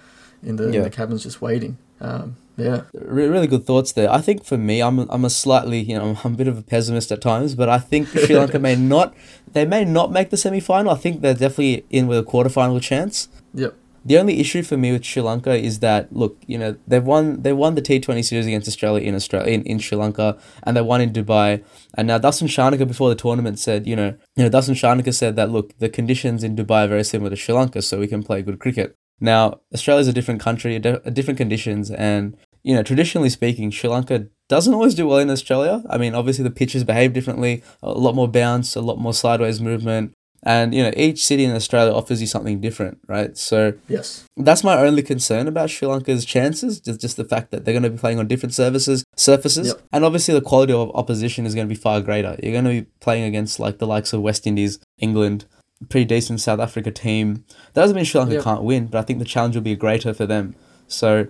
in 0.43 0.58
the, 0.58 0.70
in 0.72 0.84
the 0.84 0.89
cabins 0.89 1.24
just 1.24 1.41
waiting. 1.41 1.77
Um, 2.01 2.36
yeah, 2.65 2.82
Re- 2.94 3.27
really 3.34 3.48
good 3.53 3.65
thoughts 3.65 3.91
there. 3.98 4.10
I 4.12 4.22
think 4.27 4.44
for 4.51 4.58
me, 4.58 4.75
I'm 4.88 4.98
I'm 5.13 5.25
a 5.25 5.30
slightly 5.30 5.80
you 5.89 5.96
know 5.98 6.18
I'm 6.24 6.34
a 6.34 6.38
bit 6.41 6.48
of 6.48 6.58
a 6.58 6.65
pessimist 6.74 7.12
at 7.12 7.22
times, 7.22 7.56
but 7.56 7.68
I 7.77 7.80
think 7.89 8.08
Sri 8.24 8.36
Lanka 8.41 8.60
may 8.60 8.75
not 8.75 9.08
they 9.56 9.65
may 9.75 9.84
not 9.98 10.12
make 10.12 10.30
the 10.30 10.38
semi 10.38 10.60
final. 10.60 10.91
I 10.91 11.00
think 11.03 11.22
they're 11.22 11.34
definitely 11.46 11.86
in 11.89 12.08
with 12.08 12.20
a 12.24 12.24
quarter-final 12.24 12.80
chance. 12.80 13.15
yep, 13.53 13.74
The 14.10 14.18
only 14.22 14.39
issue 14.44 14.63
for 14.70 14.77
me 14.84 14.89
with 14.94 15.03
Sri 15.10 15.22
Lanka 15.22 15.53
is 15.70 15.80
that 15.80 16.03
look, 16.22 16.34
you 16.48 16.58
know, 16.62 16.72
they've 16.88 17.03
won 17.13 17.41
they 17.46 17.53
won 17.63 17.75
the 17.75 17.82
T 17.82 18.00
Twenty 18.00 18.24
series 18.24 18.48
against 18.48 18.68
Australia 18.68 19.03
in 19.10 19.13
Australia 19.15 19.51
in, 19.56 19.62
in 19.72 19.77
Sri 19.80 19.98
Lanka 20.03 20.27
and 20.63 20.72
they 20.75 20.82
won 20.91 21.01
in 21.01 21.12
Dubai. 21.20 21.63
And 21.98 22.08
now 22.10 22.20
Dasun 22.25 22.48
Shanaka 22.56 22.88
before 22.88 23.10
the 23.10 23.20
tournament 23.25 23.60
said, 23.60 23.88
you 23.91 23.96
know, 24.00 24.10
you 24.38 24.44
know, 24.44 24.50
Dasun 24.50 24.75
Shanaka 24.82 25.13
said 25.22 25.36
that 25.36 25.50
look, 25.56 25.68
the 25.84 25.89
conditions 25.89 26.44
in 26.44 26.56
Dubai 26.56 26.86
are 26.86 26.91
very 26.96 27.03
similar 27.03 27.30
to 27.32 27.36
Sri 27.36 27.53
Lanka, 27.53 27.82
so 27.82 28.00
we 28.00 28.08
can 28.08 28.24
play 28.24 28.41
good 28.41 28.60
cricket. 28.60 28.96
Now, 29.24 29.44
Australia's 29.72 30.08
a 30.08 30.13
different 30.13 30.41
country, 30.41 30.75
a 30.77 31.12
different 31.12 31.38
conditions, 31.38 31.91
and 31.91 32.36
you 32.63 32.75
know, 32.75 32.84
traditionally 32.84 33.30
speaking, 33.30 33.72
Sri 33.72 33.89
Lanka 33.89 34.27
doesn't 34.50 34.74
always 34.74 34.96
do 34.96 35.08
well 35.08 35.20
in 35.20 35.30
Australia. 35.30 35.84
I 35.89 35.98
mean, 35.98 36.13
obviously 36.13 36.44
the 36.44 36.51
pitches 36.51 36.84
behave 36.84 37.13
differently, 37.13 37.63
a 37.82 37.91
lot 37.91 38.15
more 38.15 38.27
bounce, 38.27 38.75
a 38.75 38.82
lot 38.82 39.00
more 39.00 39.13
sideways 39.13 39.62
movement, 39.62 40.12
and 40.44 40.74
you 40.74 40.84
know, 40.84 40.91
each 40.98 41.24
city 41.24 41.46
in 41.46 41.56
Australia 41.56 41.94
offers 41.94 42.20
you 42.20 42.27
something 42.27 42.60
different, 42.60 42.98
right? 43.08 43.38
So 43.38 43.74
yes, 43.88 44.25
that's 44.36 44.63
my 44.63 44.77
only 44.77 45.03
concern 45.03 45.48
about 45.48 45.70
Sri 45.70 45.88
Lanka's 45.88 46.25
chances, 46.25 46.80
just, 46.80 47.00
just 47.00 47.15
the 47.18 47.24
fact 47.24 47.51
that 47.51 47.63
they're 47.63 47.74
going 47.74 47.84
to 47.84 47.89
be 47.89 47.98
playing 47.98 48.20
on 48.20 48.27
different 48.27 48.53
services, 48.53 49.03
surfaces, 49.15 49.68
Yep. 49.68 49.82
and 49.94 50.03
obviously 50.03 50.34
the 50.34 50.41
quality 50.41 50.74
of 50.74 50.91
opposition 50.96 51.46
is 51.46 51.56
going 51.56 51.68
to 51.68 51.74
be 51.74 51.80
far 51.80 52.01
greater. 52.01 52.38
You're 52.44 52.51
going 52.53 52.65
to 52.65 52.82
be 52.82 52.88
playing 53.00 53.24
against 53.24 53.60
like 53.60 53.77
the 53.77 53.88
likes 53.88 54.13
of 54.13 54.22
West 54.22 54.46
Indies, 54.48 54.80
England, 55.00 55.46
pretty 55.89 56.06
decent 56.06 56.41
South 56.41 56.60
Africa 56.60 56.91
team. 56.91 57.46
That 57.74 57.82
doesn't 57.84 57.96
mean 57.96 58.06
Sri 58.06 58.20
Lanka 58.20 58.36
Yep. 58.36 58.44
can't 58.44 58.63
win, 58.63 58.88
but 58.88 58.98
I 58.98 59.03
think 59.03 59.20
the 59.20 59.25
challenge 59.25 59.56
will 59.56 59.62
be 59.63 59.75
greater 59.75 60.13
for 60.13 60.25
them. 60.25 60.56
So, 60.88 61.27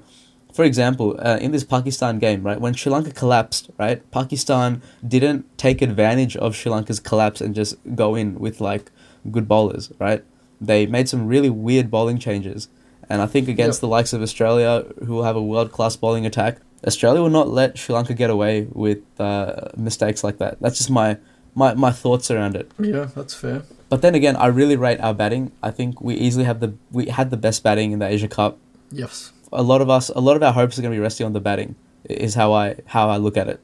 for 0.53 0.63
example, 0.65 1.15
uh, 1.19 1.37
in 1.41 1.51
this 1.51 1.63
Pakistan 1.63 2.19
game, 2.19 2.43
right, 2.43 2.59
when 2.59 2.73
Sri 2.73 2.91
Lanka 2.91 3.11
collapsed, 3.11 3.69
right, 3.77 3.99
Pakistan 4.11 4.81
didn't 5.07 5.45
take 5.57 5.81
advantage 5.81 6.35
of 6.37 6.55
Sri 6.55 6.71
Lanka's 6.71 6.99
collapse 6.99 7.41
and 7.41 7.55
just 7.55 7.75
go 7.95 8.15
in 8.15 8.39
with 8.39 8.59
like 8.61 8.91
good 9.31 9.47
bowlers, 9.47 9.91
right? 9.99 10.23
They 10.59 10.85
made 10.85 11.07
some 11.09 11.27
really 11.27 11.49
weird 11.49 11.89
bowling 11.89 12.19
changes. 12.19 12.67
And 13.09 13.21
I 13.21 13.25
think 13.25 13.47
against 13.49 13.77
Yep. 13.77 13.81
the 13.81 13.87
likes 13.87 14.13
of 14.13 14.21
Australia, 14.21 14.85
who 15.05 15.13
will 15.15 15.23
have 15.23 15.35
a 15.35 15.41
world 15.41 15.71
class 15.71 15.95
bowling 15.95 16.25
attack, 16.25 16.57
Australia 16.87 17.21
will 17.21 17.29
not 17.29 17.49
let 17.49 17.77
Sri 17.77 17.93
Lanka 17.95 18.13
get 18.13 18.29
away 18.29 18.67
with 18.71 18.99
uh, 19.19 19.69
mistakes 19.77 20.23
like 20.23 20.37
that. 20.37 20.57
That's 20.61 20.77
just 20.77 20.89
my, 20.89 21.17
my, 21.55 21.73
my 21.73 21.91
thoughts 21.91 22.31
around 22.31 22.55
it. 22.55 22.71
yeah, 22.79 23.07
that's 23.15 23.33
fair. 23.33 23.63
But 23.89 24.01
then 24.01 24.15
again, 24.15 24.35
I 24.37 24.47
really 24.47 24.77
rate 24.77 24.99
our 25.01 25.13
batting. 25.13 25.51
I 25.61 25.71
think 25.71 25.99
we 26.01 26.15
easily 26.15 26.45
have 26.45 26.61
the 26.61 26.73
we 26.91 27.07
had 27.07 27.29
the 27.29 27.35
best 27.37 27.61
batting 27.61 27.91
in 27.91 27.99
the 27.99 28.07
Asia 28.07 28.29
Cup. 28.29 28.57
Yes, 28.89 29.33
A 29.53 29.63
lot 29.63 29.81
of 29.81 29.89
us, 29.89 30.09
a 30.09 30.19
lot 30.21 30.35
of 30.35 30.43
our 30.43 30.53
hopes 30.53 30.77
are 30.77 30.81
going 30.81 30.91
to 30.93 30.95
be 30.95 31.01
resting 31.01 31.25
on 31.25 31.33
the 31.33 31.41
batting. 31.41 31.75
Is 32.05 32.35
how 32.35 32.51
I 32.53 32.75
how 32.87 33.09
I 33.09 33.17
look 33.17 33.37
at 33.37 33.47
it. 33.47 33.59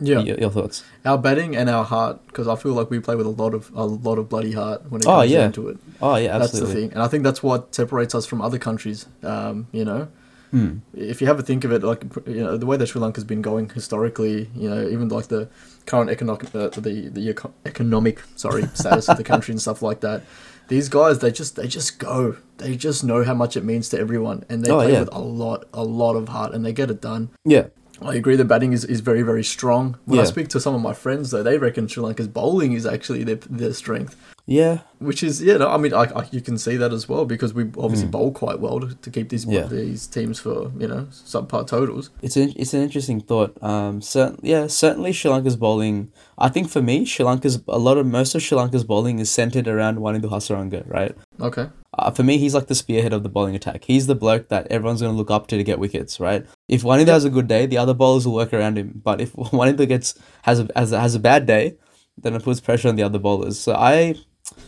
yeah. 0.00 0.20
Your, 0.20 0.38
your 0.38 0.50
thoughts? 0.50 0.84
Our 1.04 1.16
batting 1.18 1.56
and 1.56 1.70
our 1.70 1.84
heart, 1.84 2.24
because 2.26 2.46
I 2.46 2.54
feel 2.56 2.72
like 2.72 2.90
we 2.90 3.00
play 3.00 3.16
with 3.16 3.26
a 3.26 3.30
lot 3.30 3.54
of 3.54 3.70
a 3.74 3.84
lot 3.84 4.18
of 4.18 4.28
bloody 4.28 4.52
heart 4.52 4.82
when 4.90 5.00
it 5.00 5.06
Oh, 5.06 5.20
comes 5.20 5.30
yeah. 5.30 5.38
down 5.40 5.52
to 5.52 5.68
it. 5.68 5.78
Oh 6.02 6.16
yeah, 6.16 6.36
absolutely. 6.36 6.38
That's 6.38 6.52
the 6.74 6.80
thing, 6.80 6.92
and 6.92 7.02
I 7.02 7.08
think 7.08 7.24
that's 7.24 7.42
what 7.42 7.74
separates 7.74 8.14
us 8.14 8.26
from 8.26 8.42
other 8.42 8.58
countries. 8.58 9.06
Um, 9.22 9.66
you 9.72 9.84
know, 9.84 10.08
Hmm. 10.50 10.78
if 10.94 11.20
you 11.20 11.26
have 11.26 11.38
a 11.38 11.42
think 11.42 11.64
of 11.64 11.72
it, 11.72 11.82
like 11.82 12.04
you 12.26 12.42
know, 12.42 12.56
the 12.56 12.66
way 12.66 12.76
that 12.76 12.86
Sri 12.86 13.00
Lanka's 13.00 13.24
been 13.24 13.42
going 13.42 13.68
historically, 13.68 14.48
you 14.54 14.68
know, 14.70 14.88
even 14.88 15.08
like 15.08 15.28
the 15.28 15.48
current 15.86 16.10
economic, 16.10 16.54
uh, 16.54 16.68
the 16.70 17.08
the 17.08 17.28
eco- 17.30 17.52
economic, 17.66 18.22
sorry, 18.36 18.62
status 18.74 19.08
of 19.08 19.16
the 19.18 19.24
country 19.24 19.52
and 19.52 19.60
stuff 19.60 19.82
like 19.82 20.00
that. 20.00 20.22
These 20.68 20.88
guys, 20.88 21.18
they 21.20 21.30
just 21.32 21.56
they 21.56 21.66
just 21.66 21.98
go. 21.98 22.36
They 22.58 22.76
just 22.76 23.02
know 23.04 23.24
how 23.24 23.34
much 23.34 23.56
it 23.56 23.64
means 23.64 23.88
to 23.90 23.98
everyone, 23.98 24.44
and 24.48 24.64
they 24.64 24.70
Oh, 24.70 24.76
play 24.76 24.92
yeah. 24.92 25.00
with 25.00 25.12
a 25.12 25.20
lot, 25.20 25.66
a 25.72 25.82
lot 25.84 26.14
of 26.16 26.28
heart, 26.28 26.54
and 26.54 26.64
they 26.64 26.72
get 26.72 26.90
it 26.90 27.00
done. 27.00 27.30
Yeah. 27.44 27.66
I 28.00 28.14
agree. 28.14 28.36
The 28.36 28.44
batting 28.44 28.72
is, 28.72 28.84
is 28.84 29.00
very 29.00 29.22
very 29.22 29.42
strong. 29.42 29.96
When 30.04 30.20
I 30.20 30.24
speak 30.24 30.48
to 30.48 30.60
some 30.60 30.74
of 30.74 30.80
my 30.80 30.92
friends, 30.94 31.30
though, 31.32 31.42
they 31.42 31.58
reckon 31.58 31.88
Sri 31.88 32.02
Lanka's 32.02 32.28
bowling 32.28 32.72
is 32.72 32.86
actually 32.86 33.24
their 33.24 33.40
their 33.50 33.72
strength 33.72 34.14
Yeah. 34.50 34.78
which 34.98 35.22
is 35.22 35.42
yeah. 35.42 35.58
No, 35.58 35.68
I 35.68 35.76
mean, 35.76 35.92
I, 35.92 36.04
I, 36.20 36.26
you 36.32 36.40
can 36.40 36.56
see 36.56 36.76
that 36.78 36.90
as 36.92 37.06
well 37.06 37.26
because 37.26 37.52
we 37.52 37.64
obviously 37.76 38.08
Mm. 38.08 38.12
bowl 38.12 38.32
quite 38.32 38.58
well 38.60 38.80
to, 38.80 38.94
to 38.94 39.10
keep 39.10 39.28
these 39.28 39.44
Yeah. 39.44 39.66
these 39.66 40.06
teams 40.06 40.40
for 40.40 40.72
you 40.78 40.88
know 40.88 41.02
subpar 41.10 41.66
totals. 41.66 42.08
It's 42.22 42.36
an 42.36 42.54
it's 42.56 42.72
an 42.72 42.80
interesting 42.82 43.20
thought. 43.20 43.52
Um, 43.62 44.00
cer- 44.00 44.36
yeah, 44.42 44.66
certainly 44.66 45.12
Sri 45.12 45.30
Lanka's 45.30 45.56
bowling. 45.56 46.10
I 46.38 46.48
think 46.48 46.70
for 46.70 46.80
me, 46.80 47.04
Sri 47.04 47.24
Lanka's 47.26 47.62
a 47.68 47.78
lot 47.78 47.98
of 47.98 48.06
most 48.06 48.34
of 48.34 48.42
Sri 48.42 48.56
Lanka's 48.56 48.84
bowling 48.84 49.18
is 49.18 49.30
centered 49.30 49.68
around 49.68 49.98
Wanindu 49.98 50.30
Hasaranga, 50.30 50.82
right? 50.98 51.14
Okay, 51.40 51.66
Uh, 51.98 52.10
for 52.10 52.22
me, 52.22 52.38
he's 52.38 52.54
like 52.54 52.68
the 52.68 52.74
spearhead 52.74 53.12
of 53.12 53.22
the 53.22 53.28
bowling 53.28 53.54
attack. 53.54 53.84
He's 53.84 54.06
the 54.06 54.14
bloke 54.14 54.48
that 54.48 54.66
everyone's 54.70 55.02
going 55.02 55.12
to 55.12 55.18
look 55.18 55.30
up 55.30 55.46
to 55.48 55.56
to 55.58 55.64
get 55.64 55.78
wickets, 55.78 56.18
right? 56.20 56.46
If 56.68 56.82
Wanindu 56.84 57.08
has 57.18 57.24
a 57.26 57.30
good 57.36 57.48
day, 57.48 57.66
the 57.66 57.76
other 57.78 57.94
bowlers 57.94 58.24
will 58.26 58.34
work 58.42 58.54
around 58.54 58.78
him. 58.78 59.02
But 59.04 59.20
if 59.20 59.32
Wanindu 59.58 59.86
gets 59.86 60.14
has 60.48 60.58
a, 60.60 60.68
has 60.74 60.90
a, 60.92 60.98
has 61.00 61.14
a 61.14 61.20
bad 61.20 61.44
day, 61.46 61.76
then 62.20 62.34
it 62.34 62.42
puts 62.42 62.60
pressure 62.60 62.88
on 62.88 62.96
the 62.96 63.02
other 63.04 63.18
bowlers. 63.20 63.58
So 63.60 63.74
I 63.74 64.16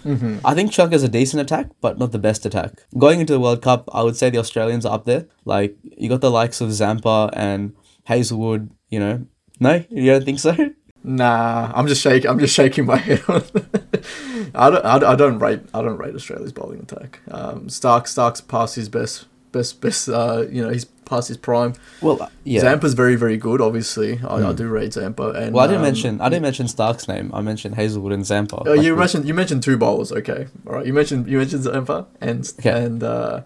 mm-hmm. 0.04 0.38
I 0.44 0.54
think 0.54 0.72
Sri 0.72 0.84
is 0.92 1.02
a 1.02 1.08
decent 1.08 1.40
attack, 1.40 1.68
but 1.80 1.98
not 1.98 2.12
the 2.12 2.18
best 2.18 2.46
attack. 2.46 2.84
Going 2.98 3.20
into 3.20 3.32
the 3.32 3.40
World 3.40 3.62
Cup, 3.62 3.88
I 3.92 4.02
would 4.02 4.16
say 4.16 4.30
the 4.30 4.38
Australians 4.38 4.86
are 4.86 4.94
up 4.94 5.04
there. 5.04 5.26
Like 5.44 5.76
you 5.82 6.08
got 6.08 6.20
the 6.20 6.30
likes 6.30 6.60
of 6.60 6.72
Zampa 6.72 7.30
and 7.32 7.74
Hazlewood. 8.04 8.70
You 8.88 9.00
know, 9.00 9.26
no, 9.60 9.84
you 9.90 10.10
don't 10.12 10.24
think 10.24 10.38
so? 10.38 10.56
nah, 11.04 11.70
I'm 11.74 11.86
just 11.86 12.02
shaking. 12.02 12.30
I'm 12.30 12.38
just 12.38 12.54
shaking 12.54 12.86
my 12.86 12.96
head. 12.96 13.22
on 13.28 13.42
I 14.54 14.70
don't. 14.70 14.84
I, 14.84 14.98
don't- 14.98 15.10
I 15.12 15.16
don't 15.16 15.38
rate. 15.38 15.60
I 15.74 15.82
don't 15.82 15.98
rate 15.98 16.14
Australia's 16.14 16.52
bowling 16.52 16.80
attack. 16.80 17.20
Um, 17.30 17.66
Starc. 17.66 18.04
Starc's 18.04 18.40
past 18.40 18.74
his 18.76 18.88
best. 18.88 19.26
Best. 19.52 19.80
Best. 19.80 20.08
Uh, 20.08 20.46
you 20.50 20.62
know, 20.62 20.70
he's 20.70 20.86
past 21.10 21.28
his 21.28 21.36
prime. 21.36 21.72
Well, 22.00 22.16
uh, 22.22 22.28
yeah. 22.44 22.60
Zampa's 22.62 22.94
very 22.94 23.16
very 23.24 23.36
good. 23.36 23.60
Obviously, 23.60 24.10
I, 24.26 24.36
I 24.36 24.40
Mm. 24.52 24.56
do 24.56 24.68
rate 24.68 24.92
Zampa. 24.94 25.26
And 25.40 25.52
well, 25.54 25.64
I 25.64 25.66
didn't 25.66 25.82
um, 25.84 25.88
mention 25.90 26.20
I 26.20 26.28
didn't 26.30 26.42
mention 26.50 26.66
Starc's 26.68 27.06
name. 27.14 27.30
I 27.34 27.40
mentioned 27.50 27.74
Hazlewood 27.74 28.12
and 28.12 28.24
Zampa. 28.24 28.56
Oh, 28.66 28.74
Like, 28.74 28.84
you 28.86 28.96
mentioned 28.96 29.26
you 29.28 29.34
mentioned 29.34 29.62
two 29.62 29.76
bowlers. 29.76 30.10
Okay, 30.12 30.46
all 30.66 30.74
right. 30.76 30.86
You 30.86 30.94
mentioned 31.00 31.26
you 31.32 31.36
mentioned 31.42 31.64
Zampa 31.64 32.06
and 32.20 32.40
Okay. 32.60 32.70
and 32.84 33.02
uh, 33.02 33.40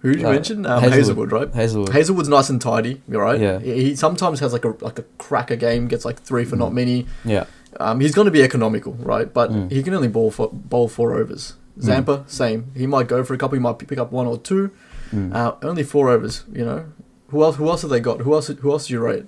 who 0.00 0.12
did 0.12 0.20
you 0.22 0.28
Uh, 0.28 0.32
mention? 0.32 0.58
Um, 0.66 0.80
Hazlewood. 0.82 0.98
Hazlewood. 0.98 1.32
right? 1.38 1.50
Hazlewood. 1.54 1.88
Hazlewood's 1.98 2.28
nice 2.28 2.48
and 2.50 2.60
tidy. 2.60 2.94
You're 3.08 3.22
right. 3.30 3.40
Yeah. 3.40 3.58
He 3.58 3.72
he 3.84 3.96
sometimes 3.96 4.40
has 4.40 4.52
like 4.56 4.64
a 4.64 4.72
like 4.88 4.98
a 4.98 5.04
cracker 5.18 5.56
game, 5.56 5.82
gets 5.88 6.04
like 6.04 6.18
three 6.28 6.44
for 6.44 6.56
not 6.56 6.70
Mm. 6.70 6.74
many. 6.82 7.06
yeah, 7.24 7.44
Um, 7.80 8.00
he's 8.00 8.14
going 8.14 8.26
to 8.26 8.30
be 8.38 8.42
economical, 8.42 8.92
right? 9.12 9.28
But 9.38 9.48
Mm. 9.50 9.70
he 9.72 9.82
can 9.82 9.94
only 9.94 10.08
bowl 10.08 10.30
for 10.30 10.46
bowl 10.52 10.88
four 10.88 11.08
overs. 11.20 11.54
Mm. 11.78 11.84
Zampa, 11.88 12.16
same. 12.26 12.60
He 12.76 12.86
might 12.86 13.08
go 13.14 13.18
for 13.24 13.32
a 13.34 13.38
couple. 13.38 13.56
He 13.56 13.62
might 13.62 13.78
pick 13.78 13.98
up 13.98 14.10
one 14.12 14.26
or 14.26 14.36
two. 14.50 14.70
Mm. 15.12 15.34
Uh, 15.34 15.54
only 15.62 15.82
four 15.84 16.08
overs. 16.10 16.44
You 16.52 16.64
know. 16.64 16.86
Who 17.28 17.42
else? 17.44 17.56
Who 17.56 17.68
else 17.68 17.82
have 17.82 17.90
they 17.90 18.00
got? 18.00 18.20
Who 18.20 18.34
else? 18.34 18.48
Who 18.48 18.70
else 18.72 18.86
do 18.86 18.94
you 18.94 19.00
rate? 19.00 19.24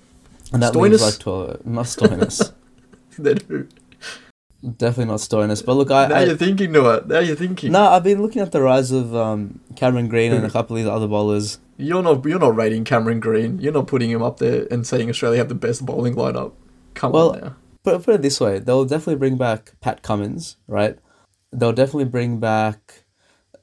and 0.53 0.63
that 0.63 0.73
Stoinis? 0.75 0.91
leaves 0.91 1.03
like 1.03 1.19
twelve. 1.19 1.67
Not 1.67 1.85
Stoinis. 1.87 2.53
they 3.19 3.35
do. 3.35 3.69
Definitely 4.79 5.07
not 5.13 5.21
Stoinis. 5.21 5.65
But 5.65 5.75
look, 5.75 5.91
I, 5.91 6.07
now 6.07 6.15
I 6.17 6.25
you're 6.25 6.37
thinking, 6.37 6.73
Noah. 6.73 7.03
Now 7.07 7.19
you're 7.19 7.37
thinking. 7.37 7.73
no, 7.73 7.83
I've 7.87 8.03
been 8.03 8.23
looking 8.23 8.41
at 8.41 8.51
the 8.53 8.63
rise 8.63 8.91
of 8.93 9.15
um, 9.15 9.61
Cameron 9.77 10.09
Green 10.09 10.33
and 10.33 10.45
a 10.47 10.51
couple 10.51 10.75
of 10.77 10.83
these 10.83 10.89
other 10.91 11.07
bowlers. 11.07 11.59
You're 11.77 12.03
not 12.03 12.25
you're 12.25 12.39
not 12.39 12.57
rating 12.57 12.85
Cameron 12.85 13.21
Green. 13.21 13.59
You're 13.59 13.73
not 13.75 13.87
putting 13.89 14.11
him 14.11 14.23
up 14.23 14.39
there 14.39 14.67
and 14.71 14.87
saying 14.87 15.11
Australia 15.11 15.39
have 15.39 15.49
the 15.51 15.55
best 15.55 15.85
bowling 15.85 16.15
lineup. 16.15 16.53
Come 16.95 17.13
Well, 17.13 17.33
on 17.33 17.41
now. 17.41 17.57
put, 17.83 18.03
put 18.05 18.15
it 18.15 18.23
this 18.23 18.41
way: 18.41 18.59
they'll 18.59 18.85
definitely 18.87 19.17
bring 19.17 19.37
back 19.37 19.73
Pat 19.83 20.03
Cummins, 20.03 20.57
right? 20.67 20.99
They'll 21.53 21.73
definitely 21.73 22.07
bring 22.07 22.39
back 22.41 23.04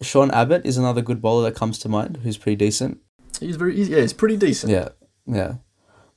Sean 0.01 0.31
Abbott 0.31 0.65
is 0.65 0.77
another 0.77 1.01
good 1.01 1.21
bowler 1.21 1.49
that 1.49 1.55
comes 1.57 1.77
to 1.79 1.89
mind, 1.89 2.19
who's 2.23 2.37
pretty 2.37 2.55
decent. 2.55 2.99
He's 3.39 3.55
very 3.55 3.75
he's, 3.75 3.89
yeah, 3.89 4.01
he's 4.01 4.13
pretty 4.13 4.37
decent. 4.37 4.71
Yeah, 4.71 4.89
yeah. 5.25 5.55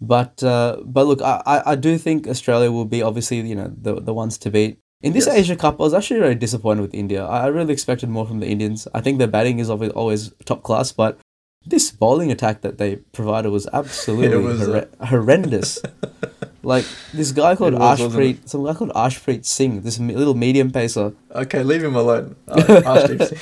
But 0.01 0.43
uh, 0.43 0.79
but 0.85 1.07
look, 1.07 1.23
I, 1.23 1.43
I, 1.47 1.73
I 1.73 1.75
do 1.77 1.97
think 1.99 2.27
Australia 2.27 2.71
will 2.71 2.85
be 2.85 3.03
obviously 3.03 3.41
you 3.41 3.55
know 3.55 3.73
the 3.77 4.01
the 4.01 4.15
ones 4.15 4.39
to 4.39 4.51
beat. 4.51 4.79
In 5.03 5.13
this 5.13 5.27
Yes. 5.27 5.37
Asia 5.37 5.57
Cup, 5.57 5.79
I 5.81 5.83
was 5.83 5.93
actually 5.93 6.21
very 6.21 6.35
disappointed 6.35 6.81
with 6.81 6.95
India. 6.95 7.27
I, 7.27 7.47
really 7.49 7.75
expected 7.75 8.09
more 8.09 8.27
from 8.27 8.41
the 8.41 8.47
Indians. 8.47 8.89
I 8.95 9.03
think 9.03 9.19
their 9.19 9.29
batting 9.29 9.59
is 9.59 9.69
always, 9.69 9.91
always 9.91 10.33
top 10.47 10.63
class, 10.63 10.93
but 10.93 11.19
this 11.67 11.91
bowling 11.91 12.33
attack 12.33 12.63
that 12.63 12.79
they 12.79 12.97
provided 13.13 13.51
was 13.51 13.69
absolutely 13.75 14.39
was, 14.39 14.63
uh, 14.63 14.67
horre- 14.67 15.09
horrendous. 15.09 15.83
like 16.65 16.85
this 17.13 17.31
guy 17.33 17.55
called 17.57 17.75
was, 17.75 18.01
Ashpreet, 18.01 18.49
some 18.49 18.65
guy 18.65 18.75
called 18.75 18.91
Ashpreet 18.95 19.45
Singh, 19.45 19.83
this 19.83 19.99
me- 19.99 20.15
little 20.17 20.35
medium 20.35 20.71
pacer. 20.71 21.13
Okay, 21.33 21.63
leave 21.63 21.83
him 21.85 21.95
alone. 21.97 22.37
Uh, 22.49 23.07
Singh. 23.07 23.39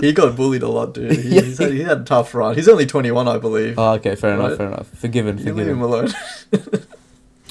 he 0.00 0.12
got 0.12 0.36
bullied 0.36 0.62
a 0.62 0.68
lot, 0.68 0.94
dude. 0.94 1.12
He, 1.12 1.36
Yeah. 1.36 1.40
he's 1.42 1.58
had, 1.58 1.72
he 1.72 1.80
had 1.82 1.98
a 2.00 2.04
tough 2.04 2.34
run. 2.34 2.54
He's 2.54 2.68
only 2.68 2.86
21, 2.86 3.26
I 3.28 3.38
believe. 3.38 3.78
Oh, 3.78 3.92
okay, 3.94 4.14
fair 4.14 4.34
enough, 4.34 4.50
Right. 4.50 4.56
fair 4.58 4.66
enough. 4.68 4.88
Forgiven, 4.90 5.38
you 5.38 5.52
leave 5.54 5.68
him 5.68 5.82
alone. 5.82 6.10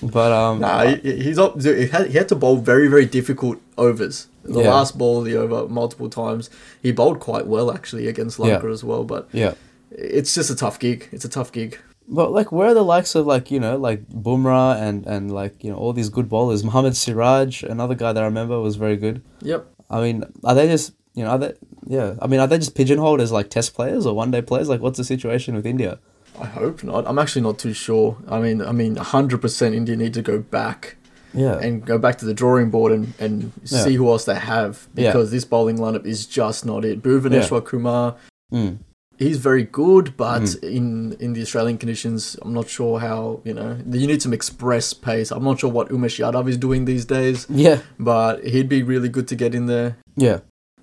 But 0.04 0.32
um, 0.32 0.60
Nah, 0.60 0.86
he, 0.86 1.24
he's 1.24 1.40
up. 1.40 1.60
He 1.60 1.88
had, 1.88 2.08
he 2.12 2.18
had 2.20 2.30
to 2.30 2.36
bowl 2.36 2.58
very, 2.58 2.88
very 2.88 3.06
difficult 3.08 3.60
overs. 3.80 4.28
The 4.44 4.62
Yeah. 4.62 4.70
last 4.70 4.96
ball 4.96 5.20
of 5.20 5.26
the 5.26 5.36
over 5.36 5.68
multiple 5.68 6.08
times. 6.10 6.52
He 6.84 6.92
bowled 6.92 7.20
quite 7.20 7.48
well 7.48 7.72
actually 7.72 8.08
against 8.08 8.38
Lanka 8.38 8.68
as 8.68 8.84
well. 8.84 9.04
But 9.04 9.28
yeah. 9.32 9.56
it's 9.90 10.36
just 10.36 10.52
a 10.52 10.56
tough 10.56 10.78
gig. 10.78 11.10
It's 11.12 11.26
a 11.26 11.30
tough 11.30 11.52
gig. 11.52 11.80
But 12.08 12.32
like, 12.32 12.52
where 12.52 12.70
are 12.70 12.74
the 12.74 12.84
likes 12.84 13.16
of 13.16 13.26
like 13.26 13.52
you 13.52 13.60
know 13.60 13.78
like 13.78 14.08
Bumrah 14.10 14.82
and 14.82 15.06
and 15.06 15.32
like 15.32 15.64
you 15.64 15.72
know 15.72 15.78
all 15.78 15.94
these 15.94 16.10
good 16.10 16.30
bowlers? 16.30 16.64
Mohammed 16.64 16.96
Siraj, 16.96 17.64
another 17.64 17.96
guy 17.96 18.14
that 18.14 18.22
I 18.24 18.26
remember 18.26 18.60
was 18.62 18.76
very 18.78 18.96
good. 18.96 19.22
Yep. 19.42 19.68
I 19.90 20.02
mean, 20.02 20.24
are 20.44 20.56
they 20.56 20.68
just 20.68 20.94
you 21.14 21.24
know 21.24 21.32
are 21.32 21.38
they 21.38 21.54
yeah? 21.86 22.16
I 22.22 22.28
mean, 22.28 22.40
are 22.40 22.48
they 22.48 22.58
just 22.58 22.76
pigeonholed 22.76 23.20
as 23.22 23.32
like 23.32 23.50
test 23.50 23.74
players 23.74 24.06
or 24.06 24.14
one 24.16 24.32
day 24.32 24.42
players? 24.42 24.70
Like, 24.70 24.82
what's 24.82 24.98
the 24.98 25.04
situation 25.04 25.54
with 25.56 25.66
India? 25.66 26.00
I 26.40 26.46
hope 26.46 26.84
not. 26.84 27.06
I'm 27.08 27.18
actually 27.20 27.42
not 27.42 27.58
too 27.60 27.74
sure. 27.74 28.16
I 28.28 28.40
mean, 28.40 28.62
I 28.62 28.72
mean, 28.72 28.96
100% 28.96 29.74
India 29.74 29.96
need 29.96 30.14
to 30.14 30.22
go 30.22 30.38
back 30.40 30.96
Yeah, 31.34 31.58
and 31.60 31.84
go 31.84 31.98
back 31.98 32.20
to 32.20 32.26
the 32.26 32.34
drawing 32.34 32.70
board 32.70 32.92
and, 32.92 33.14
and 33.20 33.52
Yeah. 33.66 33.84
see 33.84 33.96
who 33.96 34.08
else 34.08 34.26
they 34.26 34.36
have 34.36 34.88
Yeah. 34.96 35.10
because 35.12 35.32
this 35.32 35.46
bowling 35.46 35.78
lineup 35.80 36.06
is 36.06 36.26
just 36.28 36.64
not 36.66 36.86
it. 36.86 37.02
Bhuvaneshwar 37.02 37.66
Kumar, 37.66 38.16
mm. 38.54 38.78
He's 39.18 39.38
very 39.38 39.64
good, 39.64 40.16
but 40.18 40.42
Mm. 40.44 40.64
in 40.78 40.86
in 41.20 41.34
the 41.34 41.42
Australian 41.42 41.78
conditions, 41.78 42.38
I'm 42.42 42.54
not 42.54 42.68
sure 42.70 43.00
how 43.00 43.40
you 43.44 43.54
know 43.54 43.78
you 43.92 44.08
need 44.08 44.22
some 44.22 44.34
express 44.34 44.94
pace. 44.94 45.32
I'm 45.32 45.44
not 45.44 45.60
sure 45.60 45.72
what 45.72 45.90
Umesh 45.90 46.18
Yadav 46.24 46.48
is 46.50 46.58
doing 46.58 46.86
these 46.86 47.06
days, 47.06 47.46
yeah, 47.50 47.80
but 48.00 48.44
he'd 48.46 48.70
be 48.70 48.82
really 48.84 49.10
good 49.10 49.28
to 49.30 49.36
get 49.36 49.54
in 49.56 49.66
there. 49.68 49.98
yeah, 50.16 50.40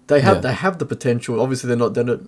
They 0.06 0.20
have 0.20 0.36
Yeah. 0.36 0.40
they 0.46 0.52
have 0.52 0.78
the 0.78 0.86
potential. 0.86 1.40
Obviously, 1.40 1.68
they're 1.68 1.76
not 1.84 1.94
they're 1.94 2.04
not, 2.12 2.20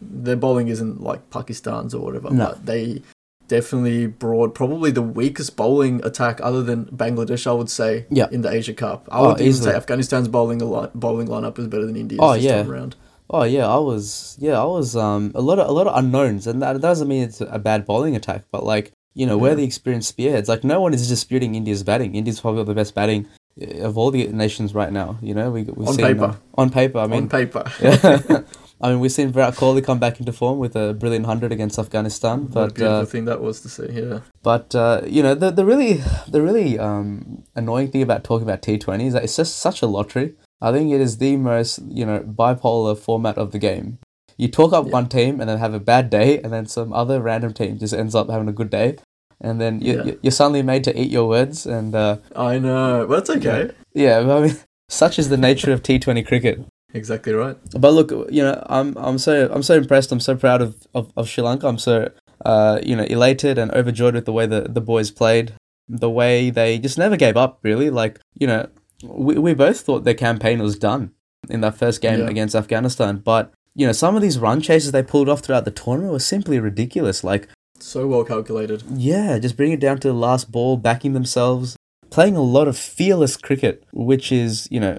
their 0.00 0.36
bowling 0.36 0.68
isn't 0.68 1.00
like 1.02 1.30
Pakistan's 1.30 1.94
or 1.94 2.00
whatever, 2.04 2.30
No. 2.30 2.46
but 2.46 2.66
they 2.66 3.02
definitely 3.48 4.06
brought 4.08 4.54
probably 4.54 4.90
the 4.90 5.02
weakest 5.02 5.54
bowling 5.56 6.00
attack 6.04 6.40
other 6.42 6.62
than 6.62 6.86
Bangladesh. 6.86 7.46
I 7.46 7.52
would 7.52 7.70
say 7.70 8.06
Yeah. 8.10 8.26
in 8.32 8.42
the 8.42 8.50
Asia 8.50 8.74
Cup. 8.74 9.08
I 9.10 9.18
Oh, 9.20 9.28
would 9.28 9.38
even 9.40 9.46
easily. 9.48 9.70
say 9.70 9.76
Afghanistan's 9.76 10.28
bowling 10.28 10.60
a 10.60 10.64
lot, 10.64 10.98
bowling 10.98 11.28
lineup 11.28 11.56
is 11.58 11.68
better 11.68 11.86
than 11.86 11.96
India's 11.96 12.18
Oh, 12.22 12.34
this 12.34 12.42
yeah. 12.42 12.62
time 12.62 12.70
around. 12.72 12.96
Oh 13.28 13.42
yeah, 13.44 13.66
I 13.66 13.78
was 13.78 14.36
yeah 14.40 14.60
I 14.60 14.64
was 14.64 14.94
um 14.96 15.32
a 15.34 15.40
lot 15.40 15.58
of 15.58 15.68
a 15.68 15.72
lot 15.72 15.86
of 15.86 15.96
unknowns, 15.98 16.46
and 16.46 16.62
that 16.62 16.80
doesn't 16.80 17.08
mean 17.08 17.22
it's 17.24 17.40
a 17.40 17.58
bad 17.58 17.84
bowling 17.86 18.14
attack, 18.16 18.44
but 18.52 18.64
like 18.64 18.92
you 19.14 19.26
know 19.26 19.36
where 19.38 19.52
Yeah. 19.52 19.56
the 19.56 19.64
experienced 19.64 20.08
spearheads. 20.08 20.48
Like 20.48 20.62
no 20.64 20.80
one 20.80 20.94
is 20.94 21.08
disputing 21.08 21.54
India's 21.54 21.82
batting. 21.82 22.14
India's 22.14 22.40
probably 22.40 22.64
the 22.64 22.74
best 22.74 22.94
batting 22.94 23.26
uh, 23.60 23.84
of 23.88 23.98
all 23.98 24.10
the 24.10 24.28
nations 24.28 24.74
right 24.74 24.92
now. 24.92 25.18
You 25.22 25.34
know 25.34 25.50
we 25.50 25.62
we've 25.64 25.88
On 25.88 25.94
seen, 25.94 26.04
paper. 26.06 26.24
uh, 26.24 26.60
on 26.60 26.70
paper. 26.70 26.98
I 26.98 27.06
mean, 27.06 27.22
on 27.24 27.28
paper. 27.28 27.64
yeah. 27.80 28.42
I 28.80 28.90
mean 28.90 29.00
we've 29.00 29.10
seen 29.10 29.32
Virat 29.32 29.54
Kohli 29.54 29.82
come 29.82 29.98
back 29.98 30.20
into 30.20 30.32
form 30.32 30.58
with 30.58 30.76
a 30.76 30.92
brilliant 30.92 31.24
hundred 31.24 31.50
against 31.50 31.78
Afghanistan, 31.78 32.42
what 32.42 32.48
a 32.48 32.66
but 32.66 32.74
beautiful 32.74 32.96
uh, 32.98 33.04
thing 33.06 33.24
that 33.24 33.40
was 33.40 33.62
to 33.62 33.70
see. 33.70 33.88
Yeah, 33.90 34.20
but 34.42 34.74
uh, 34.74 35.00
you 35.06 35.22
know 35.22 35.34
the 35.34 35.50
the 35.50 35.64
really 35.64 35.94
the 36.28 36.42
really 36.42 36.78
um, 36.78 37.42
annoying 37.56 37.90
thing 37.90 38.02
about 38.02 38.22
talking 38.22 38.46
about 38.46 38.60
T 38.60 38.76
Twenty 38.78 39.06
is 39.06 39.14
that 39.14 39.24
it's 39.24 39.34
just 39.36 39.56
such 39.56 39.80
a 39.80 39.86
lottery. 39.86 40.34
I 40.60 40.72
think 40.72 40.92
it 40.92 41.00
is 41.00 41.18
the 41.18 41.36
most 41.36 41.80
you 41.88 42.06
know 42.06 42.20
bipolar 42.20 42.96
format 42.98 43.36
of 43.38 43.52
the 43.52 43.58
game. 43.58 43.98
You 44.36 44.48
talk 44.48 44.72
up 44.72 44.86
Yeah. 44.86 44.92
one 44.92 45.08
team 45.08 45.40
and 45.40 45.48
then 45.48 45.58
have 45.58 45.74
a 45.74 45.80
bad 45.80 46.10
day, 46.10 46.40
and 46.40 46.52
then 46.52 46.66
some 46.66 46.92
other 46.92 47.20
random 47.20 47.52
team 47.54 47.78
just 47.78 47.94
ends 47.94 48.14
up 48.14 48.28
having 48.30 48.48
a 48.48 48.52
good 48.52 48.70
day, 48.70 48.96
and 49.40 49.60
then 49.60 49.80
you, 49.80 49.94
Yeah. 49.96 50.04
you 50.04 50.18
you're 50.22 50.30
suddenly 50.30 50.62
made 50.62 50.84
to 50.84 50.98
eat 51.00 51.10
your 51.10 51.26
words. 51.28 51.66
And 51.66 51.94
uh, 51.94 52.16
I 52.34 52.58
know. 52.58 53.06
But 53.08 53.26
that's 53.26 53.30
okay. 53.38 53.70
yeah, 53.94 54.18
I 54.20 54.40
mean, 54.40 54.56
such 54.88 55.18
is 55.18 55.28
the 55.28 55.36
nature 55.36 55.72
of 55.72 55.82
T 55.82 55.98
Twenty 55.98 56.22
cricket. 56.22 56.60
Exactly 56.94 57.32
right. 57.34 57.56
But 57.78 57.92
look, 57.92 58.10
you 58.30 58.42
know, 58.42 58.62
I'm 58.68 58.96
I'm 58.96 59.18
so 59.18 59.48
I'm 59.52 59.62
so 59.62 59.74
impressed. 59.74 60.12
I'm 60.12 60.20
so 60.20 60.36
proud 60.36 60.62
of, 60.62 60.76
of, 60.94 61.12
of 61.16 61.28
Sri 61.28 61.42
Lanka. 61.42 61.66
I'm 61.66 61.78
so 61.78 62.10
uh, 62.44 62.78
you 62.82 62.96
know 62.96 63.04
elated 63.04 63.58
and 63.58 63.70
overjoyed 63.72 64.14
with 64.14 64.24
the 64.24 64.32
way 64.32 64.46
the, 64.46 64.62
the 64.62 64.80
boys 64.80 65.10
played, 65.10 65.52
the 65.88 66.08
way 66.10 66.50
they 66.50 66.78
just 66.78 66.96
never 66.98 67.16
gave 67.16 67.36
up. 67.36 67.58
Really, 67.62 67.90
like 67.90 68.20
you 68.38 68.46
know, 68.46 68.68
we 69.08 69.38
we 69.38 69.54
both 69.54 69.80
thought 69.80 70.04
their 70.04 70.14
campaign 70.14 70.60
was 70.60 70.78
done 70.78 71.12
in 71.48 71.60
that 71.60 71.76
first 71.76 72.00
game 72.00 72.20
Yeah. 72.20 72.28
against 72.28 72.54
Afghanistan. 72.54 73.18
But 73.24 73.52
you 73.74 73.86
know, 73.86 73.92
some 73.92 74.16
of 74.16 74.22
these 74.22 74.38
run 74.38 74.60
chases 74.60 74.92
they 74.92 75.02
pulled 75.02 75.28
off 75.28 75.40
throughout 75.40 75.64
the 75.64 75.70
tournament 75.70 76.12
were 76.12 76.18
simply 76.18 76.58
ridiculous. 76.58 77.22
Like 77.22 77.48
So 77.78 78.06
well 78.06 78.24
calculated. 78.24 78.82
yeah, 78.94 79.38
just 79.38 79.56
bring 79.56 79.72
it 79.72 79.80
down 79.80 79.98
to 80.00 80.08
the 80.08 80.14
last 80.14 80.50
ball, 80.50 80.76
backing 80.76 81.12
themselves, 81.12 81.76
playing 82.10 82.36
a 82.36 82.42
lot 82.42 82.68
of 82.68 82.76
fearless 82.76 83.36
cricket, 83.36 83.84
which 83.92 84.30
is 84.32 84.68
you 84.70 84.80
know, 84.80 84.94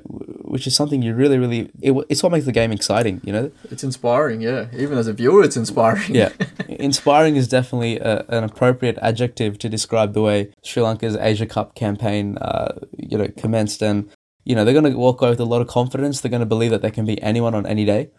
which 0.45 0.67
is 0.67 0.75
something 0.75 1.01
you 1.01 1.13
really 1.13 1.37
really 1.37 1.69
it, 1.81 1.93
it's 2.09 2.23
what 2.23 2.31
makes 2.31 2.45
the 2.45 2.51
game 2.51 2.71
exciting. 2.71 3.21
You 3.23 3.33
know. 3.33 3.51
It's 3.71 3.83
inspiring. 3.83 4.41
Yeah, 4.41 4.67
even 4.77 4.97
as 4.97 5.07
a 5.07 5.13
viewer, 5.13 5.43
it's 5.43 5.57
inspiring. 5.57 6.15
Yeah, 6.15 6.31
inspiring 6.67 7.35
is 7.35 7.47
definitely 7.47 7.99
a, 7.99 8.25
an 8.29 8.43
appropriate 8.43 8.97
adjective 9.01 9.57
to 9.59 9.69
describe 9.69 10.13
the 10.13 10.21
way 10.21 10.51
Sri 10.63 10.81
Lanka's 10.83 11.15
Asia 11.15 11.45
Cup 11.45 11.75
campaign, 11.75 12.37
uh, 12.37 12.79
you 12.97 13.17
know, 13.17 13.27
commenced. 13.37 13.81
And 13.81 14.09
you 14.45 14.55
know, 14.55 14.63
they're 14.63 14.73
going 14.73 14.91
to 14.91 14.97
walk 14.97 15.21
away 15.21 15.31
with 15.31 15.39
a 15.39 15.45
lot 15.45 15.61
of 15.61 15.67
confidence. 15.67 16.21
They're 16.21 16.31
going 16.31 16.39
to 16.39 16.45
believe 16.45 16.71
that 16.71 16.81
they 16.81 16.91
can 16.91 17.05
beat 17.05 17.19
anyone 17.21 17.53
on 17.53 17.65
any 17.65 17.83
day. 17.85 18.09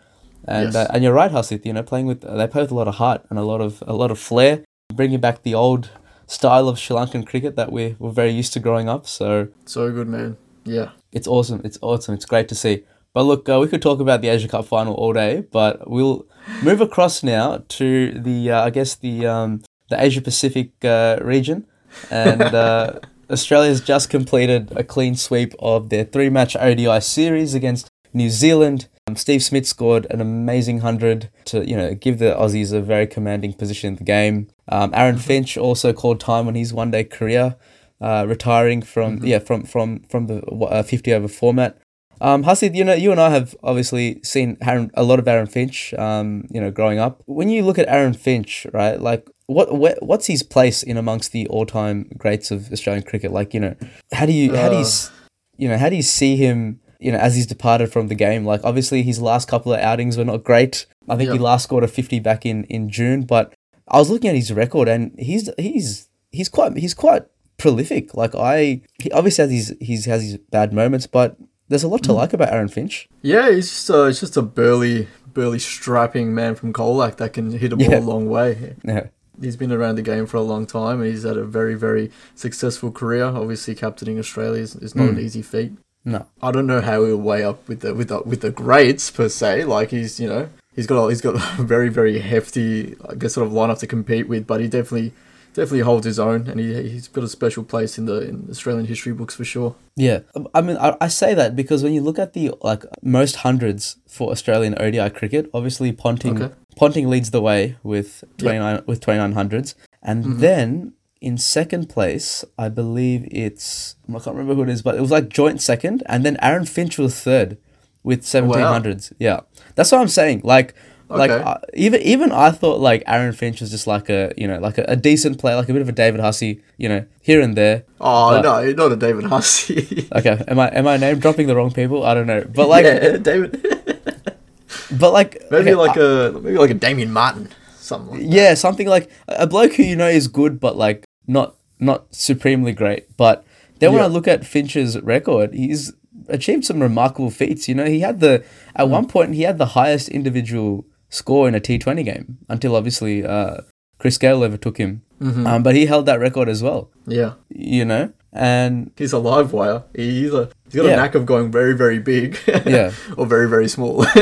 And 0.47 0.73
Yes. 0.73 0.77
uh, 0.77 0.91
and 0.93 1.03
you're 1.03 1.13
right, 1.13 1.31
Hasith. 1.31 1.65
You 1.67 1.73
know, 1.73 1.83
playing 1.83 2.07
with 2.07 2.21
they 2.21 2.47
play 2.47 2.63
with 2.63 2.71
a 2.71 2.75
lot 2.75 2.89
of 2.89 2.97
heart 2.97 3.25
and 3.31 3.39
a 3.39 3.43
lot 3.43 3.61
of 3.61 3.83
a 3.87 3.93
lot 3.95 4.11
of 4.11 4.19
flair, 4.19 4.65
bringing 4.95 5.21
back 5.21 5.43
the 5.43 5.55
old 5.55 5.91
style 6.29 6.69
of 6.69 6.79
Sri 6.79 6.95
Lankan 6.97 7.27
cricket 7.27 7.57
that 7.57 7.73
we 7.73 7.97
were 7.99 8.13
very 8.13 8.31
used 8.31 8.53
to 8.53 8.61
growing 8.61 8.89
up. 8.89 9.07
So 9.09 9.49
So 9.67 9.91
good, 9.91 10.07
man. 10.09 10.37
Yeah. 10.65 10.91
it's 11.13 11.27
awesome. 11.27 11.61
It's 11.65 11.79
awesome. 11.83 12.15
It's 12.15 12.27
great 12.27 12.47
to 12.49 12.55
see. 12.55 12.85
But 13.15 13.23
look, 13.25 13.49
uh, 13.49 13.59
we 13.59 13.67
could 13.69 13.83
talk 13.83 13.99
about 14.01 14.21
the 14.21 14.29
Asia 14.29 14.47
Cup 14.49 14.67
final 14.67 14.95
all 14.95 15.13
day, 15.15 15.47
but 15.51 15.91
we'll 15.91 16.27
move 16.63 16.81
across 16.81 17.23
now 17.23 17.65
to 17.69 18.13
the, 18.13 18.51
uh, 18.53 18.65
I 18.67 18.71
guess 18.71 18.95
the 18.95 19.27
um, 19.27 19.63
the 19.89 20.01
Asia 20.01 20.21
Pacific 20.21 20.71
uh, 20.85 21.19
region, 21.23 21.67
and 22.11 22.43
uh, 22.43 23.01
Australia's 23.31 23.81
just 23.81 24.11
completed 24.11 24.71
a 24.77 24.85
clean 24.85 25.17
sweep 25.17 25.55
of 25.59 25.89
their 25.89 26.05
three 26.05 26.29
match 26.29 26.55
ODI 26.57 27.01
series 27.01 27.55
against 27.55 27.89
New 28.13 28.29
Zealand. 28.31 28.89
Um, 29.09 29.17
Steve 29.17 29.43
Smith 29.43 29.67
scored 29.67 30.07
an 30.11 30.21
amazing 30.21 30.81
hundred 30.81 31.31
to 31.47 31.67
you 31.67 31.77
know 31.77 31.95
give 31.95 32.19
the 32.19 32.35
Aussies 32.35 32.73
a 32.73 32.81
very 32.81 33.07
commanding 33.07 33.55
position 33.55 33.89
in 33.89 33.97
the 33.97 34.05
game. 34.05 34.49
Um, 34.69 34.91
Aaron 34.95 35.19
Finch 35.19 35.57
also 35.57 35.93
called 35.93 36.21
time 36.21 36.47
on 36.47 36.55
his 36.55 36.75
one 36.75 36.91
day 36.91 37.05
career 37.05 37.57
uh, 38.01 38.27
retiring 38.29 38.83
from 38.83 39.25
yeah 39.25 39.39
from 39.39 39.65
from 39.65 40.01
from 40.11 40.27
the 40.27 40.45
uh, 40.47 40.83
fifty 40.83 41.13
over 41.13 41.29
format. 41.29 41.79
Um, 42.21 42.43
Hasith, 42.45 42.75
you 42.75 42.85
know, 42.85 42.95
you 42.95 43.13
and 43.13 43.21
I 43.21 43.31
have 43.31 43.55
obviously 43.63 44.21
seen 44.25 44.57
Aaron, 44.61 44.91
a 44.95 45.05
lot 45.05 45.21
of 45.21 45.29
Aaron 45.29 45.47
Finch. 45.47 45.95
Um, 45.95 46.47
you 46.51 46.61
know, 46.61 46.71
growing 46.71 46.99
up. 46.99 47.23
When 47.27 47.49
you 47.49 47.63
look 47.65 47.79
at 47.79 47.89
Aaron 47.89 48.13
Finch, 48.13 48.67
right, 48.75 49.01
like 49.01 49.27
what, 49.47 49.73
what 49.73 50.03
what's 50.03 50.27
his 50.27 50.43
place 50.43 50.83
in 50.83 50.97
amongst 50.97 51.33
the 51.33 51.47
all 51.47 51.65
time 51.65 52.11
greats 52.19 52.51
of 52.51 52.71
Australian 52.73 53.05
cricket? 53.05 53.33
Like, 53.33 53.55
you 53.55 53.61
know, 53.61 53.75
how 54.13 54.27
do 54.27 54.33
you 54.33 54.55
how 54.55 54.69
do 54.69 54.77
you 54.77 54.83
Uh. 54.83 55.11
you 55.57 55.69
know 55.69 55.79
how 55.79 55.89
do 55.89 55.97
you 55.97 56.03
see 56.03 56.37
him? 56.37 56.81
You 56.99 57.13
know, 57.13 57.19
as 57.19 57.37
he's 57.37 57.47
departed 57.47 57.93
from 57.93 58.09
the 58.09 58.15
game, 58.15 58.45
like 58.45 58.61
obviously 58.65 59.03
his 59.03 59.21
last 59.21 59.49
couple 59.49 59.73
of 59.73 59.81
outings 59.81 60.17
were 60.17 60.25
not 60.25 60.43
great. 60.45 60.87
I 61.09 61.17
think 61.17 61.31
he 61.31 61.39
last 61.39 61.65
scored 61.65 61.85
a 61.85 61.89
fifty 61.89 62.19
back 62.21 62.45
in 62.45 62.65
in 62.65 62.91
June, 62.91 63.23
but 63.23 63.55
I 63.87 63.99
was 63.99 64.11
looking 64.11 64.31
at 64.31 64.37
his 64.37 64.53
record 64.53 64.89
and 64.89 65.15
he's 65.19 65.49
he's 65.59 66.09
he's 66.33 66.49
quite 66.49 66.77
he's 66.77 66.95
quite 66.95 67.23
prolific. 67.57 68.15
Like 68.15 68.35
I, 68.35 68.83
he 68.99 69.11
obviously 69.13 69.43
has 69.43 69.51
his 69.53 69.77
he's 69.81 70.05
has 70.07 70.23
his 70.23 70.39
bad 70.39 70.73
moments, 70.73 71.07
but 71.07 71.37
there's 71.69 71.85
a 71.85 71.89
lot 71.89 72.03
to 72.05 72.13
like 72.13 72.33
about 72.33 72.53
Aaron 72.53 72.69
Finch. 72.69 73.09
Yeah, 73.23 73.51
he's 73.51 73.69
just 73.69 73.91
uh, 73.91 74.05
it's 74.05 74.21
just 74.21 74.37
a 74.37 74.43
burly, 74.43 75.07
burly, 75.33 75.59
strapping 75.61 76.35
man 76.35 76.55
from 76.57 76.73
Colac 76.73 77.17
that 77.19 77.33
can 77.33 77.51
hit 77.53 77.73
a 77.73 77.77
ball 77.77 77.91
Yeah. 77.91 77.99
a 77.99 78.01
long 78.01 78.29
way. 78.29 78.75
Yeah, 78.85 79.07
He's 79.41 79.57
been 79.57 79.71
around 79.73 79.95
the 79.97 80.03
game 80.03 80.27
for 80.27 80.37
a 80.39 80.43
long 80.43 80.67
time. 80.67 81.01
and 81.01 81.09
He's 81.11 81.23
had 81.23 81.37
a 81.37 81.45
very, 81.45 81.75
very 81.75 82.11
successful 82.35 82.91
career. 82.91 83.25
Obviously, 83.27 83.75
captaining 83.77 84.19
Australia 84.19 84.61
is, 84.63 84.75
is 84.77 84.95
not 84.97 85.11
an 85.11 85.17
Mm. 85.17 85.21
easy 85.23 85.43
feat. 85.43 85.73
No, 86.05 86.27
I 86.43 86.51
don't 86.53 86.67
know 86.67 86.81
how 86.81 87.05
he'll 87.05 87.17
weigh 87.17 87.45
up 87.45 87.69
with 87.69 87.81
the 87.81 87.95
with 87.95 88.09
the 88.09 88.21
with 88.23 88.41
the 88.41 88.51
greats 88.51 89.11
per 89.11 89.29
se. 89.29 89.65
Like 89.65 89.91
he's 89.91 90.19
you 90.21 90.29
know 90.29 90.49
he's 90.75 90.87
got 90.87 91.05
a, 91.05 91.09
he's 91.09 91.21
got 91.21 91.35
a 91.59 91.63
very 91.63 91.89
very 91.89 92.19
hefty 92.21 92.97
I 93.09 93.15
guess 93.15 93.35
sort 93.35 93.47
of 93.47 93.53
lineup 93.53 93.79
to 93.81 93.87
compete 93.87 94.29
with, 94.29 94.47
but 94.47 94.61
he 94.61 94.69
definitely 94.69 95.13
definitely 95.55 95.81
holds 95.81 96.07
his 96.07 96.19
own, 96.21 96.47
and 96.47 96.61
he 96.61 96.89
he's 96.89 97.09
got 97.09 97.25
a 97.25 97.29
special 97.29 97.65
place 97.65 97.99
in 97.99 98.05
the 98.07 98.21
in 98.29 98.47
Australian 98.51 98.87
history 98.87 99.13
books 99.13 99.35
for 99.35 99.45
sure. 99.45 99.75
Yeah, 99.97 100.21
I 100.55 100.61
mean, 100.61 100.77
I, 100.77 100.97
I 101.01 101.09
say 101.09 101.35
that 101.35 101.57
because 101.57 101.83
when 101.83 101.93
you 101.93 102.01
look 102.01 102.19
at 102.19 102.33
the 102.33 102.53
like 102.63 102.85
most 103.03 103.37
hundreds 103.37 103.97
for 104.07 104.31
Australian 104.31 104.77
ODI 104.81 105.11
cricket, 105.11 105.51
obviously 105.53 105.91
Ponting 105.93 106.41
Okay. 106.41 106.55
Ponting 106.77 107.09
leads 107.11 107.33
the 107.33 107.41
way 107.43 107.77
with 107.83 108.23
twenty 108.37 108.59
nine 108.61 108.83
with 108.87 109.01
twenty 109.01 109.19
nine 109.19 109.33
hundreds, 109.33 109.75
and 110.03 110.25
Mm-hmm. 110.25 110.39
then 110.41 110.93
in 111.21 111.37
second 111.39 111.89
place, 111.89 112.45
I 112.59 112.69
believe 112.69 113.27
it's 113.31 113.97
I 114.09 114.13
can't 114.19 114.37
remember 114.37 114.55
who 114.55 114.63
it 114.63 114.69
is, 114.69 114.83
but 114.83 114.95
it 114.97 115.01
was 115.01 115.11
like 115.11 115.29
joint 115.29 115.61
second, 115.61 116.03
and 116.07 116.25
then 116.25 116.37
Aaron 116.41 116.65
Finch 116.67 116.99
was 116.99 117.21
third 117.21 117.59
with 118.03 118.25
seventeen 118.25 118.63
hundreds. 118.63 119.13
Yeah, 119.19 119.41
that's 119.75 119.91
what 119.93 120.01
I'm 120.01 120.09
saying. 120.09 120.43
Like. 120.45 120.75
Like 121.11 121.31
uh, 121.31 121.57
even 121.73 122.03
even 122.03 122.33
I 122.33 122.51
thought 122.51 122.81
like 122.81 123.03
Aaron 123.07 123.33
Finch 123.33 123.63
was 123.63 123.71
just 123.71 123.87
like 123.87 124.11
a 124.11 124.31
you 124.37 124.47
know 124.47 124.59
like 124.59 124.77
a, 124.77 124.85
a 124.89 124.95
decent 124.95 125.39
player 125.39 125.57
like 125.57 125.71
a 125.71 125.73
bit 125.73 125.81
of 125.81 125.89
a 125.89 125.93
David 125.93 126.21
Hussey 126.21 126.61
you 126.77 126.87
know 126.87 127.07
here 127.23 127.41
and 127.41 127.57
there 127.57 127.85
Oh 127.99 128.33
But- 128.33 128.43
no, 128.43 128.73
not 128.73 128.93
a 128.93 128.97
David 128.97 129.25
Hussey. 129.25 130.07
Okay, 130.15 130.45
am 130.47 130.59
I 130.59 130.69
am 130.69 130.87
I 130.87 130.99
name 130.99 131.19
dropping 131.19 131.47
the 131.47 131.57
wrong 131.57 131.73
people? 131.73 132.05
I 132.05 132.13
don't 132.13 132.27
know, 132.27 132.45
but 132.55 132.69
like, 132.69 132.85
yeah, 132.85 133.17
David. 133.17 133.53
but 135.01 135.13
like, 135.15 135.41
maybe 135.51 135.73
okay, 135.73 135.75
like 135.75 135.97
I- 135.97 136.01
a 136.03 136.33
maybe 136.33 136.59
like 136.59 136.71
a 136.71 136.75
Damien 136.75 137.11
Martyn, 137.11 137.49
something. 137.79 138.19
Like 138.21 138.27
yeah, 138.31 138.53
something 138.53 138.87
like 138.87 139.11
a 139.29 139.47
bloke 139.47 139.73
who 139.75 139.85
you 139.85 139.97
know 139.97 140.09
is 140.09 140.29
good, 140.29 140.61
but 140.61 140.77
like 140.77 141.07
not 141.29 141.55
not 141.79 142.13
supremely 142.15 142.73
great. 142.73 143.17
But 143.17 143.45
then 143.79 143.93
when 143.93 144.03
I 144.03 144.07
look 144.07 144.27
at 144.27 144.45
Finch's 144.45 144.99
record, 145.01 145.55
he's 145.55 145.93
achieved 146.29 146.65
some 146.65 146.81
remarkable 146.83 147.31
feats. 147.31 147.69
You 147.69 147.77
know, 147.77 147.85
he 147.87 148.01
had 148.01 148.19
the 148.21 148.43
at 148.75 148.87
Hmm. 148.87 148.93
one 148.93 149.07
point 149.07 149.35
he 149.35 149.43
had 149.43 149.59
the 149.59 149.67
highest 149.79 150.09
individual 150.09 150.85
score 151.11 151.47
in 151.49 151.55
a 151.55 151.61
T 151.61 151.79
Twenty 151.79 152.03
game 152.03 152.39
until 152.49 152.75
obviously 152.75 153.25
uh, 153.25 153.59
Chris 153.99 154.19
Gayle 154.19 154.43
overtook 154.43 154.79
him. 154.79 155.03
Mm-hmm. 155.21 155.47
Um, 155.47 155.63
but 155.63 155.75
he 155.75 155.87
held 155.87 156.07
that 156.07 156.21
record 156.21 156.49
as 156.49 156.63
well. 156.63 156.91
Yeah, 157.07 157.35
You 157.49 157.85
know, 157.85 158.13
and 158.33 158.91
he's 158.97 159.13
a 159.13 159.19
live 159.19 159.53
wire. 159.53 159.85
He's 159.95 160.33
a 160.35 160.51
he's 160.65 160.75
got 160.75 160.85
Yeah. 160.87 160.93
a 160.93 160.97
knack 160.97 161.15
of 161.15 161.27
going 161.27 161.51
very 161.51 161.75
very 161.77 161.99
big. 161.99 162.39
Yeah. 162.67 162.93
or 163.17 163.27
very 163.27 163.49
very 163.49 163.69
small. 163.69 164.03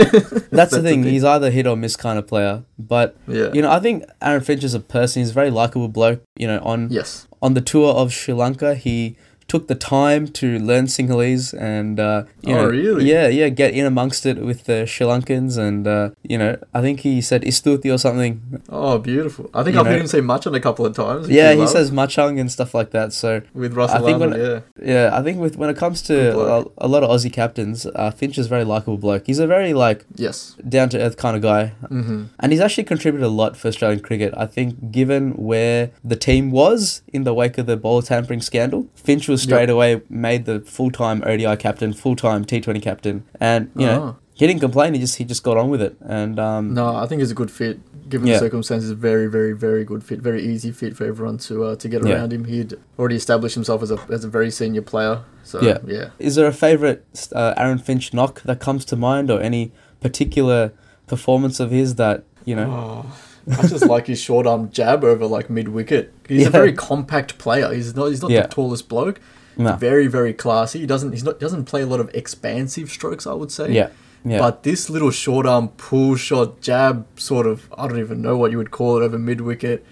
That's, 0.50 0.70
the 0.72 0.82
thing. 0.82 1.02
He's 1.02 1.24
either 1.24 1.50
hit 1.50 1.66
or 1.66 1.76
miss 1.76 1.96
kind 1.96 2.18
of 2.18 2.26
player. 2.26 2.62
But 2.78 3.16
Yeah. 3.26 3.50
you 3.52 3.62
know, 3.62 3.70
I 3.70 3.80
think 3.80 4.04
Aaron 4.22 4.42
Finch 4.42 4.62
is 4.64 4.74
a 4.74 4.80
person. 4.80 5.22
He's 5.22 5.30
a 5.30 5.34
very 5.34 5.50
likable 5.50 5.88
bloke. 5.88 6.22
You 6.36 6.46
know, 6.46 6.60
on 6.62 6.88
yes. 6.90 7.26
on 7.42 7.54
the 7.54 7.60
tour 7.60 7.94
of 7.94 8.12
Sri 8.12 8.34
Lanka, 8.34 8.74
he 8.74 9.16
took 9.56 9.68
the 9.68 9.74
time 9.74 10.28
to 10.40 10.58
learn 10.58 10.84
Sinhalese 10.86 11.54
and 11.58 11.98
uh, 11.98 12.24
you 12.42 12.54
Oh, 12.54 12.62
know, 12.62 12.68
really? 12.68 13.04
yeah, 13.10 13.26
yeah, 13.28 13.48
get 13.48 13.72
in 13.74 13.86
amongst 13.86 14.26
it 14.26 14.36
with 14.48 14.64
the 14.64 14.78
Sri 14.86 15.06
Lankans 15.06 15.56
and 15.58 15.86
uh, 15.86 16.10
you 16.22 16.36
know, 16.38 16.52
I 16.74 16.80
think 16.80 17.00
he 17.00 17.20
said 17.20 17.40
istuti 17.42 17.88
or 17.94 17.98
something. 17.98 18.62
Oh, 18.68 18.98
beautiful. 18.98 19.48
I 19.54 19.62
think 19.62 19.74
You 19.74 19.80
I've 19.80 19.86
know- 19.86 19.92
heard 19.92 20.00
him 20.02 20.06
say 20.06 20.20
Machan 20.20 20.54
a 20.54 20.60
couple 20.60 20.84
of 20.84 20.94
times. 20.94 21.28
Yeah, 21.28 21.52
he 21.52 21.60
love, 21.60 21.70
says 21.70 21.90
machang 21.90 22.38
and 22.40 22.50
stuff 22.52 22.74
like 22.74 22.90
that. 22.90 23.12
So 23.12 23.42
with 23.54 23.72
Russell 23.74 23.98
I 24.02 24.02
think 24.06 24.20
when- 24.20 24.34
yeah. 24.38 24.60
yeah, 24.92 25.10
I 25.18 25.22
think 25.22 25.38
with 25.40 25.56
when 25.56 25.70
it 25.70 25.76
comes 25.76 26.02
to 26.02 26.16
a, 26.38 26.64
a 26.78 26.88
lot 26.88 27.02
of 27.02 27.08
Aussie 27.10 27.32
captains, 27.32 27.86
uh, 27.86 28.10
Finch 28.10 28.36
is 28.38 28.46
a 28.46 28.48
very 28.48 28.64
likable 28.64 28.98
bloke. 28.98 29.24
He's 29.26 29.38
a 29.38 29.46
very 29.46 29.72
like 29.72 30.04
Yes. 30.16 30.56
down 30.68 30.88
to 30.90 30.96
earth 31.00 31.16
kind 31.16 31.36
of 31.36 31.42
guy. 31.42 31.72
Mm-hmm. 31.84 32.24
And 32.40 32.52
he's 32.52 32.60
actually 32.60 32.84
contributed 32.84 33.24
a 33.26 33.30
lot 33.42 33.56
for 33.56 33.68
Australian 33.68 34.00
cricket. 34.00 34.34
I 34.36 34.46
think, 34.46 34.90
given 34.92 35.32
where 35.50 35.90
the 36.04 36.16
team 36.16 36.50
was 36.50 37.02
in 37.12 37.24
the 37.24 37.34
wake 37.34 37.56
of 37.58 37.66
the 37.66 37.76
ball 37.76 38.02
tampering 38.02 38.40
scandal, 38.42 38.86
Finch 38.94 39.28
was 39.28 39.45
straight 39.46 39.70
away 39.70 40.02
made 40.08 40.44
the 40.44 40.60
full 40.60 40.90
time 40.90 41.22
ODI 41.24 41.56
captain, 41.56 41.92
full 41.92 42.16
time 42.16 42.44
T 42.44 42.60
Twenty 42.60 42.80
captain, 42.80 43.24
and 43.40 43.70
you 43.76 43.86
know 43.86 44.02
Oh. 44.02 44.16
he 44.34 44.46
didn't 44.46 44.60
complain. 44.60 44.94
He 44.94 45.00
just 45.00 45.16
he 45.16 45.24
just 45.24 45.42
got 45.42 45.56
on 45.56 45.68
with 45.70 45.82
it. 45.82 45.96
And 46.00 46.38
um, 46.38 46.74
No, 46.74 46.94
I 46.96 47.06
think 47.06 47.20
he's 47.20 47.30
a 47.30 47.34
good 47.34 47.50
fit. 47.50 47.78
Given 48.08 48.28
Yeah. 48.28 48.34
the 48.34 48.40
circumstances, 48.46 48.90
very, 48.92 49.26
very, 49.26 49.52
very 49.52 49.84
good 49.84 50.04
fit. 50.04 50.20
Very 50.20 50.40
easy 50.40 50.70
fit 50.70 50.96
for 50.96 51.04
everyone 51.04 51.38
to 51.38 51.64
uh, 51.64 51.76
to 51.76 51.88
get 51.88 52.06
Yeah. 52.06 52.14
around 52.14 52.32
him. 52.32 52.44
He'd 52.44 52.74
already 52.98 53.16
established 53.16 53.54
himself 53.56 53.82
as 53.82 53.90
a 53.90 53.98
as 54.10 54.22
a 54.24 54.28
very 54.28 54.50
senior 54.50 54.82
player. 54.82 55.20
So 55.42 55.60
Yeah. 55.60 55.78
yeah. 55.86 56.08
is 56.18 56.34
there 56.36 56.46
a 56.46 56.52
favorite 56.52 57.04
uh, 57.32 57.54
Aaron 57.56 57.78
Finch 57.78 58.14
knock 58.14 58.42
that 58.42 58.60
comes 58.60 58.84
to 58.86 58.96
mind, 58.96 59.30
or 59.30 59.40
any 59.40 59.72
particular 60.00 60.72
performance 61.06 61.58
of 61.60 61.70
his 61.70 61.96
that 61.96 62.22
you 62.44 62.54
know? 62.54 62.70
Oh, 62.70 63.16
I 63.58 63.66
just 63.66 63.86
like 63.94 64.06
his 64.06 64.20
short 64.20 64.46
arm 64.46 64.70
jab 64.70 65.02
over 65.02 65.26
like 65.26 65.50
mid 65.50 65.68
wicket. 65.68 66.12
He's 66.28 66.42
Yeah. 66.42 66.48
a 66.48 66.50
very 66.50 66.72
compact 66.72 67.38
player. 67.38 67.72
He's 67.74 67.94
not 67.96 68.06
he's 68.06 68.22
not 68.22 68.30
Yeah. 68.30 68.42
the 68.42 68.48
tallest 68.48 68.88
bloke. 68.88 69.20
No. 69.58 69.74
Very, 69.76 70.06
very 70.06 70.32
classy. 70.34 70.80
He 70.80 70.86
doesn't 70.86 71.12
he's 71.12 71.24
not 71.24 71.40
doesn't 71.40 71.64
play 71.64 71.82
a 71.82 71.86
lot 71.86 72.00
of 72.00 72.10
expansive 72.14 72.90
strokes, 72.90 73.26
I 73.26 73.32
would 73.32 73.50
say. 73.50 73.72
Yeah, 73.72 73.88
yeah, 74.24 74.38
But 74.38 74.62
this 74.64 74.90
little 74.90 75.10
short 75.10 75.46
arm 75.46 75.68
pull 75.68 76.16
shot 76.16 76.60
jab 76.60 77.06
sort 77.18 77.46
of 77.46 77.68
I 77.76 77.88
don't 77.88 77.98
even 77.98 78.20
know 78.20 78.36
what 78.36 78.50
you 78.50 78.58
would 78.58 78.70
call 78.70 78.98
it 78.98 79.02
over 79.02 79.18
mid 79.18 79.40
wicket 79.40 79.84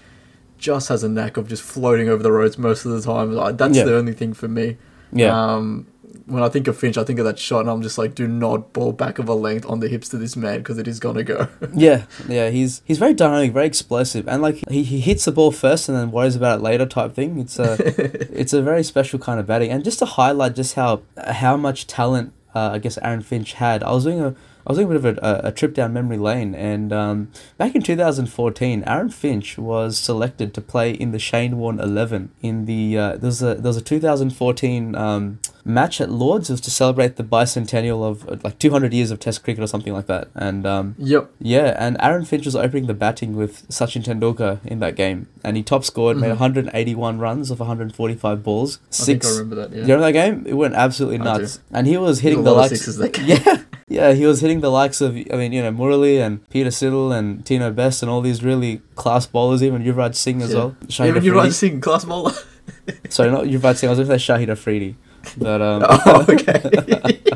just 0.58 0.88
has 0.88 1.02
a 1.02 1.08
knack 1.08 1.36
of 1.36 1.48
just 1.48 1.62
floating 1.62 2.08
over 2.08 2.22
the 2.22 2.32
roads 2.32 2.56
most 2.58 2.84
of 2.86 2.92
the 2.92 3.00
time. 3.02 3.32
Like, 3.32 3.58
That's 3.58 3.76
Yeah. 3.76 3.84
the 3.84 3.96
only 3.96 4.12
thing 4.14 4.32
for 4.34 4.48
me. 4.48 4.76
yeah, 5.12 5.34
Um, 5.54 5.86
when 6.26 6.42
I 6.42 6.48
think 6.48 6.68
of 6.68 6.76
Finch, 6.78 6.96
I 6.96 7.04
think 7.04 7.18
of 7.18 7.24
that 7.24 7.38
shot, 7.38 7.60
and 7.60 7.70
I'm 7.70 7.82
just 7.82 7.98
like, 7.98 8.14
do 8.14 8.26
not 8.26 8.72
ball 8.72 8.92
back 8.92 9.18
of 9.18 9.28
a 9.28 9.34
length 9.34 9.66
on 9.66 9.80
the 9.80 9.88
hips 9.88 10.08
to 10.10 10.18
this 10.18 10.36
man 10.36 10.58
because 10.58 10.78
it 10.78 10.88
is 10.88 11.00
gonna 11.00 11.22
go. 11.22 11.48
yeah, 11.74 12.06
yeah. 12.28 12.50
He's 12.50 12.82
he's 12.84 12.98
very 12.98 13.14
dynamic, 13.14 13.52
very 13.52 13.66
explosive, 13.66 14.28
and 14.28 14.42
like 14.42 14.68
he, 14.68 14.82
he 14.82 15.00
hits 15.00 15.24
the 15.24 15.32
ball 15.32 15.50
first 15.50 15.88
and 15.88 15.96
then 15.96 16.10
worries 16.10 16.36
about 16.36 16.60
it 16.60 16.62
later 16.62 16.86
type 16.86 17.14
thing. 17.14 17.38
It's 17.38 17.58
a 17.58 17.76
it's 18.40 18.52
a 18.52 18.62
very 18.62 18.82
special 18.82 19.18
kind 19.18 19.40
of 19.40 19.46
batting, 19.46 19.70
and 19.70 19.84
just 19.84 19.98
to 20.00 20.06
highlight 20.06 20.54
just 20.54 20.74
how 20.74 21.02
how 21.28 21.56
much 21.56 21.86
talent 21.86 22.32
uh, 22.54 22.70
I 22.72 22.78
guess 22.78 22.98
Aaron 22.98 23.22
Finch 23.22 23.54
had. 23.54 23.82
I 23.82 23.92
was 23.92 24.04
doing 24.04 24.20
a 24.20 24.34
I 24.66 24.72
was 24.72 24.78
doing 24.78 24.96
a 24.96 24.98
bit 24.98 25.18
of 25.18 25.24
a, 25.24 25.48
a 25.48 25.52
trip 25.52 25.74
down 25.74 25.92
memory 25.92 26.16
lane, 26.16 26.54
and 26.54 26.92
um, 26.92 27.30
back 27.58 27.74
in 27.74 27.82
2014, 27.82 28.84
Aaron 28.86 29.10
Finch 29.10 29.58
was 29.58 29.98
selected 29.98 30.54
to 30.54 30.60
play 30.60 30.92
in 30.92 31.10
the 31.12 31.18
Shane 31.18 31.58
Warne 31.58 31.78
11 31.78 32.30
in 32.40 32.64
the 32.64 32.96
uh, 32.96 33.16
there 33.16 33.28
was 33.28 33.42
a 33.42 33.54
there 33.56 33.68
was 33.68 33.76
a 33.76 33.82
2014 33.82 34.94
um, 34.94 35.38
match 35.64 36.00
at 36.00 36.10
Lords. 36.10 36.48
It 36.48 36.54
was 36.54 36.60
to 36.62 36.70
celebrate 36.70 37.16
the 37.16 37.24
bicentennial 37.24 38.02
of 38.08 38.26
uh, 38.28 38.36
like 38.42 38.58
200 38.58 38.94
years 38.94 39.10
of 39.10 39.20
Test 39.20 39.44
cricket 39.44 39.62
or 39.62 39.66
something 39.66 39.92
like 39.92 40.06
that, 40.06 40.28
and 40.34 40.64
um, 40.66 40.94
yep. 40.98 41.30
yeah, 41.38 41.76
and 41.78 41.96
Aaron 42.00 42.24
Finch 42.24 42.46
was 42.46 42.56
opening 42.56 42.86
the 42.86 42.94
batting 42.94 43.36
with 43.36 43.68
Sachin 43.68 44.02
Tendulkar 44.02 44.64
in 44.64 44.78
that 44.80 44.96
game, 44.96 45.28
and 45.42 45.58
he 45.58 45.62
top 45.62 45.84
scored, 45.84 46.16
made 46.16 46.28
181 46.28 47.18
runs 47.18 47.50
off 47.50 47.58
145 47.58 48.42
balls. 48.42 48.78
Mm-hmm. 48.78 49.02
I 49.02 49.04
think 49.04 49.24
I 49.24 49.26
Six. 49.26 49.38
remember 49.38 49.56
that. 49.56 49.70
Yeah. 49.70 49.76
you 49.76 49.82
remember 49.94 50.04
that 50.06 50.12
game? 50.12 50.46
It 50.46 50.54
went 50.54 50.74
absolutely 50.74 51.18
nuts, 51.18 51.60
and 51.70 51.86
he 51.86 51.98
was 51.98 52.20
hitting 52.20 52.44
the 52.44 52.52
likes. 52.52 52.70
sixes 52.70 52.96
that 52.96 53.12
game. 53.12 53.26
Yeah, 53.26 53.62
yeah, 53.88 54.12
he 54.12 54.24
was 54.26 54.40
hitting 54.40 54.60
the 54.60 54.70
likes 54.70 55.00
of 55.00 55.16
I 55.16 55.36
mean, 55.36 55.52
you 55.52 55.62
know, 55.62 55.72
Murali 55.72 56.18
and 56.24 56.48
Peter 56.50 56.70
Siddle 56.70 57.16
and 57.16 57.44
Tino 57.44 57.70
Best 57.70 58.02
and 58.02 58.10
all 58.10 58.20
these 58.20 58.42
really 58.42 58.80
class 58.94 59.26
bowlers, 59.26 59.62
even 59.62 59.82
Yuvraj 59.82 60.14
Singh 60.14 60.42
as 60.42 60.50
Yeah. 60.52 60.56
well. 60.58 60.76
Shahid 60.86 61.08
Even 61.08 61.24
you 61.24 61.38
Afridi. 61.38 61.72
right 61.72 61.82
class 61.82 62.04
bowler. 62.04 62.32
Sorry, 63.08 63.30
not 63.30 63.44
Yuvraj 63.44 63.76
Singh. 63.76 63.88
I 63.88 63.92
was 63.94 63.98
going 63.98 64.08
to 64.08 64.18
say 64.18 64.32
Shahid 64.32 64.48
Afridi, 64.48 64.96
but 65.36 65.60
um. 65.62 65.82
oh, 65.88 66.26
okay. 66.28 67.20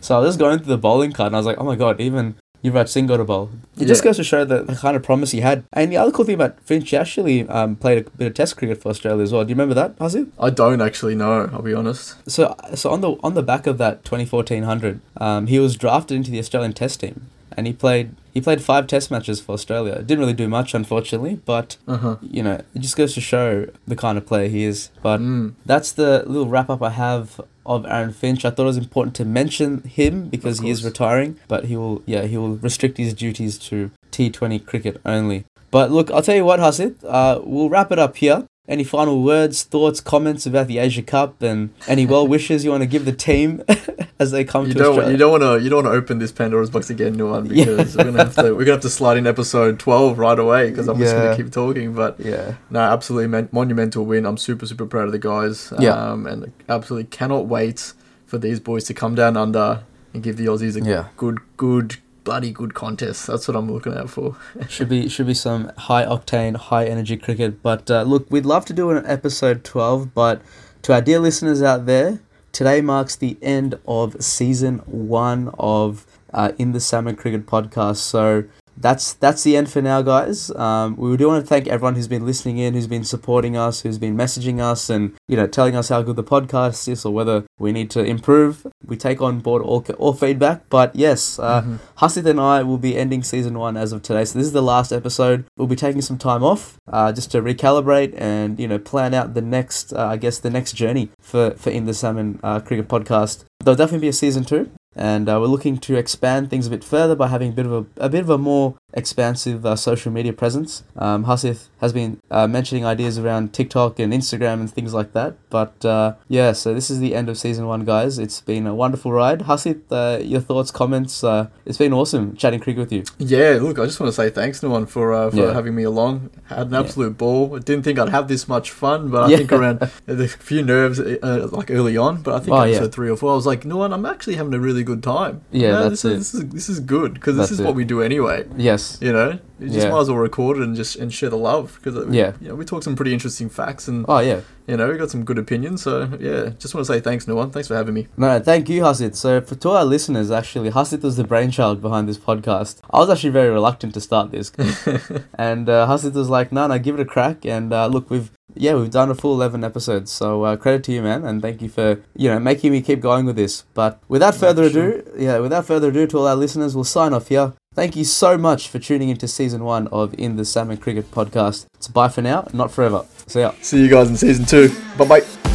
So 0.00 0.14
I 0.16 0.18
was 0.20 0.28
just 0.28 0.38
going 0.38 0.58
through 0.58 0.66
the 0.66 0.76
bowling 0.78 1.12
card 1.12 1.28
and 1.28 1.36
I 1.36 1.38
was 1.38 1.46
like, 1.46 1.56
oh 1.58 1.64
my 1.64 1.76
god, 1.76 1.98
even 1.98 2.36
Yuvraj 2.64 2.88
Singh 2.88 3.06
got 3.06 3.20
a 3.20 3.24
bowl. 3.24 3.50
It 3.78 3.84
just 3.84 4.02
goes 4.02 4.16
to 4.16 4.24
show 4.24 4.44
the, 4.44 4.62
the 4.62 4.74
kind 4.74 4.96
of 4.96 5.02
promise 5.02 5.32
he 5.32 5.40
had. 5.40 5.64
And 5.74 5.92
the 5.92 5.98
other 5.98 6.10
cool 6.10 6.24
thing 6.24 6.36
about 6.36 6.58
Finch, 6.60 6.88
he 6.90 6.96
actually 6.96 7.46
um, 7.48 7.76
played 7.76 8.06
a 8.06 8.10
bit 8.10 8.26
of 8.28 8.34
Test 8.34 8.56
cricket 8.56 8.80
for 8.80 8.88
Australia 8.88 9.22
as 9.22 9.32
well. 9.32 9.44
Do 9.44 9.50
you 9.50 9.54
remember 9.54 9.74
that, 9.74 9.98
Hasu? 9.98 10.30
I 10.40 10.48
don't 10.48 10.80
actually 10.80 11.14
know. 11.14 11.50
I'll 11.52 11.60
be 11.60 11.74
honest. 11.74 12.16
So, 12.28 12.56
so 12.74 12.90
on 12.90 13.02
the 13.02 13.16
on 13.22 13.34
the 13.34 13.42
back 13.42 13.66
of 13.66 13.76
that 13.78 14.02
2014 14.04 14.62
hundred, 14.62 15.00
um, 15.18 15.46
he 15.46 15.58
was 15.58 15.76
drafted 15.76 16.16
into 16.16 16.30
the 16.30 16.38
Australian 16.38 16.72
Test 16.72 17.00
team, 17.00 17.26
and 17.56 17.66
he 17.66 17.72
played 17.72 18.14
he 18.32 18.40
played 18.40 18.60
five 18.60 18.86
Test 18.88 19.10
matches 19.10 19.40
for 19.40 19.52
Australia. 19.52 20.02
Didn't 20.02 20.18
really 20.18 20.32
do 20.34 20.48
much, 20.48 20.74
unfortunately, 20.74 21.40
but 21.44 21.76
Uh 21.86 21.96
huh. 21.96 22.16
you 22.20 22.42
know, 22.42 22.60
it 22.74 22.78
just 22.80 22.96
goes 22.96 23.14
to 23.14 23.20
show 23.20 23.66
the 23.86 23.94
kind 23.96 24.18
of 24.18 24.26
player 24.26 24.48
he 24.48 24.64
is. 24.64 24.90
But 25.02 25.20
Mm. 25.20 25.54
that's 25.64 25.92
the 25.92 26.24
little 26.26 26.48
wrap 26.48 26.68
up 26.68 26.82
I 26.82 26.90
have 26.90 27.40
of 27.66 27.86
Aaron 27.86 28.12
Finch. 28.12 28.44
I 28.44 28.50
thought 28.50 28.64
it 28.64 28.66
was 28.66 28.76
important 28.76 29.14
to 29.16 29.24
mention 29.24 29.82
him 29.82 30.28
because 30.28 30.60
he 30.60 30.68
is 30.70 30.84
retiring, 30.84 31.36
but 31.48 31.66
he 31.66 31.76
will 31.76 32.02
yeah 32.06 32.22
he 32.22 32.36
will 32.36 32.56
restrict 32.56 32.98
his 32.98 33.14
duties 33.14 33.56
to 33.68 33.90
T20 34.10 34.64
cricket 34.66 35.00
only. 35.06 35.44
But 35.70 35.90
look, 35.90 36.10
I'll 36.10 36.22
tell 36.22 36.36
you 36.36 36.44
what, 36.44 36.60
Hasith, 36.60 36.96
uh, 37.04 37.40
we'll 37.42 37.68
wrap 37.68 37.90
it 37.90 37.98
up 37.98 38.16
here. 38.16 38.44
Any 38.66 38.82
final 38.82 39.22
words, 39.22 39.62
thoughts, 39.62 40.00
comments 40.00 40.46
about 40.46 40.68
the 40.68 40.78
Asia 40.78 41.02
Cup, 41.02 41.42
and 41.42 41.68
any 41.86 42.06
well 42.06 42.26
wishes 42.26 42.64
you 42.64 42.70
want 42.70 42.82
to 42.82 42.86
give 42.86 43.04
the 43.04 43.12
team 43.12 43.62
as 44.18 44.30
they 44.30 44.42
come 44.42 44.66
You 44.66 44.72
to 44.72 44.78
don't. 44.78 44.88
Australia? 44.92 45.12
You 45.12 45.18
don't 45.18 45.30
want 45.32 45.42
to. 45.42 45.62
You 45.62 45.68
don't 45.68 45.84
want 45.84 45.92
to 45.94 45.98
open 45.98 46.18
this 46.18 46.32
Pandora's 46.32 46.70
box 46.70 46.88
again, 46.88 47.12
no 47.12 47.26
one, 47.26 47.44
Yeah. 47.54 47.66
because 47.66 47.94
we're 47.94 48.04
gonna 48.04 48.24
have 48.24 48.34
to. 48.36 48.42
We're 48.54 48.60
gonna 48.64 48.72
have 48.76 48.80
to 48.80 48.88
slide 48.88 49.18
in 49.18 49.26
episode 49.26 49.78
twelve 49.78 50.18
right 50.18 50.38
away 50.38 50.70
because 50.70 50.88
I'm 50.88 50.98
just 50.98 51.14
gonna 51.14 51.36
keep 51.36 51.50
talking. 51.52 51.92
But 51.92 52.18
yeah, 52.18 52.54
no, 52.70 52.80
absolutely 52.80 53.28
mon- 53.28 53.50
monumental 53.52 54.06
win. 54.06 54.24
I'm 54.24 54.38
super 54.38 54.64
super 54.64 54.86
proud 54.86 55.04
of 55.06 55.12
the 55.12 55.18
guys. 55.18 55.70
Yeah. 55.78 55.90
Um, 55.92 56.26
and 56.26 56.50
absolutely 56.66 57.04
cannot 57.10 57.44
wait 57.46 57.92
for 58.24 58.38
these 58.38 58.60
boys 58.60 58.84
to 58.84 58.94
come 58.94 59.14
down 59.14 59.36
under 59.36 59.82
and 60.14 60.22
give 60.22 60.38
the 60.38 60.46
Aussies 60.46 60.80
a 60.82 60.88
Yeah. 60.88 61.08
good 61.18 61.38
good 61.58 61.96
bloody 62.24 62.50
good 62.50 62.74
contest. 62.74 63.26
That's 63.26 63.46
what 63.46 63.56
I'm 63.56 63.70
looking 63.70 63.94
out 63.94 64.10
for. 64.10 64.36
should 64.68 64.88
be 64.88 65.08
should 65.08 65.26
be 65.26 65.34
some 65.34 65.70
high 65.76 66.04
octane, 66.04 66.56
high 66.56 66.86
energy 66.86 67.16
cricket. 67.16 67.62
But 67.62 67.90
uh, 67.90 68.02
look, 68.02 68.26
we'd 68.30 68.46
love 68.46 68.64
to 68.66 68.72
do 68.72 68.90
an 68.90 69.04
episode 69.06 69.62
twelve, 69.62 70.14
but 70.14 70.42
to 70.82 70.94
our 70.94 71.00
dear 71.00 71.18
listeners 71.18 71.62
out 71.62 71.86
there, 71.86 72.20
today 72.52 72.80
marks 72.80 73.16
the 73.16 73.36
end 73.42 73.78
of 73.86 74.22
season 74.22 74.78
one 74.86 75.50
of 75.58 76.06
uh, 76.32 76.52
in 76.58 76.72
the 76.72 76.80
Salmon 76.80 77.16
Cricket 77.16 77.46
podcast. 77.46 77.96
So 77.96 78.44
that's 78.84 79.14
that's 79.14 79.42
the 79.44 79.56
end 79.56 79.70
for 79.70 79.80
now, 79.80 80.02
guys. 80.02 80.50
Um, 80.50 80.94
we 80.96 81.16
do 81.16 81.26
want 81.26 81.42
to 81.42 81.48
thank 81.48 81.66
everyone 81.68 81.94
who's 81.94 82.06
been 82.06 82.26
listening 82.26 82.58
in, 82.58 82.74
who's 82.74 82.86
been 82.86 83.02
supporting 83.02 83.56
us, 83.56 83.80
who's 83.80 83.96
been 83.96 84.14
messaging 84.14 84.60
us, 84.60 84.90
and 84.90 85.14
you 85.26 85.38
know 85.38 85.46
telling 85.46 85.74
us 85.74 85.88
how 85.88 86.02
good 86.02 86.16
the 86.16 86.22
podcast 86.22 86.86
is 86.86 87.06
or 87.06 87.14
whether 87.14 87.44
we 87.58 87.72
need 87.72 87.88
to 87.92 88.04
improve. 88.04 88.66
We 88.84 88.98
take 88.98 89.22
on 89.22 89.40
board 89.40 89.62
all 89.62 89.82
all 89.96 90.12
feedback. 90.12 90.68
But 90.68 90.94
yes, 90.94 91.38
uh, 91.38 91.62
mm-hmm. 91.62 91.76
Hasith 92.04 92.26
and 92.26 92.38
I 92.38 92.62
will 92.62 92.76
be 92.76 92.94
ending 92.94 93.22
season 93.22 93.58
one 93.58 93.78
as 93.78 93.92
of 93.92 94.02
today. 94.02 94.26
So 94.26 94.38
this 94.38 94.46
is 94.46 94.52
the 94.52 94.62
last 94.62 94.92
episode. 94.92 95.46
We'll 95.56 95.66
be 95.66 95.76
taking 95.76 96.02
some 96.02 96.18
time 96.18 96.44
off 96.44 96.76
uh, 96.92 97.10
just 97.10 97.30
to 97.30 97.40
recalibrate 97.40 98.12
and 98.18 98.60
you 98.60 98.68
know 98.68 98.78
plan 98.78 99.14
out 99.14 99.32
the 99.32 99.40
next, 99.40 99.94
uh, 99.94 100.08
I 100.08 100.18
guess, 100.18 100.38
the 100.38 100.50
next 100.50 100.74
journey 100.74 101.08
for 101.22 101.52
for 101.52 101.70
in 101.70 101.86
the 101.86 101.94
salmon 101.94 102.38
uh, 102.42 102.60
cricket 102.60 102.88
podcast. 102.88 103.44
There'll 103.60 103.76
definitely 103.76 104.04
be 104.04 104.08
a 104.08 104.12
season 104.12 104.44
two 104.44 104.70
and 104.96 105.28
uh, 105.28 105.38
we're 105.40 105.46
looking 105.46 105.78
to 105.78 105.96
expand 105.96 106.50
things 106.50 106.66
a 106.66 106.70
bit 106.70 106.84
further 106.84 107.14
by 107.14 107.28
having 107.28 107.50
a 107.50 107.52
bit 107.52 107.66
of 107.66 107.72
a, 107.72 107.86
a 107.96 108.08
bit 108.08 108.20
of 108.20 108.30
a 108.30 108.38
more 108.38 108.76
expansive 108.94 109.66
uh, 109.66 109.76
social 109.76 110.10
media 110.10 110.32
presence. 110.32 110.84
Um, 110.96 111.24
Hasith 111.24 111.68
has 111.80 111.92
been 111.92 112.20
uh, 112.30 112.46
mentioning 112.46 112.84
ideas 112.84 113.18
around 113.18 113.52
TikTok 113.52 113.98
and 113.98 114.12
Instagram 114.12 114.54
and 114.54 114.72
things 114.72 114.94
like 114.94 115.12
that. 115.12 115.36
But 115.50 115.84
uh, 115.84 116.14
yeah, 116.28 116.52
so 116.52 116.72
this 116.72 116.90
is 116.90 117.00
the 117.00 117.14
end 117.14 117.28
of 117.28 117.36
season 117.36 117.66
one, 117.66 117.84
guys. 117.84 118.18
It's 118.18 118.40
been 118.40 118.66
a 118.66 118.74
wonderful 118.74 119.12
ride. 119.12 119.40
Hasith, 119.40 119.82
uh, 119.90 120.22
your 120.22 120.40
thoughts, 120.40 120.70
comments? 120.70 121.22
Uh, 121.22 121.48
it's 121.66 121.78
been 121.78 121.92
awesome 121.92 122.36
chatting 122.36 122.60
cricket 122.60 122.80
with 122.80 122.92
you. 122.92 123.04
Yeah, 123.18 123.58
look, 123.60 123.78
I 123.78 123.84
just 123.84 124.00
want 124.00 124.08
to 124.08 124.16
say 124.16 124.30
thanks, 124.30 124.60
Nuwan, 124.60 124.88
for 124.88 125.12
uh, 125.12 125.30
for 125.30 125.36
yeah. 125.36 125.52
having 125.52 125.74
me 125.74 125.82
along. 125.82 126.30
Had 126.44 126.68
an 126.68 126.74
absolute 126.74 127.10
yeah. 127.10 127.14
ball. 127.14 127.56
I 127.56 127.58
didn't 127.58 127.84
think 127.84 127.98
I'd 127.98 128.08
have 128.08 128.28
this 128.28 128.48
much 128.48 128.70
fun, 128.70 129.10
but 129.10 129.24
I 129.24 129.28
yeah. 129.28 129.36
think 129.38 129.52
around 129.52 129.82
a 130.06 130.28
few 130.28 130.62
nerves 130.62 130.98
like 130.98 131.70
early 131.70 131.96
on. 131.96 132.22
But 132.22 132.34
I 132.34 132.38
think 132.38 132.56
oh, 132.56 132.60
episode 132.60 132.92
three 132.92 133.10
or 133.10 133.16
four, 133.16 133.32
I 133.32 133.34
was 133.34 133.46
like, 133.46 133.62
Nuwan, 133.62 133.92
I'm 133.92 134.06
actually 134.06 134.36
having 134.36 134.54
a 134.54 134.60
really 134.60 134.84
good 134.84 135.02
time. 135.02 135.42
Yeah, 135.50 135.72
that's 135.72 136.02
this, 136.02 136.04
it. 136.04 136.12
Is, 136.12 136.32
this 136.32 136.42
is 136.42 136.48
this 136.50 136.68
is 136.68 136.80
good 136.80 137.14
because 137.14 137.36
this 137.36 137.50
is 137.50 137.60
what 137.60 137.74
we 137.74 137.84
do 137.84 138.00
anyway. 138.00 138.46
Yes, 138.56 138.83
you 139.00 139.12
know, 139.12 139.38
you 139.58 139.68
just 139.68 139.86
yeah. 139.86 139.90
might 139.90 140.00
as 140.00 140.08
well 140.08 140.18
record 140.18 140.58
it 140.58 140.62
and 140.62 140.74
just 140.76 140.96
and 140.96 141.12
share 141.12 141.30
the 141.30 141.36
love 141.36 141.76
because 141.76 141.96
uh, 141.96 142.08
yeah, 142.10 142.32
you 142.40 142.48
know, 142.48 142.54
we 142.54 142.64
talk 142.64 142.82
some 142.82 142.96
pretty 142.96 143.12
interesting 143.12 143.48
facts 143.48 143.88
and 143.88 144.04
oh 144.08 144.18
yeah, 144.18 144.40
you 144.66 144.76
know, 144.76 144.88
we 144.88 144.96
got 144.96 145.10
some 145.10 145.24
good 145.24 145.38
opinions. 145.38 145.82
So 145.82 146.08
yeah, 146.20 146.50
just 146.58 146.74
want 146.74 146.86
to 146.86 146.92
say 146.92 147.00
thanks, 147.00 147.26
Nuwan. 147.26 147.52
Thanks 147.52 147.68
for 147.68 147.74
having 147.74 147.94
me. 147.94 148.08
No, 148.16 148.38
thank 148.40 148.68
you, 148.68 148.82
Hasith. 148.82 149.16
So 149.16 149.40
for 149.40 149.54
to 149.54 149.70
our 149.70 149.84
listeners, 149.84 150.30
actually, 150.30 150.70
Hasith 150.70 151.02
was 151.02 151.16
the 151.16 151.24
brainchild 151.24 151.80
behind 151.80 152.08
this 152.08 152.18
podcast. 152.18 152.80
I 152.90 152.98
was 152.98 153.10
actually 153.10 153.30
very 153.30 153.50
reluctant 153.50 153.94
to 153.94 154.00
start 154.00 154.30
this, 154.30 154.50
and 155.38 155.68
uh, 155.68 155.86
Hasith 155.86 156.14
was 156.14 156.28
like, 156.28 156.52
"No, 156.52 156.66
no, 156.66 156.78
give 156.78 156.98
it 156.98 157.00
a 157.00 157.04
crack." 157.04 157.44
And 157.44 157.72
uh, 157.72 157.86
look, 157.86 158.10
we've 158.10 158.30
yeah, 158.54 158.74
we've 158.74 158.90
done 158.90 159.10
a 159.10 159.14
full 159.14 159.34
11 159.34 159.64
episodes. 159.64 160.12
So 160.12 160.44
uh, 160.44 160.56
credit 160.56 160.84
to 160.84 160.92
you, 160.92 161.02
man, 161.02 161.24
and 161.24 161.42
thank 161.42 161.60
you 161.62 161.68
for, 161.68 162.02
you 162.14 162.28
know, 162.28 162.38
making 162.38 162.72
me 162.72 162.82
keep 162.82 163.00
going 163.00 163.26
with 163.26 163.36
this. 163.36 163.62
But 163.74 164.00
without 164.08 164.34
further 164.34 164.64
ado, 164.64 165.04
yeah, 165.16 165.38
without 165.38 165.66
further 165.66 165.88
ado 165.88 166.06
to 166.06 166.18
all 166.18 166.26
our 166.26 166.36
listeners, 166.36 166.74
we'll 166.74 166.84
sign 166.84 167.12
off 167.12 167.28
here. 167.28 167.54
Thank 167.74 167.96
you 167.96 168.04
so 168.04 168.38
much 168.38 168.68
for 168.68 168.78
tuning 168.78 169.08
into 169.08 169.26
season 169.26 169.64
one 169.64 169.88
of 169.88 170.14
In 170.14 170.36
the 170.36 170.44
Salmon 170.44 170.76
Cricket 170.76 171.10
podcast. 171.10 171.66
It's 171.74 171.88
bye 171.88 172.08
for 172.08 172.22
now, 172.22 172.46
not 172.52 172.70
forever. 172.70 173.04
See 173.26 173.40
ya. 173.40 173.52
See 173.62 173.82
you 173.82 173.88
guys 173.90 174.08
in 174.08 174.16
season 174.16 174.44
two. 174.44 174.68
Bye 174.96 175.06
bye. 175.06 175.53